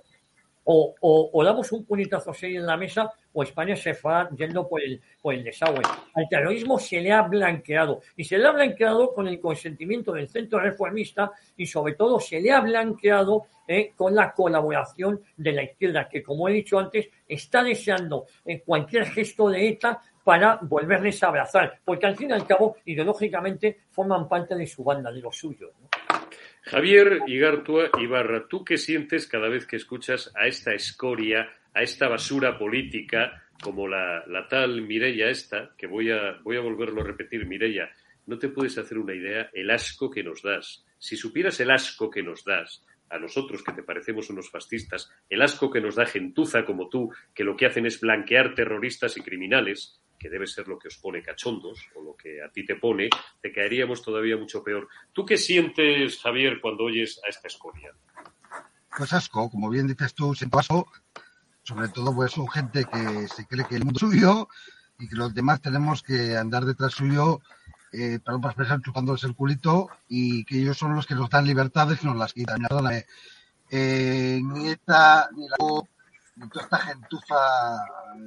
o, 0.65 1.43
damos 1.43 1.71
un 1.71 1.85
puñetazo 1.85 2.31
así 2.31 2.55
en 2.55 2.65
la 2.65 2.77
mesa 2.77 3.11
o 3.33 3.43
España 3.43 3.75
se 3.75 3.93
va 3.93 4.29
yendo 4.29 4.67
por 4.67 4.81
el, 4.81 5.01
por 5.21 5.33
el 5.33 5.43
desagüe. 5.43 5.81
Al 6.13 6.27
terrorismo 6.29 6.79
se 6.79 7.01
le 7.01 7.11
ha 7.11 7.21
blanqueado 7.21 8.01
y 8.15 8.23
se 8.23 8.37
le 8.37 8.47
ha 8.47 8.51
blanqueado 8.51 9.13
con 9.13 9.27
el 9.27 9.39
consentimiento 9.39 10.13
del 10.13 10.27
centro 10.27 10.59
reformista 10.59 11.31
y 11.57 11.65
sobre 11.65 11.93
todo 11.93 12.19
se 12.19 12.39
le 12.39 12.51
ha 12.51 12.61
blanqueado 12.61 13.45
eh, 13.67 13.91
con 13.95 14.15
la 14.15 14.31
colaboración 14.31 15.21
de 15.37 15.51
la 15.51 15.63
izquierda 15.63 16.07
que 16.07 16.23
como 16.23 16.47
he 16.47 16.53
dicho 16.53 16.79
antes 16.79 17.09
está 17.27 17.63
deseando 17.63 18.25
en 18.45 18.59
cualquier 18.59 19.05
gesto 19.05 19.49
de 19.49 19.69
ETA 19.69 19.99
para 20.23 20.59
volverles 20.61 21.21
a 21.23 21.27
abrazar 21.27 21.79
porque 21.83 22.05
al 22.05 22.15
fin 22.15 22.29
y 22.29 22.33
al 22.33 22.47
cabo 22.47 22.77
ideológicamente 22.85 23.79
forman 23.89 24.27
parte 24.27 24.55
de 24.55 24.67
su 24.67 24.83
banda, 24.83 25.11
de 25.11 25.21
los 25.21 25.35
suyos. 25.35 25.71
Javier 26.65 27.19
Igartua 27.27 27.91
Ibarra, 27.99 28.47
¿tú 28.47 28.65
qué 28.65 28.77
sientes 28.77 29.27
cada 29.27 29.49
vez 29.49 29.67
que 29.67 29.75
escuchas 29.75 30.31
a 30.35 30.47
esta 30.47 30.73
escoria, 30.73 31.47
a 31.75 31.83
esta 31.83 32.07
basura 32.07 32.57
política, 32.57 33.43
como 33.61 33.87
la, 33.87 34.23
tal 34.49 34.81
Mirella 34.81 35.29
esta, 35.29 35.75
que 35.77 35.85
voy 35.85 36.09
a, 36.09 36.39
voy 36.43 36.57
a 36.57 36.61
volverlo 36.61 37.01
a 37.01 37.05
repetir, 37.05 37.45
Mirella, 37.45 37.91
no 38.25 38.39
te 38.39 38.49
puedes 38.49 38.79
hacer 38.79 38.97
una 38.97 39.13
idea 39.13 39.49
el 39.53 39.69
asco 39.69 40.09
que 40.09 40.23
nos 40.23 40.41
das. 40.41 40.83
Si 40.97 41.15
supieras 41.15 41.59
el 41.59 41.69
asco 41.69 42.09
que 42.09 42.23
nos 42.23 42.43
das, 42.43 42.83
a 43.11 43.19
nosotros 43.19 43.63
que 43.63 43.71
te 43.71 43.83
parecemos 43.83 44.31
unos 44.31 44.49
fascistas, 44.49 45.11
el 45.29 45.43
asco 45.43 45.69
que 45.69 45.81
nos 45.81 45.95
da 45.95 46.07
gentuza 46.07 46.65
como 46.65 46.89
tú, 46.89 47.13
que 47.35 47.43
lo 47.43 47.55
que 47.55 47.67
hacen 47.67 47.85
es 47.85 48.01
blanquear 48.01 48.55
terroristas 48.55 49.15
y 49.17 49.21
criminales, 49.21 50.01
que 50.17 50.29
debe 50.29 50.47
ser 50.47 50.67
lo 50.67 50.77
que 50.77 50.87
os 50.87 50.97
pone 50.97 51.21
cachondos 51.21 51.89
o 51.95 52.01
lo 52.01 52.15
que 52.15 52.41
a 52.41 52.49
ti 52.49 52.65
te 52.65 52.75
pone, 52.75 53.09
te 53.41 53.51
caeríamos 53.51 54.01
todavía 54.01 54.37
mucho 54.37 54.63
peor. 54.63 54.87
¿Tú 55.13 55.25
qué 55.25 55.37
sientes, 55.37 56.19
Javier, 56.19 56.59
cuando 56.61 56.85
oyes 56.85 57.19
a 57.25 57.29
esta 57.29 57.47
escoria? 57.47 57.93
Pues 58.97 59.11
asco, 59.13 59.49
como 59.49 59.69
bien 59.69 59.87
dices 59.87 60.13
tú, 60.13 60.33
siento 60.33 60.59
asco, 60.59 60.87
sobre 61.63 61.89
todo 61.89 62.15
pues 62.15 62.31
son 62.31 62.47
gente 62.47 62.85
que 62.85 63.27
se 63.27 63.45
cree 63.47 63.65
que 63.67 63.75
el 63.75 63.83
mundo 63.83 63.97
es 63.97 64.11
suyo 64.11 64.47
y 64.97 65.09
que 65.09 65.15
los 65.15 65.33
demás 65.33 65.61
tenemos 65.61 66.01
que 66.01 66.37
andar 66.37 66.63
detrás 66.63 66.93
suyo, 66.93 67.41
eh, 67.91 68.19
para 68.23 68.37
para 68.39 68.51
expresar 68.51 68.81
chupándoles 68.81 69.23
el 69.23 69.35
culito 69.35 69.89
y 70.07 70.43
que 70.45 70.59
ellos 70.59 70.77
son 70.77 70.95
los 70.95 71.05
que 71.05 71.15
nos 71.15 71.29
dan 71.29 71.45
libertades 71.45 72.03
y 72.03 72.05
nos 72.05 72.17
las 72.17 72.33
quitan. 72.33 72.65
Eh, 73.69 74.39
ni 74.43 74.69
esta, 74.69 75.29
ni 75.35 75.47
la 75.47 75.57
toda 76.51 76.65
esta 76.65 76.77
gentuza 76.79 77.35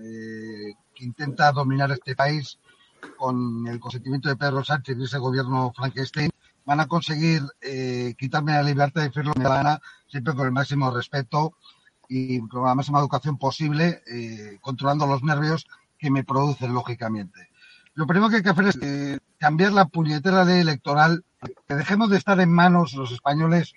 eh, 0.03 0.75
que 0.95 1.05
intenta 1.05 1.53
dominar 1.53 1.91
este 1.93 2.17
país 2.17 2.59
con 3.17 3.67
el 3.67 3.79
consentimiento 3.79 4.29
de 4.29 4.37
Pedro 4.37 4.65
Sánchez 4.65 4.97
y 4.99 5.05
ese 5.05 5.19
gobierno 5.19 5.73
Frankenstein, 5.77 6.31
van 6.65 6.81
a 6.81 6.89
conseguir 6.89 7.43
eh, 7.61 8.15
quitarme 8.19 8.53
la 8.53 8.63
libertad 8.63 9.03
de 9.03 9.09
decir 9.09 9.25
lo 9.25 9.33
siempre 10.07 10.35
con 10.35 10.47
el 10.47 10.53
máximo 10.53 10.91
respeto 10.91 11.55
y 12.09 12.47
con 12.49 12.65
la 12.65 12.75
máxima 12.75 12.99
educación 12.99 13.39
posible, 13.39 14.03
eh, 14.07 14.59
controlando 14.61 15.07
los 15.07 15.23
nervios 15.23 15.67
que 15.99 16.11
me 16.11 16.25
producen, 16.25 16.73
lógicamente. 16.73 17.51
Lo 17.95 18.07
primero 18.07 18.31
que 18.31 18.37
hay 18.37 18.43
que 18.43 18.51
hacer 18.51 18.69
es 18.69 19.21
cambiar 19.39 19.73
la 19.73 19.87
puñetera 19.87 20.45
ley 20.45 20.61
electoral, 20.61 21.25
que 21.67 21.75
dejemos 21.75 22.11
de 22.11 22.17
estar 22.17 22.41
en 22.41 22.51
manos 22.51 22.95
los 22.95 23.13
españoles 23.13 23.75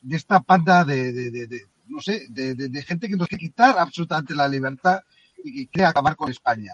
de 0.00 0.16
esta 0.16 0.40
panda 0.40 0.84
de, 0.84 1.12
de 1.12 1.68
no 1.88 2.00
sé, 2.00 2.26
de, 2.28 2.82
gente 2.82 3.08
que 3.08 3.16
nos 3.16 3.28
quiere 3.28 3.46
quitar 3.46 3.78
absolutamente 3.78 4.34
la 4.34 4.48
libertad 4.48 5.00
y 5.42 5.52
que 5.52 5.68
quiere 5.68 5.86
acabar 5.88 6.16
con 6.16 6.30
España. 6.30 6.72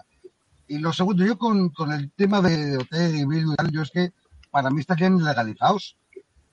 Y 0.67 0.79
lo 0.79 0.93
segundo, 0.93 1.25
yo 1.25 1.39
con, 1.39 1.71
el 1.93 2.11
tema 2.13 2.41
de 2.41 2.77
hotel 2.79 3.17
y 3.17 3.25
Bildu 3.27 3.55
yo 3.71 3.83
es 3.83 3.91
que 3.91 4.13
para 4.51 4.71
mí 4.71 4.81
están 4.81 4.97
bien 4.97 5.23
legalizados. 5.23 5.97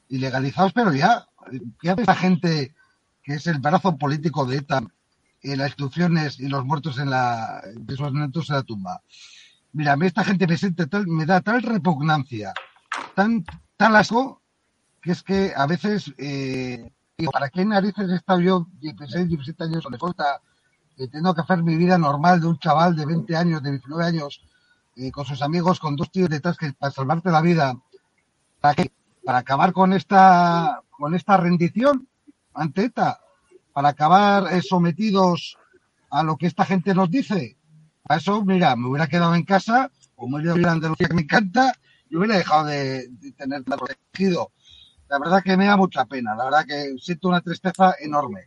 Ilegalizados, 0.10 0.74
pero 0.74 0.94
ya. 0.94 1.28
¿Qué 1.80 1.90
hace 1.90 2.02
esa 2.02 2.16
gente 2.16 2.76
que 3.24 3.36
es 3.36 3.48
el 3.48 3.60
brazo 3.60 3.98
político 3.98 4.46
de 4.46 4.58
ETA 4.58 4.84
en 5.44 5.58
las 5.58 5.70
instrucciones 5.70 6.40
y 6.40 6.48
los 6.48 6.66
muertos 6.66 7.00
en 7.00 7.10
la, 7.10 7.62
de 7.74 7.96
sus 7.96 8.12
netos 8.12 8.50
en 8.50 8.56
la 8.58 8.64
tumba? 8.64 9.02
Mira, 9.74 9.94
a 9.94 9.98
mí 9.98 10.06
esta 10.06 10.24
gente 10.24 10.48
me, 10.48 10.58
siente 10.58 10.88
tal, 10.88 11.08
me 11.08 11.26
da 11.26 11.40
tal 11.40 11.62
repugnancia, 11.64 12.54
tan, 13.16 13.46
tal 13.78 13.96
asco, 13.96 14.42
que 15.02 15.14
es 15.14 15.24
que 15.24 15.54
a 15.56 15.66
veces, 15.66 16.14
eh, 16.18 16.92
¿para 17.28 17.50
qué 17.50 17.66
narices 17.66 18.10
he 18.10 18.16
estado 18.16 18.40
yo 18.40 18.68
16, 18.80 19.28
17 19.28 19.64
años 19.64 19.86
en 19.92 20.00
falta 20.00 20.42
que 20.96 21.08
tengo 21.08 21.34
que 21.34 21.42
hacer 21.42 21.64
mi 21.64 21.76
vida 21.76 21.98
normal 21.98 22.42
de 22.42 22.48
un 22.48 22.60
chaval 22.60 22.96
de 22.96 23.06
20 23.06 23.36
años, 23.36 23.64
de 23.64 23.72
19 23.72 24.04
años, 24.04 24.42
eh, 24.96 25.12
con 25.12 25.26
sus 25.26 25.42
amigos, 25.42 25.80
con 25.80 25.96
dos 25.96 26.12
tíos 26.12 26.30
detrás 26.30 26.58
que 26.58 26.74
para 26.74 26.92
salvarte 26.92 27.32
la 27.32 27.42
vida, 27.42 27.76
¿para 28.60 28.76
qué? 28.76 28.92
Para 29.24 29.40
acabar 29.40 29.72
con 29.72 29.94
esta, 29.94 30.82
con 30.90 31.16
esta 31.16 31.38
rendición 31.38 32.08
ante 32.54 32.86
ETA, 32.86 33.20
para 33.74 33.90
acabar 33.90 34.54
eh, 34.54 34.62
sometidos 34.62 35.58
a 36.10 36.24
lo 36.24 36.36
que 36.38 36.48
esta 36.48 36.66
gente 36.66 36.94
nos 36.94 37.10
dice. 37.10 37.58
Para 38.04 38.20
eso, 38.20 38.44
mira, 38.44 38.76
me 38.76 38.88
hubiera 38.90 39.08
quedado 39.08 39.34
en 39.36 39.44
casa, 39.44 39.90
o 40.16 40.28
me 40.28 40.38
hubiera 40.38 40.58
ido 40.58 40.70
a 40.70 40.74
Andalucía 40.74 41.08
que 41.08 41.14
me 41.14 41.22
encanta, 41.22 41.74
y 42.10 42.18
hubiera 42.18 42.36
dejado 42.36 42.66
de, 42.66 43.08
de 43.08 43.32
tener 43.32 43.64
protegido. 43.64 44.52
La 45.12 45.20
verdad 45.20 45.44
que 45.44 45.58
me 45.58 45.66
da 45.66 45.76
mucha 45.76 46.06
pena, 46.06 46.34
la 46.36 46.46
verdad 46.46 46.66
que 46.66 46.98
siento 46.98 47.28
una 47.28 47.42
tristeza 47.42 47.96
enorme. 48.00 48.46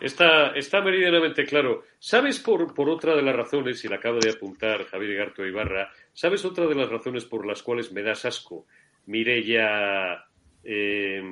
Está, 0.00 0.48
está 0.48 0.80
meridianamente 0.80 1.46
claro. 1.46 1.84
¿Sabes 2.00 2.40
por, 2.40 2.74
por 2.74 2.90
otra 2.90 3.14
de 3.14 3.22
las 3.22 3.36
razones, 3.36 3.84
y 3.84 3.88
la 3.88 3.96
acaba 3.96 4.18
de 4.18 4.30
apuntar 4.30 4.84
Javier 4.86 5.16
Garto 5.16 5.46
Ibarra, 5.46 5.92
¿sabes 6.12 6.44
otra 6.44 6.66
de 6.66 6.74
las 6.74 6.90
razones 6.90 7.24
por 7.24 7.46
las 7.46 7.62
cuales 7.62 7.92
me 7.92 8.02
das 8.02 8.24
asco? 8.24 8.66
Mireya 9.06 10.24
eh, 10.64 11.22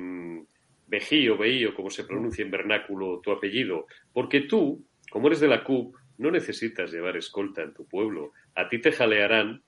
Bejío, 0.87 1.37
Beío, 1.37 1.75
como 1.75 1.89
se 1.89 2.05
pronuncia 2.05 2.45
en 2.45 2.51
vernáculo 2.51 3.19
tu 3.19 3.33
apellido. 3.33 3.87
Porque 4.13 4.39
tú, 4.41 4.85
como 5.11 5.27
eres 5.27 5.41
de 5.41 5.49
la 5.49 5.65
CUP, 5.65 5.97
no 6.19 6.31
necesitas 6.31 6.93
llevar 6.93 7.17
escolta 7.17 7.61
en 7.61 7.73
tu 7.73 7.85
pueblo. 7.85 8.31
A 8.55 8.69
ti 8.69 8.79
te 8.79 8.93
jalearán 8.93 9.61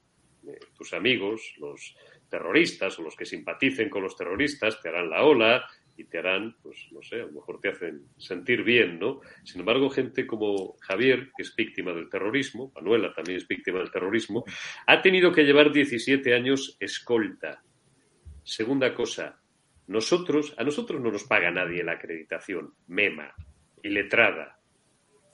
eh, 0.48 0.60
tus 0.78 0.94
amigos, 0.94 1.56
los 1.58 1.98
terroristas 2.30 2.98
o 3.00 3.04
los 3.04 3.16
que 3.16 3.26
simpaticen 3.26 3.90
con 3.90 4.04
los 4.04 4.16
terroristas, 4.16 4.82
te 4.82 4.90
harán 4.90 5.10
la 5.10 5.24
ola, 5.24 5.66
y 5.98 6.04
te 6.04 6.20
harán, 6.20 6.56
pues 6.62 6.88
no 6.92 7.02
sé, 7.02 7.16
a 7.16 7.26
lo 7.26 7.32
mejor 7.32 7.60
te 7.60 7.70
hacen 7.70 8.06
sentir 8.18 8.64
bien, 8.64 9.00
¿no? 9.00 9.20
Sin 9.44 9.62
embargo, 9.62 9.90
gente 9.90 10.28
como 10.28 10.78
Javier, 10.80 11.32
que 11.36 11.42
es 11.42 11.56
víctima 11.56 11.92
del 11.92 12.08
terrorismo, 12.08 12.72
Manuela 12.76 13.12
también 13.14 13.38
es 13.38 13.48
víctima 13.48 13.80
del 13.80 13.92
terrorismo, 13.92 14.46
ha 14.86 15.02
tenido 15.02 15.32
que 15.32 15.44
llevar 15.44 15.72
17 15.72 16.36
años 16.36 16.78
escolta. 16.80 17.64
Segunda 18.44 18.94
cosa, 18.94 19.42
nosotros, 19.88 20.54
a 20.58 20.64
nosotros 20.64 21.02
no 21.02 21.12
nos 21.12 21.24
paga 21.24 21.50
nadie 21.50 21.84
la 21.84 21.94
acreditación, 21.94 22.76
mema, 22.86 23.34
iletrada, 23.82 24.60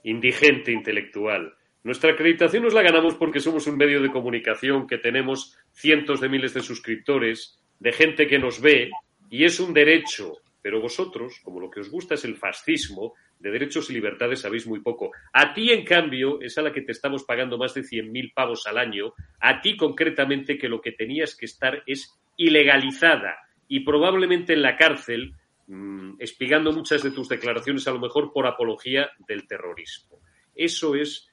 indigente 0.03 0.71
intelectual. 0.71 1.55
Nuestra 1.83 2.11
acreditación 2.11 2.63
nos 2.63 2.73
la 2.73 2.81
ganamos 2.81 3.15
porque 3.15 3.39
somos 3.39 3.67
un 3.67 3.77
medio 3.77 4.01
de 4.01 4.11
comunicación 4.11 4.87
que 4.87 4.97
tenemos 4.97 5.57
cientos 5.71 6.21
de 6.21 6.29
miles 6.29 6.53
de 6.53 6.61
suscriptores, 6.61 7.59
de 7.79 7.91
gente 7.91 8.27
que 8.27 8.39
nos 8.39 8.61
ve, 8.61 8.89
y 9.29 9.43
es 9.43 9.59
un 9.59 9.73
derecho 9.73 10.37
pero 10.63 10.79
vosotros, 10.79 11.41
como 11.43 11.59
lo 11.59 11.69
que 11.69 11.81
os 11.81 11.91
gusta 11.91 12.15
es 12.15 12.23
el 12.23 12.37
fascismo, 12.37 13.13
de 13.37 13.51
derechos 13.51 13.89
y 13.89 13.93
libertades 13.93 14.39
sabéis 14.39 14.65
muy 14.65 14.79
poco. 14.79 15.11
A 15.33 15.53
ti, 15.53 15.71
en 15.71 15.83
cambio, 15.83 16.39
es 16.39 16.57
a 16.57 16.61
la 16.61 16.71
que 16.71 16.81
te 16.81 16.93
estamos 16.93 17.25
pagando 17.25 17.57
más 17.57 17.73
de 17.73 17.81
100.000 17.81 18.33
pavos 18.33 18.65
al 18.65 18.77
año, 18.77 19.13
a 19.41 19.59
ti 19.59 19.75
concretamente 19.75 20.57
que 20.57 20.69
lo 20.69 20.79
que 20.79 20.93
tenías 20.93 21.35
que 21.35 21.47
estar 21.47 21.83
es 21.85 22.17
ilegalizada 22.37 23.35
y 23.67 23.81
probablemente 23.81 24.53
en 24.53 24.61
la 24.61 24.77
cárcel, 24.77 25.33
mmm, 25.67 26.13
espigando 26.19 26.71
muchas 26.71 27.03
de 27.03 27.11
tus 27.11 27.27
declaraciones 27.27 27.85
a 27.89 27.91
lo 27.91 27.99
mejor 27.99 28.31
por 28.31 28.47
apología 28.47 29.11
del 29.27 29.45
terrorismo. 29.45 30.21
Eso 30.55 30.95
es 30.95 31.29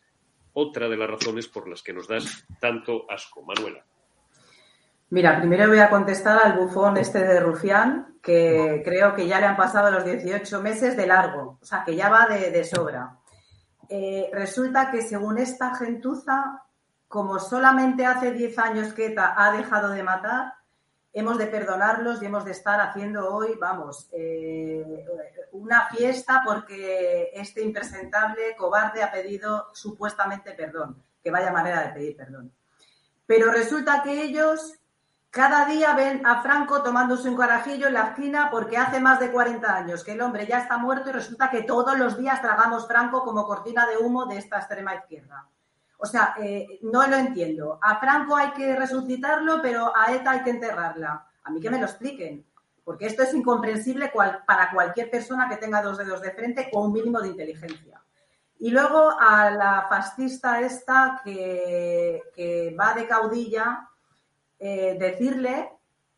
otra 0.55 0.89
de 0.89 0.97
las 0.97 1.11
razones 1.11 1.49
por 1.49 1.69
las 1.69 1.83
que 1.83 1.93
nos 1.93 2.09
das 2.09 2.47
tanto 2.61 3.07
asco. 3.11 3.43
Manuela. 3.43 3.85
Mira, 5.11 5.39
primero 5.39 5.67
voy 5.67 5.81
a 5.81 5.91
contestar 5.91 6.39
al 6.39 6.57
bufón 6.57 6.97
este 6.97 7.25
de 7.25 7.41
Rufián, 7.41 8.19
que 8.23 8.81
creo 8.85 9.15
que 9.15 9.27
ya 9.27 9.41
le 9.41 9.47
han 9.47 9.57
pasado 9.57 9.91
los 9.91 10.05
18 10.05 10.63
meses 10.63 10.97
de 10.97 11.07
largo, 11.07 11.59
o 11.61 11.65
sea, 11.65 11.83
que 11.85 11.97
ya 11.97 12.09
va 12.09 12.27
de, 12.27 12.65
sobra. 12.65 13.17
Eh, 13.89 14.31
resulta 14.33 14.91
que 14.91 15.03
según 15.03 15.39
esta 15.39 15.75
gentuza, 15.75 16.63
como 17.09 17.41
solamente 17.41 18.07
hace 18.07 18.31
10 18.31 18.59
años 18.61 18.93
que 18.93 19.07
ETA 19.07 19.35
ha 19.37 19.51
dejado 19.57 19.89
de 19.89 20.05
matar, 20.05 20.55
hemos 21.13 21.39
de 21.39 21.47
perdonarlos 21.47 22.23
y 22.23 22.27
hemos 22.27 22.45
de 22.45 22.53
estar 22.53 22.81
haciendo 22.81 23.35
hoy, 23.35 23.57
vamos, 23.61 24.09
eh, 24.13 25.05
una 25.53 25.89
fiesta 25.89 26.43
porque 26.45 27.31
este 27.35 27.63
impresentable 27.63 28.55
cobarde 28.57 29.03
ha 29.03 29.11
pedido 29.11 29.69
supuestamente 29.73 30.53
perdón, 30.53 31.03
que 31.23 31.31
vaya 31.31 31.53
manera 31.53 31.83
de 31.83 31.93
pedir 31.93 32.17
perdón. 32.17 32.53
Pero 33.27 33.51
resulta 33.51 34.03
que 34.03 34.23
ellos 34.23 34.81
cada 35.31 35.65
día 35.65 35.95
ven 35.95 36.27
a 36.27 36.43
Franco 36.43 36.83
tomándose 36.83 37.29
un 37.29 37.37
carajillo 37.37 37.87
en 37.87 37.95
la 37.95 38.09
esquina 38.09 38.49
porque 38.51 38.77
hace 38.77 38.99
más 38.99 39.21
de 39.21 39.31
40 39.31 39.77
años 39.77 40.03
que 40.03 40.13
el 40.13 40.21
hombre 40.23 40.45
ya 40.47 40.59
está 40.59 40.77
muerto 40.77 41.11
y 41.11 41.13
resulta 41.13 41.51
que 41.51 41.63
todos 41.63 41.97
los 41.97 42.19
días 42.19 42.43
tragamos 42.43 42.89
Franco 42.89 43.23
como 43.25 43.47
cortina 43.47 43.87
de 43.87 43.97
humo 43.97 44.27
de 44.27 44.39
esta 44.39 44.59
extrema 44.59 44.97
izquierda. 44.97 45.47
O 46.03 46.07
sea, 46.07 46.35
eh, 46.39 46.79
no 46.83 47.07
lo 47.07 47.17
entiendo. 47.17 47.79
A 47.83 48.01
Franco 48.01 48.35
hay 48.35 48.53
que 48.53 48.75
resucitarlo, 48.75 49.61
pero 49.61 49.93
a 49.95 50.13
ETA 50.15 50.31
hay 50.31 50.43
que 50.43 50.51
enterrarla. 50.51 51.27
A 51.43 51.51
mí 51.51 51.61
que 51.61 51.71
me 51.71 51.79
lo 51.79 51.85
expliquen, 51.85 52.47
porque 52.85 53.07
esto 53.07 53.23
es 53.23 53.35
incomprensible 53.35 54.11
para 54.47 54.71
cualquier 54.73 55.11
persona 55.11 55.49
que 55.49 55.59
tenga 55.59 55.83
dos 55.83 55.99
dedos 55.99 56.23
de 56.23 56.33
frente 56.33 56.71
o 56.73 56.85
un 56.85 56.93
mínimo 56.93 57.21
de 57.21 57.29
inteligencia. 57.29 58.01
Y 58.59 58.71
luego 58.71 59.11
a 59.19 59.51
la 59.51 59.87
fascista 59.89 60.61
esta 60.61 61.21
que, 61.25 62.77
va 62.79 62.95
de 62.95 63.07
caudilla, 63.07 63.89
eh, 64.59 64.97
decirle 64.99 65.71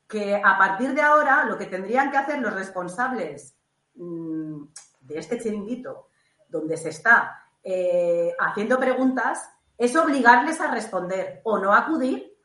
que 0.08 0.36
a 0.36 0.58
partir 0.58 0.94
de 0.94 1.02
ahora 1.02 1.44
lo 1.44 1.56
que 1.56 1.66
tendrían 1.66 2.10
que 2.10 2.18
hacer 2.18 2.38
los 2.40 2.52
responsables 2.52 3.56
mm, 3.94 4.64
de 5.00 5.18
este 5.18 5.40
chiringuito, 5.40 6.08
donde 6.48 6.76
se 6.76 6.90
está 6.90 7.46
eh, 7.62 8.34
haciendo 8.38 8.78
preguntas, 8.78 9.48
es 9.82 9.96
obligarles 9.96 10.60
a 10.60 10.70
responder 10.70 11.40
o 11.42 11.58
no 11.58 11.74
acudir, 11.74 12.38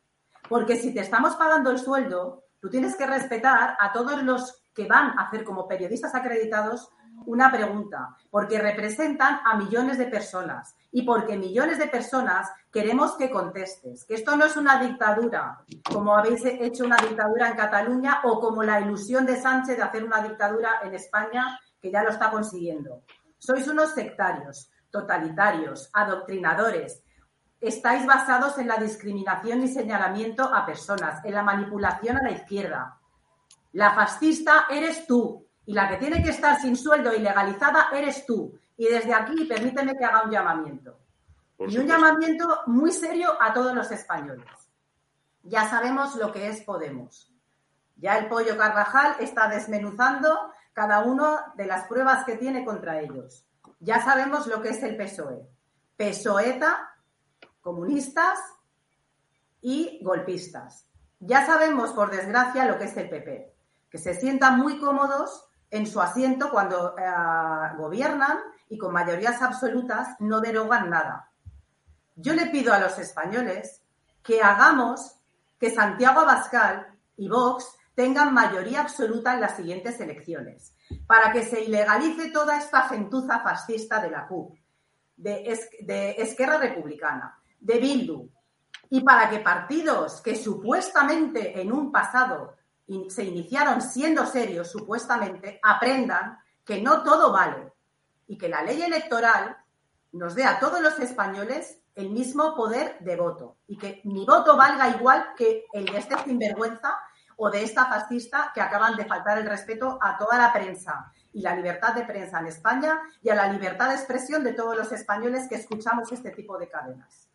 porque 0.49 0.75
si 0.75 0.91
te 0.91 1.01
estamos 1.01 1.35
pagando 1.35 1.69
el 1.69 1.77
sueldo, 1.77 2.45
tú 2.59 2.67
tienes 2.67 2.95
que 2.95 3.05
respetar 3.05 3.77
a 3.79 3.93
todos 3.93 4.23
los 4.23 4.63
que 4.73 4.87
van 4.87 5.11
a 5.19 5.27
hacer 5.27 5.43
como 5.43 5.67
periodistas 5.67 6.15
acreditados 6.15 6.89
una 7.27 7.51
pregunta, 7.51 8.15
porque 8.31 8.57
representan 8.57 9.41
a 9.45 9.55
millones 9.55 9.99
de 9.99 10.07
personas 10.07 10.75
y 10.91 11.03
porque 11.03 11.37
millones 11.37 11.77
de 11.77 11.85
personas 11.85 12.49
queremos 12.71 13.15
que 13.17 13.29
contestes, 13.29 14.03
que 14.05 14.15
esto 14.15 14.35
no 14.35 14.45
es 14.45 14.57
una 14.57 14.81
dictadura, 14.81 15.59
como 15.93 16.15
habéis 16.15 16.43
hecho 16.43 16.85
una 16.85 16.97
dictadura 16.97 17.49
en 17.49 17.55
Cataluña 17.55 18.21
o 18.23 18.39
como 18.39 18.63
la 18.63 18.81
ilusión 18.81 19.27
de 19.27 19.39
Sánchez 19.39 19.77
de 19.77 19.83
hacer 19.83 20.03
una 20.03 20.23
dictadura 20.23 20.79
en 20.83 20.95
España, 20.95 21.59
que 21.79 21.91
ya 21.91 22.01
lo 22.01 22.09
está 22.09 22.31
consiguiendo. 22.31 23.03
Sois 23.37 23.67
unos 23.67 23.91
sectarios, 23.93 24.71
totalitarios, 24.89 25.91
adoctrinadores. 25.93 27.03
Estáis 27.59 28.05
basados 28.05 28.57
en 28.59 28.67
la 28.67 28.77
discriminación 28.77 29.63
y 29.63 29.67
señalamiento 29.67 30.43
a 30.43 30.65
personas, 30.65 31.23
en 31.25 31.33
la 31.33 31.43
manipulación 31.43 32.17
a 32.17 32.23
la 32.23 32.31
izquierda. 32.31 32.99
La 33.73 33.93
fascista 33.93 34.67
eres 34.69 35.07
tú, 35.07 35.47
y 35.67 35.73
la 35.73 35.89
que 35.89 35.97
tiene 35.97 36.23
que 36.23 36.29
estar 36.29 36.59
sin 36.59 36.77
sueldo 36.77 37.13
y 37.13 37.19
legalizada 37.19 37.89
eres 37.93 38.25
tú. 38.25 38.57
Y 38.77 38.87
desde 38.87 39.13
aquí 39.13 39.43
permíteme 39.45 39.95
que 39.97 40.05
haga 40.05 40.23
un 40.23 40.31
llamamiento. 40.31 40.99
y 41.59 41.77
un 41.77 41.87
llamamiento 41.87 42.61
muy 42.67 42.91
serio 42.91 43.33
a 43.41 43.51
todos 43.51 43.75
los 43.75 43.91
españoles. 43.91 44.47
Ya 45.43 45.67
sabemos 45.67 46.15
lo 46.15 46.31
que 46.31 46.47
es 46.47 46.61
Podemos. 46.61 47.33
Ya 47.97 48.17
el 48.17 48.27
pollo 48.27 48.55
Carvajal 48.57 49.15
está 49.19 49.47
desmenuzando 49.47 50.53
cada 50.71 50.99
una 50.99 51.51
de 51.55 51.65
las 51.65 51.87
pruebas 51.87 52.23
que 52.23 52.37
tiene 52.37 52.63
contra 52.63 53.01
ellos. 53.01 53.45
Ya 53.79 54.01
sabemos 54.01 54.47
lo 54.47 54.61
que 54.61 54.69
es 54.69 54.83
el 54.83 54.95
PSOE. 54.95 55.49
PSOETA, 55.97 56.96
comunistas 57.67 58.39
y 59.59 59.99
golpistas. 60.01 60.87
Ya 61.19 61.45
sabemos, 61.45 61.91
por 61.91 62.09
desgracia, 62.11 62.63
lo 62.63 62.77
que 62.77 62.85
es 62.85 62.95
el 62.95 63.09
PP, 63.09 63.53
que 63.89 63.97
se 63.97 64.13
sientan 64.13 64.57
muy 64.57 64.79
cómodos 64.79 65.49
en 65.69 65.85
su 65.85 65.99
asiento 65.99 66.49
cuando 66.49 66.95
eh, 66.97 67.03
gobiernan 67.77 68.37
y 68.69 68.77
con 68.77 68.93
mayorías 68.93 69.41
absolutas 69.41 70.15
no 70.19 70.39
derogan 70.39 70.89
nada. 70.89 71.29
Yo 72.15 72.33
le 72.33 72.45
pido 72.45 72.73
a 72.73 72.79
los 72.79 72.97
españoles 72.99 73.81
que 74.23 74.41
hagamos 74.41 75.19
que 75.59 75.69
Santiago 75.69 76.21
Abascal 76.21 76.87
y 77.17 77.27
Vox 77.27 77.67
tengan 77.95 78.33
mayoría 78.33 78.79
absoluta 78.79 79.33
en 79.33 79.41
las 79.41 79.57
siguientes 79.57 79.99
elecciones, 79.99 80.73
para 81.05 81.33
que 81.33 81.43
se 81.43 81.65
ilegalice 81.65 82.31
toda 82.31 82.57
esta 82.57 82.83
gentuza 82.83 83.41
fascista 83.41 83.99
de 83.99 84.11
la 84.11 84.25
CUP, 84.25 84.57
de, 85.17 85.59
de 85.81 86.11
Esquerra 86.11 86.59
Republicana, 86.59 87.37
de 87.67 87.79
Bildu, 87.79 88.29
y 88.89 89.01
para 89.01 89.29
que 89.29 89.39
partidos 89.39 90.21
que 90.21 90.35
supuestamente 90.35 91.61
en 91.61 91.73
un 91.73 91.91
pasado 91.91 92.55
se 93.09 93.25
iniciaron 93.25 93.81
siendo 93.81 94.25
serios, 94.25 94.71
supuestamente, 94.71 95.59
aprendan 95.61 96.39
que 96.63 96.81
no 96.81 97.03
todo 97.03 97.33
vale 97.33 97.73
y 98.27 98.37
que 98.37 98.47
la 98.47 98.63
ley 98.63 98.81
electoral 98.81 99.57
nos 100.13 100.33
dé 100.35 100.45
a 100.45 100.59
todos 100.59 100.79
los 100.79 100.97
españoles 100.99 101.81
el 101.95 102.11
mismo 102.11 102.55
poder 102.55 102.97
de 103.01 103.17
voto 103.17 103.57
y 103.67 103.77
que 103.77 103.99
mi 104.05 104.25
voto 104.25 104.55
valga 104.55 104.87
igual 104.89 105.33
que 105.35 105.65
el 105.73 105.85
de 105.85 105.97
este 105.97 106.15
sinvergüenza 106.23 106.97
o 107.35 107.49
de 107.49 107.63
esta 107.63 107.85
fascista 107.85 108.51
que 108.53 108.61
acaban 108.61 108.95
de 108.95 109.05
faltar 109.05 109.37
el 109.39 109.49
respeto 109.49 109.99
a 110.01 110.17
toda 110.17 110.37
la 110.37 110.53
prensa 110.53 111.11
y 111.33 111.41
la 111.41 111.55
libertad 111.55 111.93
de 111.93 112.05
prensa 112.05 112.39
en 112.39 112.47
España 112.47 113.01
y 113.21 113.29
a 113.29 113.35
la 113.35 113.51
libertad 113.51 113.89
de 113.89 113.95
expresión 113.95 114.43
de 114.45 114.53
todos 114.53 114.77
los 114.77 114.91
españoles 114.93 115.47
que 115.49 115.55
escuchamos 115.55 116.11
este 116.13 116.31
tipo 116.31 116.57
de 116.57 116.69
cadenas. 116.69 117.26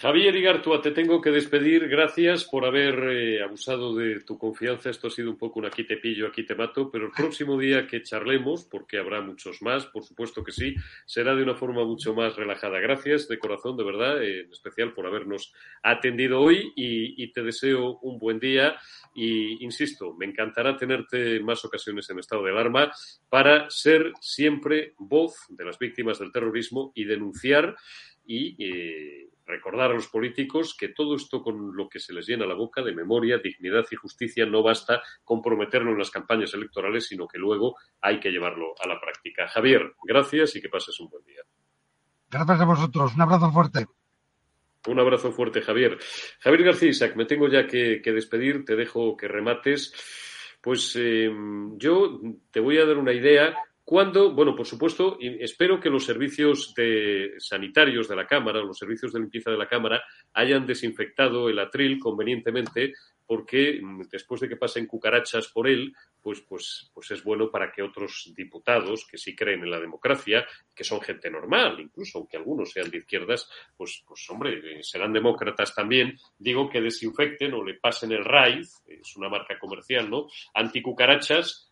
Javier 0.00 0.34
Igartua, 0.34 0.80
te 0.80 0.92
tengo 0.92 1.20
que 1.20 1.30
despedir. 1.30 1.86
Gracias 1.86 2.44
por 2.44 2.64
haber 2.64 2.94
eh, 3.10 3.42
abusado 3.42 3.94
de 3.94 4.20
tu 4.20 4.38
confianza. 4.38 4.88
Esto 4.88 5.08
ha 5.08 5.10
sido 5.10 5.28
un 5.28 5.36
poco 5.36 5.58
un 5.58 5.66
aquí 5.66 5.84
te 5.84 5.98
pillo, 5.98 6.26
aquí 6.26 6.42
te 6.42 6.54
mato, 6.54 6.90
pero 6.90 7.04
el 7.04 7.12
próximo 7.12 7.58
día 7.58 7.86
que 7.86 8.02
charlemos, 8.02 8.64
porque 8.64 8.96
habrá 8.96 9.20
muchos 9.20 9.60
más, 9.60 9.84
por 9.84 10.02
supuesto 10.02 10.42
que 10.42 10.52
sí, 10.52 10.74
será 11.04 11.34
de 11.34 11.42
una 11.42 11.54
forma 11.54 11.84
mucho 11.84 12.14
más 12.14 12.34
relajada. 12.34 12.80
Gracias 12.80 13.28
de 13.28 13.38
corazón, 13.38 13.76
de 13.76 13.84
verdad, 13.84 14.22
eh, 14.22 14.40
en 14.40 14.50
especial 14.50 14.94
por 14.94 15.06
habernos 15.06 15.52
atendido 15.82 16.40
hoy 16.40 16.72
y, 16.74 17.30
te 17.32 17.42
deseo 17.42 17.98
un 17.98 18.18
buen 18.18 18.40
día. 18.40 18.76
Y 19.14 19.62
insisto, 19.62 20.14
me 20.14 20.24
encantará 20.24 20.78
tenerte 20.78 21.40
más 21.40 21.62
ocasiones 21.66 22.08
en 22.08 22.20
estado 22.20 22.42
de 22.44 22.52
alarma 22.52 22.90
para 23.28 23.68
ser 23.68 24.14
siempre 24.18 24.94
voz 24.96 25.44
de 25.50 25.66
las 25.66 25.78
víctimas 25.78 26.18
del 26.18 26.32
terrorismo 26.32 26.90
y 26.94 27.04
denunciar 27.04 27.76
y. 28.24 28.56
Eh, 28.64 29.29
recordar 29.50 29.90
a 29.90 29.94
los 29.94 30.08
políticos 30.08 30.76
que 30.78 30.88
todo 30.88 31.16
esto 31.16 31.42
con 31.42 31.76
lo 31.76 31.88
que 31.88 31.98
se 31.98 32.12
les 32.12 32.26
llena 32.26 32.46
la 32.46 32.54
boca 32.54 32.82
de 32.82 32.94
memoria, 32.94 33.38
dignidad 33.38 33.84
y 33.90 33.96
justicia 33.96 34.46
no 34.46 34.62
basta 34.62 35.02
comprometerlo 35.24 35.90
en 35.90 35.98
las 35.98 36.10
campañas 36.10 36.54
electorales, 36.54 37.06
sino 37.06 37.26
que 37.26 37.38
luego 37.38 37.76
hay 38.00 38.20
que 38.20 38.30
llevarlo 38.30 38.74
a 38.82 38.88
la 38.88 39.00
práctica. 39.00 39.48
Javier, 39.48 39.94
gracias 40.02 40.56
y 40.56 40.62
que 40.62 40.68
pases 40.68 40.98
un 41.00 41.08
buen 41.08 41.24
día. 41.24 41.42
Gracias 42.30 42.60
a 42.60 42.64
vosotros. 42.64 43.14
Un 43.14 43.22
abrazo 43.22 43.50
fuerte. 43.50 43.86
Un 44.86 44.98
abrazo 44.98 45.32
fuerte, 45.32 45.60
Javier. 45.60 45.98
Javier 46.40 46.64
García 46.64 46.88
Isaac, 46.88 47.14
me 47.16 47.26
tengo 47.26 47.48
ya 47.48 47.66
que, 47.66 48.00
despedir, 48.02 48.64
te 48.64 48.76
dejo 48.76 49.16
que 49.16 49.28
remates. 49.28 49.92
Pues 50.62 50.96
eh, 50.96 51.30
yo 51.76 52.20
te 52.50 52.60
voy 52.60 52.78
a 52.78 52.86
dar 52.86 52.96
una 52.96 53.12
idea 53.12 53.54
cuando, 53.90 54.32
bueno, 54.32 54.54
por 54.54 54.66
supuesto, 54.66 55.18
espero 55.20 55.80
que 55.80 55.90
los 55.90 56.04
servicios 56.04 56.72
de 56.76 57.32
sanitarios 57.38 58.06
de 58.06 58.14
la 58.14 58.24
Cámara 58.24 58.62
los 58.62 58.78
servicios 58.78 59.12
de 59.12 59.18
limpieza 59.18 59.50
de 59.50 59.58
la 59.58 59.66
Cámara 59.66 60.00
hayan 60.32 60.64
desinfectado 60.64 61.48
el 61.48 61.58
atril 61.58 61.98
convenientemente, 61.98 62.92
porque 63.30 63.80
después 64.10 64.40
de 64.40 64.48
que 64.48 64.56
pasen 64.56 64.88
cucarachas 64.88 65.46
por 65.52 65.68
él, 65.68 65.94
pues, 66.20 66.40
pues, 66.40 66.90
pues 66.92 67.12
es 67.12 67.22
bueno 67.22 67.48
para 67.48 67.70
que 67.70 67.80
otros 67.80 68.32
diputados 68.34 69.06
que 69.08 69.18
sí 69.18 69.36
creen 69.36 69.62
en 69.62 69.70
la 69.70 69.78
democracia, 69.78 70.44
que 70.74 70.82
son 70.82 71.00
gente 71.00 71.30
normal, 71.30 71.78
incluso 71.78 72.18
aunque 72.18 72.38
algunos 72.38 72.72
sean 72.72 72.90
de 72.90 72.98
izquierdas, 72.98 73.48
pues, 73.76 74.02
pues 74.04 74.28
hombre, 74.30 74.58
eh, 74.58 74.82
serán 74.82 75.12
demócratas 75.12 75.72
también, 75.72 76.18
digo 76.40 76.68
que 76.68 76.80
desinfecten 76.80 77.54
o 77.54 77.62
le 77.62 77.74
pasen 77.74 78.10
el 78.10 78.24
raíz, 78.24 78.82
es 78.88 79.16
una 79.16 79.28
marca 79.28 79.56
comercial, 79.60 80.10
¿no? 80.10 80.26
Anticucarachas 80.52 81.70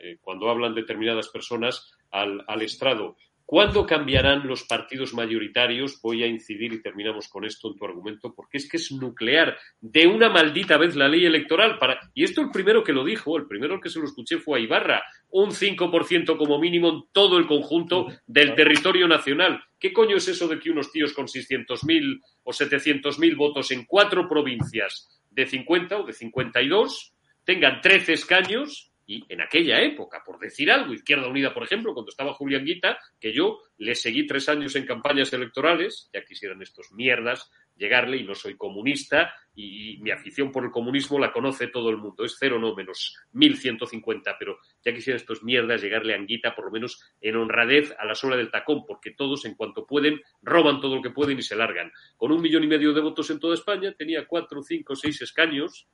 eh, 0.00 0.16
cuando 0.22 0.48
hablan 0.48 0.74
determinadas 0.74 1.28
personas 1.28 1.92
al, 2.10 2.62
estrado 2.62 3.18
¿Cuándo 3.50 3.86
cambiarán 3.86 4.46
los 4.46 4.64
partidos 4.64 5.14
mayoritarios? 5.14 6.02
Voy 6.02 6.22
a 6.22 6.26
incidir 6.26 6.70
y 6.74 6.82
terminamos 6.82 7.28
con 7.28 7.46
esto 7.46 7.68
en 7.68 7.78
tu 7.78 7.86
argumento, 7.86 8.34
porque 8.34 8.58
es 8.58 8.68
que 8.68 8.76
es 8.76 8.92
nuclear 8.92 9.56
de 9.80 10.06
una 10.06 10.28
maldita 10.28 10.76
vez 10.76 10.94
la 10.94 11.08
ley 11.08 11.24
electoral. 11.24 11.78
Para... 11.78 11.98
Y 12.12 12.24
esto 12.24 12.42
el 12.42 12.50
primero 12.50 12.84
que 12.84 12.92
lo 12.92 13.06
dijo, 13.06 13.38
el 13.38 13.46
primero 13.46 13.80
que 13.80 13.88
se 13.88 14.00
lo 14.00 14.04
escuché 14.04 14.36
fue 14.36 14.58
a 14.58 14.62
Ibarra, 14.62 15.02
un 15.30 15.52
5% 15.52 16.36
como 16.36 16.58
mínimo 16.58 16.90
en 16.90 17.02
todo 17.10 17.38
el 17.38 17.46
conjunto 17.46 18.08
del 18.26 18.54
territorio 18.54 19.08
nacional. 19.08 19.64
¿Qué 19.80 19.94
coño 19.94 20.18
es 20.18 20.28
eso 20.28 20.46
de 20.46 20.60
que 20.60 20.70
unos 20.70 20.92
tíos 20.92 21.14
con 21.14 21.26
600.000 21.26 22.20
o 22.42 22.50
700.000 22.50 23.34
votos 23.34 23.70
en 23.70 23.86
cuatro 23.86 24.28
provincias 24.28 25.08
de 25.30 25.46
50 25.46 26.00
o 26.00 26.02
de 26.04 26.12
52 26.12 27.14
tengan 27.44 27.80
13 27.80 28.12
escaños 28.12 28.92
y 29.08 29.24
en 29.30 29.40
aquella 29.40 29.80
época, 29.80 30.22
por 30.22 30.38
decir 30.38 30.70
algo, 30.70 30.92
Izquierda 30.92 31.28
Unida, 31.28 31.54
por 31.54 31.62
ejemplo, 31.62 31.94
cuando 31.94 32.10
estaba 32.10 32.34
Julián 32.34 32.66
Guita, 32.66 32.98
que 33.18 33.32
yo 33.32 33.58
le 33.78 33.94
seguí 33.94 34.26
tres 34.26 34.50
años 34.50 34.76
en 34.76 34.84
campañas 34.84 35.32
electorales, 35.32 36.10
ya 36.12 36.22
quisieran 36.22 36.60
estos 36.60 36.92
mierdas 36.92 37.50
llegarle 37.74 38.18
y 38.18 38.24
no 38.24 38.34
soy 38.34 38.56
comunista 38.56 39.32
y, 39.54 39.96
mi 40.02 40.10
afición 40.10 40.52
por 40.52 40.64
el 40.64 40.70
comunismo 40.70 41.18
la 41.18 41.32
conoce 41.32 41.68
todo 41.68 41.88
el 41.88 41.96
mundo. 41.96 42.24
Es 42.24 42.36
cero, 42.38 42.58
no 42.58 42.74
menos 42.74 43.16
1150, 43.32 44.36
pero 44.38 44.58
ya 44.84 44.92
quisieran 44.92 45.20
estos 45.20 45.42
mierdas 45.42 45.80
llegarle 45.80 46.12
a 46.12 46.16
Anguita 46.16 46.54
por 46.54 46.66
lo 46.66 46.70
menos 46.70 47.00
en 47.20 47.36
honradez 47.36 47.94
a 47.98 48.04
la 48.04 48.14
sola 48.14 48.36
del 48.36 48.50
tacón, 48.50 48.84
porque 48.86 49.12
todos 49.12 49.46
en 49.46 49.54
cuanto 49.54 49.86
pueden 49.86 50.20
roban 50.42 50.80
todo 50.80 50.96
lo 50.96 51.02
que 51.02 51.10
pueden 51.10 51.38
y 51.38 51.42
se 51.42 51.56
largan. 51.56 51.90
Con 52.16 52.30
un 52.30 52.42
millón 52.42 52.64
y 52.64 52.66
medio 52.66 52.92
de 52.92 53.00
votos 53.00 53.30
en 53.30 53.40
toda 53.40 53.54
España 53.54 53.92
tenía 53.92 54.26
cuatro, 54.26 54.62
cinco, 54.62 54.94
seis 54.94 55.22
escaños 55.22 55.88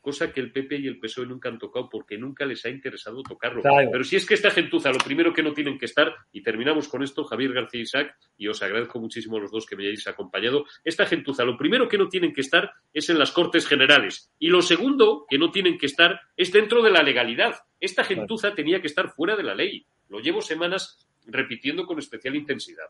cosa 0.00 0.32
que 0.32 0.40
el 0.40 0.52
PP 0.52 0.78
y 0.78 0.86
el 0.86 0.98
PSOE 0.98 1.26
nunca 1.26 1.48
han 1.48 1.58
tocado 1.58 1.88
porque 1.88 2.16
nunca 2.16 2.46
les 2.46 2.64
ha 2.64 2.70
interesado 2.70 3.22
tocarlo. 3.22 3.62
Pero 3.62 4.04
si 4.04 4.16
es 4.16 4.26
que 4.26 4.34
esta 4.34 4.50
gentuza, 4.50 4.90
lo 4.90 4.98
primero 4.98 5.32
que 5.32 5.42
no 5.42 5.52
tienen 5.52 5.78
que 5.78 5.86
estar, 5.86 6.14
y 6.32 6.42
terminamos 6.42 6.88
con 6.88 7.02
esto, 7.02 7.24
Javier 7.24 7.52
García 7.52 7.80
Isaac, 7.80 8.16
y 8.36 8.48
os 8.48 8.62
agradezco 8.62 9.00
muchísimo 9.00 9.36
a 9.36 9.40
los 9.40 9.50
dos 9.50 9.66
que 9.66 9.76
me 9.76 9.84
hayáis 9.84 10.06
acompañado, 10.06 10.64
esta 10.84 11.06
gentuza, 11.06 11.44
lo 11.44 11.56
primero 11.56 11.88
que 11.88 11.98
no 11.98 12.08
tienen 12.08 12.32
que 12.32 12.40
estar 12.40 12.70
es 12.92 13.10
en 13.10 13.18
las 13.18 13.32
Cortes 13.32 13.66
Generales. 13.66 14.32
Y 14.38 14.48
lo 14.48 14.62
segundo 14.62 15.26
que 15.28 15.38
no 15.38 15.50
tienen 15.50 15.78
que 15.78 15.86
estar 15.86 16.20
es 16.36 16.52
dentro 16.52 16.82
de 16.82 16.90
la 16.90 17.02
legalidad. 17.02 17.56
Esta 17.80 18.04
gentuza 18.04 18.54
tenía 18.54 18.80
que 18.80 18.86
estar 18.86 19.10
fuera 19.10 19.36
de 19.36 19.42
la 19.42 19.54
ley. 19.54 19.86
Lo 20.08 20.20
llevo 20.20 20.40
semanas 20.40 21.06
repitiendo 21.26 21.86
con 21.86 21.98
especial 21.98 22.36
intensidad. 22.36 22.86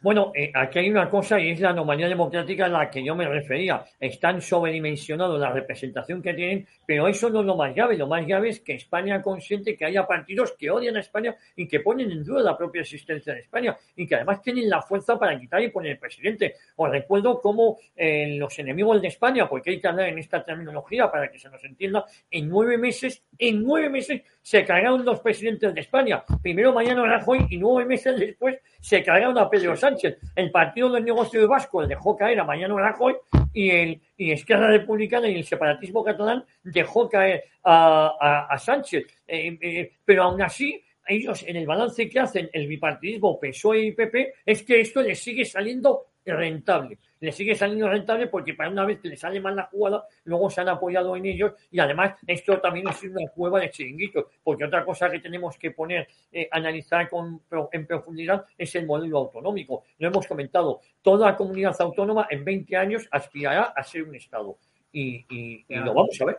Bueno, 0.00 0.30
eh, 0.32 0.52
aquí 0.54 0.78
hay 0.78 0.90
una 0.90 1.10
cosa 1.10 1.40
y 1.40 1.50
es 1.50 1.60
la 1.60 1.70
anomalía 1.70 2.08
democrática 2.08 2.66
a 2.66 2.68
la 2.68 2.88
que 2.88 3.02
yo 3.02 3.16
me 3.16 3.26
refería. 3.26 3.84
Están 3.98 4.40
sobredimensionados 4.40 5.40
la 5.40 5.50
representación 5.50 6.22
que 6.22 6.34
tienen, 6.34 6.68
pero 6.86 7.08
eso 7.08 7.28
no 7.30 7.40
es 7.40 7.46
lo 7.46 7.56
más 7.56 7.74
grave. 7.74 7.96
Lo 7.96 8.06
más 8.06 8.24
grave 8.24 8.50
es 8.50 8.60
que 8.60 8.74
España 8.74 9.20
consiente 9.20 9.76
que 9.76 9.84
haya 9.84 10.06
partidos 10.06 10.54
que 10.56 10.70
odian 10.70 10.96
a 10.96 11.00
España 11.00 11.34
y 11.56 11.66
que 11.66 11.80
ponen 11.80 12.12
en 12.12 12.22
duda 12.22 12.42
la 12.42 12.56
propia 12.56 12.82
existencia 12.82 13.34
de 13.34 13.40
España 13.40 13.76
y 13.96 14.06
que 14.06 14.14
además 14.14 14.40
tienen 14.40 14.70
la 14.70 14.80
fuerza 14.82 15.18
para 15.18 15.36
quitar 15.36 15.60
y 15.62 15.70
poner 15.70 15.92
el 15.92 15.98
presidente. 15.98 16.54
Os 16.76 16.90
recuerdo 16.90 17.40
cómo 17.40 17.78
eh, 17.96 18.36
los 18.38 18.56
enemigos 18.60 19.02
de 19.02 19.08
España, 19.08 19.48
porque 19.48 19.70
hay 19.70 19.80
que 19.80 19.88
hablar 19.88 20.10
en 20.10 20.18
esta 20.20 20.44
terminología 20.44 21.10
para 21.10 21.28
que 21.28 21.40
se 21.40 21.50
nos 21.50 21.64
entienda, 21.64 22.04
en 22.30 22.48
nueve 22.48 22.78
meses, 22.78 23.24
en 23.36 23.64
nueve 23.64 23.90
meses 23.90 24.22
se 24.42 24.64
cargaron 24.64 25.04
los 25.04 25.18
presidentes 25.18 25.74
de 25.74 25.80
España. 25.80 26.22
Primero 26.40 26.72
Mariano 26.72 27.04
Rajoy 27.04 27.48
y 27.50 27.56
nueve 27.56 27.84
meses 27.84 28.16
después 28.16 28.58
se 28.80 29.02
cargaron 29.02 29.36
a 29.38 29.50
Pedro 29.50 29.74
Sánchez. 29.74 29.87
El 30.34 30.50
Partido 30.50 30.90
del 30.90 31.04
Negocio 31.04 31.46
Vasco 31.46 31.86
dejó 31.86 32.16
caer 32.16 32.40
a 32.40 32.44
Mariano 32.44 32.78
Rajoy 32.78 33.16
y 33.52 33.70
el 33.70 34.00
y 34.16 34.32
Esquerra 34.32 34.68
Republicana 34.68 35.28
y 35.28 35.36
el 35.36 35.44
separatismo 35.44 36.02
catalán 36.02 36.44
dejó 36.62 37.08
caer 37.08 37.44
a, 37.64 38.56
Sánchez. 38.58 39.06
Eh, 39.26 39.58
eh, 39.60 39.92
pero 40.04 40.24
aún 40.24 40.42
así, 40.42 40.82
ellos 41.06 41.44
en 41.46 41.56
el 41.56 41.66
balance 41.66 42.08
que 42.08 42.20
hacen 42.20 42.50
el 42.52 42.66
bipartidismo 42.66 43.38
PSOE 43.38 43.86
y 43.86 43.92
PP 43.92 44.34
es 44.44 44.62
que 44.62 44.80
esto 44.80 45.02
les 45.02 45.18
sigue 45.18 45.44
saliendo 45.44 46.06
rentable. 46.24 46.98
Le 47.20 47.32
sigue 47.32 47.54
saliendo 47.54 47.88
rentable 47.88 48.26
porque 48.28 48.54
para 48.54 48.70
una 48.70 48.84
vez 48.84 49.00
que 49.00 49.08
le 49.08 49.16
sale 49.16 49.40
mal 49.40 49.56
la 49.56 49.64
jugada, 49.64 50.06
luego 50.24 50.50
se 50.50 50.60
han 50.60 50.68
apoyado 50.68 51.16
en 51.16 51.26
ellos 51.26 51.52
y 51.70 51.80
además 51.80 52.14
esto 52.26 52.58
también 52.60 52.88
es 52.88 53.02
una 53.02 53.28
cueva 53.34 53.60
de 53.60 53.70
chiringuitos, 53.70 54.26
porque 54.42 54.64
otra 54.64 54.84
cosa 54.84 55.10
que 55.10 55.20
tenemos 55.20 55.56
que 55.58 55.72
poner, 55.72 56.08
eh, 56.32 56.48
analizar 56.50 57.08
con, 57.08 57.42
en 57.72 57.86
profundidad 57.86 58.44
es 58.56 58.74
el 58.74 58.86
modelo 58.86 59.18
autonómico. 59.18 59.84
Lo 59.98 60.08
hemos 60.08 60.26
comentado, 60.26 60.80
toda 61.02 61.36
comunidad 61.36 61.76
autónoma 61.80 62.26
en 62.30 62.44
20 62.44 62.76
años 62.76 63.08
aspirará 63.10 63.72
a 63.74 63.82
ser 63.82 64.02
un 64.02 64.14
Estado 64.14 64.58
y, 64.92 65.64
lo 65.68 65.94
vamos 65.94 66.20
a 66.20 66.24
ver. 66.24 66.38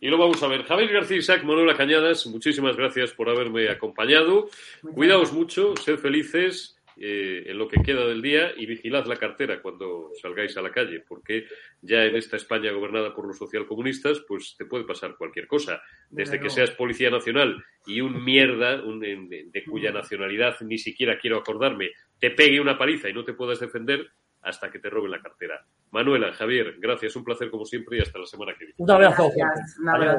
Y 0.00 0.08
lo 0.08 0.18
vamos 0.18 0.42
a 0.42 0.48
ver. 0.48 0.62
Javier 0.62 0.92
García 0.92 1.16
Isaac, 1.16 1.42
Manuela 1.42 1.76
Cañadas, 1.76 2.26
muchísimas 2.26 2.76
gracias 2.76 3.12
por 3.12 3.28
haberme 3.28 3.68
acompañado. 3.68 4.48
Cuidaos 4.94 5.32
mucho, 5.32 5.74
sed 5.76 5.98
felices 5.98 6.77
eh, 7.00 7.44
en 7.46 7.58
lo 7.58 7.68
que 7.68 7.80
queda 7.82 8.06
del 8.06 8.20
día 8.20 8.52
y 8.56 8.66
vigilad 8.66 9.06
la 9.06 9.16
cartera 9.16 9.62
cuando 9.62 10.10
salgáis 10.20 10.56
a 10.56 10.62
la 10.62 10.72
calle, 10.72 11.04
porque 11.06 11.46
ya 11.80 12.04
en 12.04 12.16
esta 12.16 12.36
España 12.36 12.72
gobernada 12.72 13.14
por 13.14 13.26
los 13.26 13.38
socialcomunistas, 13.38 14.20
pues 14.26 14.56
te 14.58 14.64
puede 14.64 14.84
pasar 14.84 15.16
cualquier 15.16 15.46
cosa. 15.46 15.80
Desde 16.10 16.40
que 16.40 16.50
seas 16.50 16.72
policía 16.72 17.10
nacional 17.10 17.64
y 17.86 18.00
un 18.00 18.24
mierda 18.24 18.78
de 18.78 19.64
cuya 19.64 19.92
nacionalidad 19.92 20.56
ni 20.62 20.78
siquiera 20.78 21.18
quiero 21.18 21.38
acordarme, 21.38 21.92
te 22.18 22.30
pegue 22.30 22.60
una 22.60 22.76
paliza 22.76 23.08
y 23.08 23.12
no 23.12 23.24
te 23.24 23.34
puedas 23.34 23.60
defender, 23.60 24.10
hasta 24.42 24.70
que 24.70 24.78
te 24.78 24.90
roben 24.90 25.10
la 25.10 25.20
cartera. 25.20 25.64
Manuela, 25.90 26.32
Javier, 26.32 26.76
gracias, 26.78 27.16
un 27.16 27.24
placer 27.24 27.50
como 27.50 27.64
siempre 27.64 27.96
y 27.96 28.00
hasta 28.00 28.18
la 28.18 28.26
semana 28.26 28.52
que 28.52 28.66
viene. 28.66 28.74
Un 28.76 28.90
abrazo. 28.90 29.30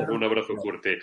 Un 0.10 0.24
abrazo, 0.24 0.56
fuerte. 0.58 1.00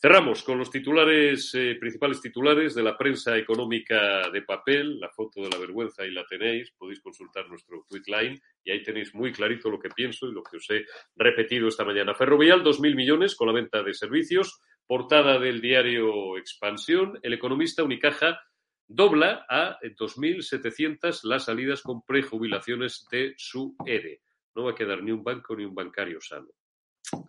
Cerramos 0.00 0.42
con 0.42 0.58
los 0.58 0.70
titulares, 0.70 1.54
eh, 1.54 1.76
principales 1.78 2.20
titulares 2.20 2.74
de 2.74 2.82
la 2.82 2.96
prensa 2.96 3.36
económica 3.36 4.30
de 4.30 4.42
papel. 4.42 4.98
La 4.98 5.10
foto 5.10 5.42
de 5.42 5.50
la 5.50 5.58
vergüenza 5.58 6.02
ahí 6.02 6.10
la 6.10 6.24
tenéis. 6.24 6.72
Podéis 6.72 7.00
consultar 7.00 7.48
nuestro 7.48 7.84
tweet 7.88 8.04
line 8.06 8.40
y 8.64 8.70
ahí 8.70 8.82
tenéis 8.82 9.14
muy 9.14 9.32
clarito 9.32 9.70
lo 9.70 9.78
que 9.78 9.90
pienso 9.90 10.26
y 10.26 10.32
lo 10.32 10.42
que 10.42 10.56
os 10.56 10.70
he 10.70 10.84
repetido 11.16 11.68
esta 11.68 11.84
mañana. 11.84 12.14
Ferrovial, 12.14 12.62
2.000 12.64 12.94
millones 12.94 13.34
con 13.34 13.48
la 13.48 13.54
venta 13.54 13.82
de 13.82 13.92
servicios. 13.92 14.60
Portada 14.86 15.38
del 15.38 15.60
diario 15.60 16.38
Expansión. 16.38 17.18
El 17.22 17.34
economista 17.34 17.82
Unicaja 17.82 18.40
dobla 18.88 19.44
a 19.48 19.78
2.700 19.82 21.22
las 21.24 21.44
salidas 21.44 21.82
con 21.82 22.02
prejubilaciones 22.02 23.06
de 23.10 23.34
su 23.36 23.76
ERE. 23.86 24.22
No 24.54 24.64
va 24.64 24.72
a 24.72 24.74
quedar 24.74 25.02
ni 25.02 25.12
un 25.12 25.22
banco 25.22 25.54
ni 25.54 25.64
un 25.64 25.74
bancario 25.74 26.20
sano. 26.20 26.48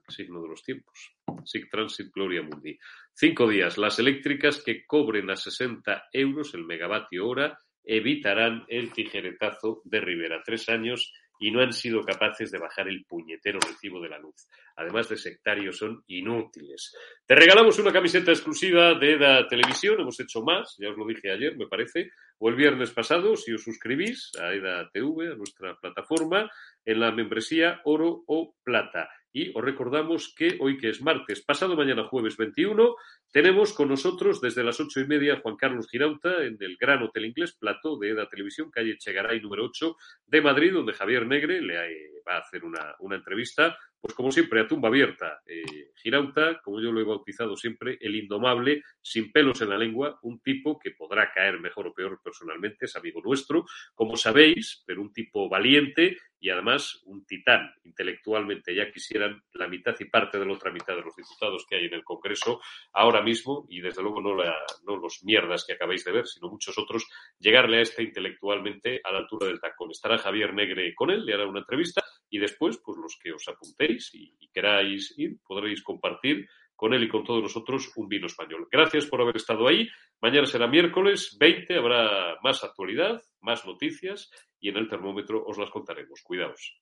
Signo 0.07 0.41
de 0.41 0.47
los 0.47 0.63
tiempos. 0.63 1.15
SIG 1.45 1.69
Transit 1.69 2.11
Gloria 2.13 2.41
Mundi. 2.41 2.77
Cinco 3.13 3.47
días. 3.47 3.77
Las 3.77 3.99
eléctricas 3.99 4.63
que 4.63 4.85
cobren 4.85 5.29
a 5.29 5.35
60 5.35 6.05
euros 6.13 6.53
el 6.53 6.65
megavatio 6.65 7.27
hora 7.27 7.59
evitarán 7.83 8.65
el 8.67 8.91
tijeretazo 8.91 9.81
de 9.83 10.01
Rivera. 10.01 10.41
Tres 10.43 10.69
años 10.69 11.13
y 11.39 11.51
no 11.51 11.61
han 11.61 11.73
sido 11.73 12.03
capaces 12.03 12.51
de 12.51 12.59
bajar 12.59 12.87
el 12.87 13.05
puñetero 13.05 13.59
recibo 13.59 14.01
de 14.01 14.09
la 14.09 14.19
luz. 14.19 14.47
Además 14.79 15.09
de 15.09 15.17
sectarios, 15.17 15.77
son 15.77 16.05
inútiles. 16.07 16.95
Te 17.25 17.35
regalamos 17.35 17.77
una 17.79 17.91
camiseta 17.91 18.31
exclusiva 18.31 18.93
de 18.93 19.15
EDA 19.15 19.45
Televisión, 19.45 19.99
hemos 19.99 20.17
hecho 20.21 20.41
más, 20.41 20.77
ya 20.79 20.89
os 20.89 20.97
lo 20.97 21.05
dije 21.05 21.29
ayer, 21.29 21.57
me 21.57 21.67
parece, 21.67 22.11
o 22.37 22.47
el 22.47 22.55
viernes 22.55 22.91
pasado, 22.91 23.35
si 23.35 23.51
os 23.51 23.61
suscribís 23.61 24.31
a 24.39 24.53
EDA 24.53 24.89
TV, 24.89 25.33
a 25.33 25.35
nuestra 25.35 25.77
plataforma, 25.81 26.49
en 26.85 26.99
la 27.01 27.11
membresía 27.11 27.81
Oro 27.83 28.23
o 28.25 28.55
Plata. 28.63 29.09
Y 29.33 29.51
os 29.55 29.63
recordamos 29.63 30.33
que 30.33 30.57
hoy 30.61 30.77
que 30.77 30.89
es 30.89 31.01
martes, 31.01 31.41
pasado 31.41 31.75
mañana 31.75 32.05
jueves 32.05 32.37
21, 32.37 32.95
tenemos 33.31 33.73
con 33.73 33.89
nosotros 33.89 34.39
desde 34.39 34.63
las 34.63 34.79
ocho 34.79 35.01
y 35.01 35.07
media 35.07 35.41
Juan 35.41 35.57
Carlos 35.57 35.87
Girauta 35.87 36.41
en 36.43 36.55
el 36.61 36.77
Gran 36.77 37.03
Hotel 37.03 37.25
Inglés, 37.25 37.55
plató 37.59 37.97
de 37.99 38.11
EDA 38.11 38.29
Televisión, 38.29 38.71
calle 38.71 38.97
Chegaray 38.97 39.41
número 39.41 39.65
8 39.65 39.95
de 40.25 40.41
Madrid, 40.41 40.73
donde 40.73 40.93
Javier 40.93 41.27
Negre 41.27 41.61
le 41.61 41.75
va 42.27 42.37
a 42.37 42.39
hacer 42.39 42.63
una, 42.63 42.95
una 42.99 43.17
entrevista 43.17 43.77
pues 44.01 44.13
como 44.13 44.31
siempre, 44.31 44.61
a 44.61 44.67
tumba 44.67 44.87
abierta. 44.87 45.41
Eh, 45.45 45.91
Girauta, 45.95 46.61
como 46.61 46.81
yo 46.81 46.91
lo 46.91 47.01
he 47.01 47.03
bautizado 47.03 47.57
siempre, 47.57 47.97
el 47.99 48.15
indomable, 48.15 48.83
sin 49.01 49.31
pelos 49.31 49.61
en 49.61 49.69
la 49.69 49.77
lengua, 49.77 50.19
un 50.21 50.39
tipo 50.39 50.79
que 50.79 50.91
podrá 50.91 51.31
caer 51.33 51.59
mejor 51.59 51.87
o 51.87 51.93
peor 51.93 52.19
personalmente, 52.23 52.85
es 52.85 52.95
amigo 52.95 53.21
nuestro, 53.23 53.65
como 53.93 54.15
sabéis, 54.15 54.83
pero 54.85 55.01
un 55.01 55.11
tipo 55.11 55.49
valiente 55.49 56.17
y 56.39 56.49
además 56.49 57.01
un 57.05 57.25
titán 57.25 57.73
intelectualmente. 57.83 58.75
Ya 58.75 58.91
quisieran 58.91 59.43
la 59.53 59.67
mitad 59.67 59.95
y 59.99 60.05
parte 60.05 60.39
de 60.39 60.45
la 60.45 60.53
otra 60.53 60.71
mitad 60.71 60.95
de 60.95 61.01
los 61.01 61.15
diputados 61.15 61.65
que 61.69 61.75
hay 61.75 61.85
en 61.85 61.93
el 61.93 62.03
Congreso 62.03 62.61
ahora 62.93 63.21
mismo, 63.21 63.65
y 63.69 63.81
desde 63.81 64.01
luego 64.01 64.21
no, 64.21 64.35
la, 64.35 64.55
los 64.85 65.23
mierdas 65.23 65.65
que 65.65 65.73
acabáis 65.73 66.03
de 66.05 66.11
ver, 66.11 66.27
sino 66.27 66.49
muchos 66.49 66.77
otros, 66.77 67.07
llegarle 67.39 67.77
a 67.77 67.81
este 67.81 68.03
intelectualmente 68.03 69.01
a 69.03 69.11
la 69.11 69.19
altura 69.19 69.47
del 69.47 69.59
tacón. 69.59 69.91
Estará 69.91 70.17
Javier 70.17 70.53
Negre 70.53 70.93
con 70.95 71.09
él, 71.09 71.25
le 71.25 71.33
hará 71.33 71.47
una 71.47 71.59
entrevista 71.59 72.03
y 72.29 72.39
después, 72.39 72.79
pues 72.83 72.97
los 72.97 73.17
que 73.21 73.31
os 73.33 73.47
apuntéis 73.47 74.11
y, 74.13 74.47
queráis 74.53 75.13
ir, 75.17 75.37
podréis 75.45 75.81
compartir 75.83 76.47
con 76.79 76.93
él 76.93 77.03
y 77.03 77.09
con 77.09 77.25
todos 77.25 77.43
nosotros 77.43 77.91
un 77.97 78.07
vino 78.07 78.27
español. 78.27 78.65
Gracias 78.71 79.05
por 79.05 79.21
haber 79.21 79.35
estado 79.35 79.67
ahí. 79.67 79.85
Mañana 80.21 80.45
será 80.45 80.65
miércoles 80.65 81.35
20, 81.37 81.75
habrá 81.75 82.37
más 82.41 82.63
actualidad, 82.63 83.21
más 83.41 83.65
noticias 83.65 84.31
y 84.61 84.69
en 84.69 84.77
el 84.77 84.87
termómetro 84.87 85.43
os 85.45 85.57
las 85.57 85.69
contaremos. 85.71 86.21
Cuidaos. 86.23 86.79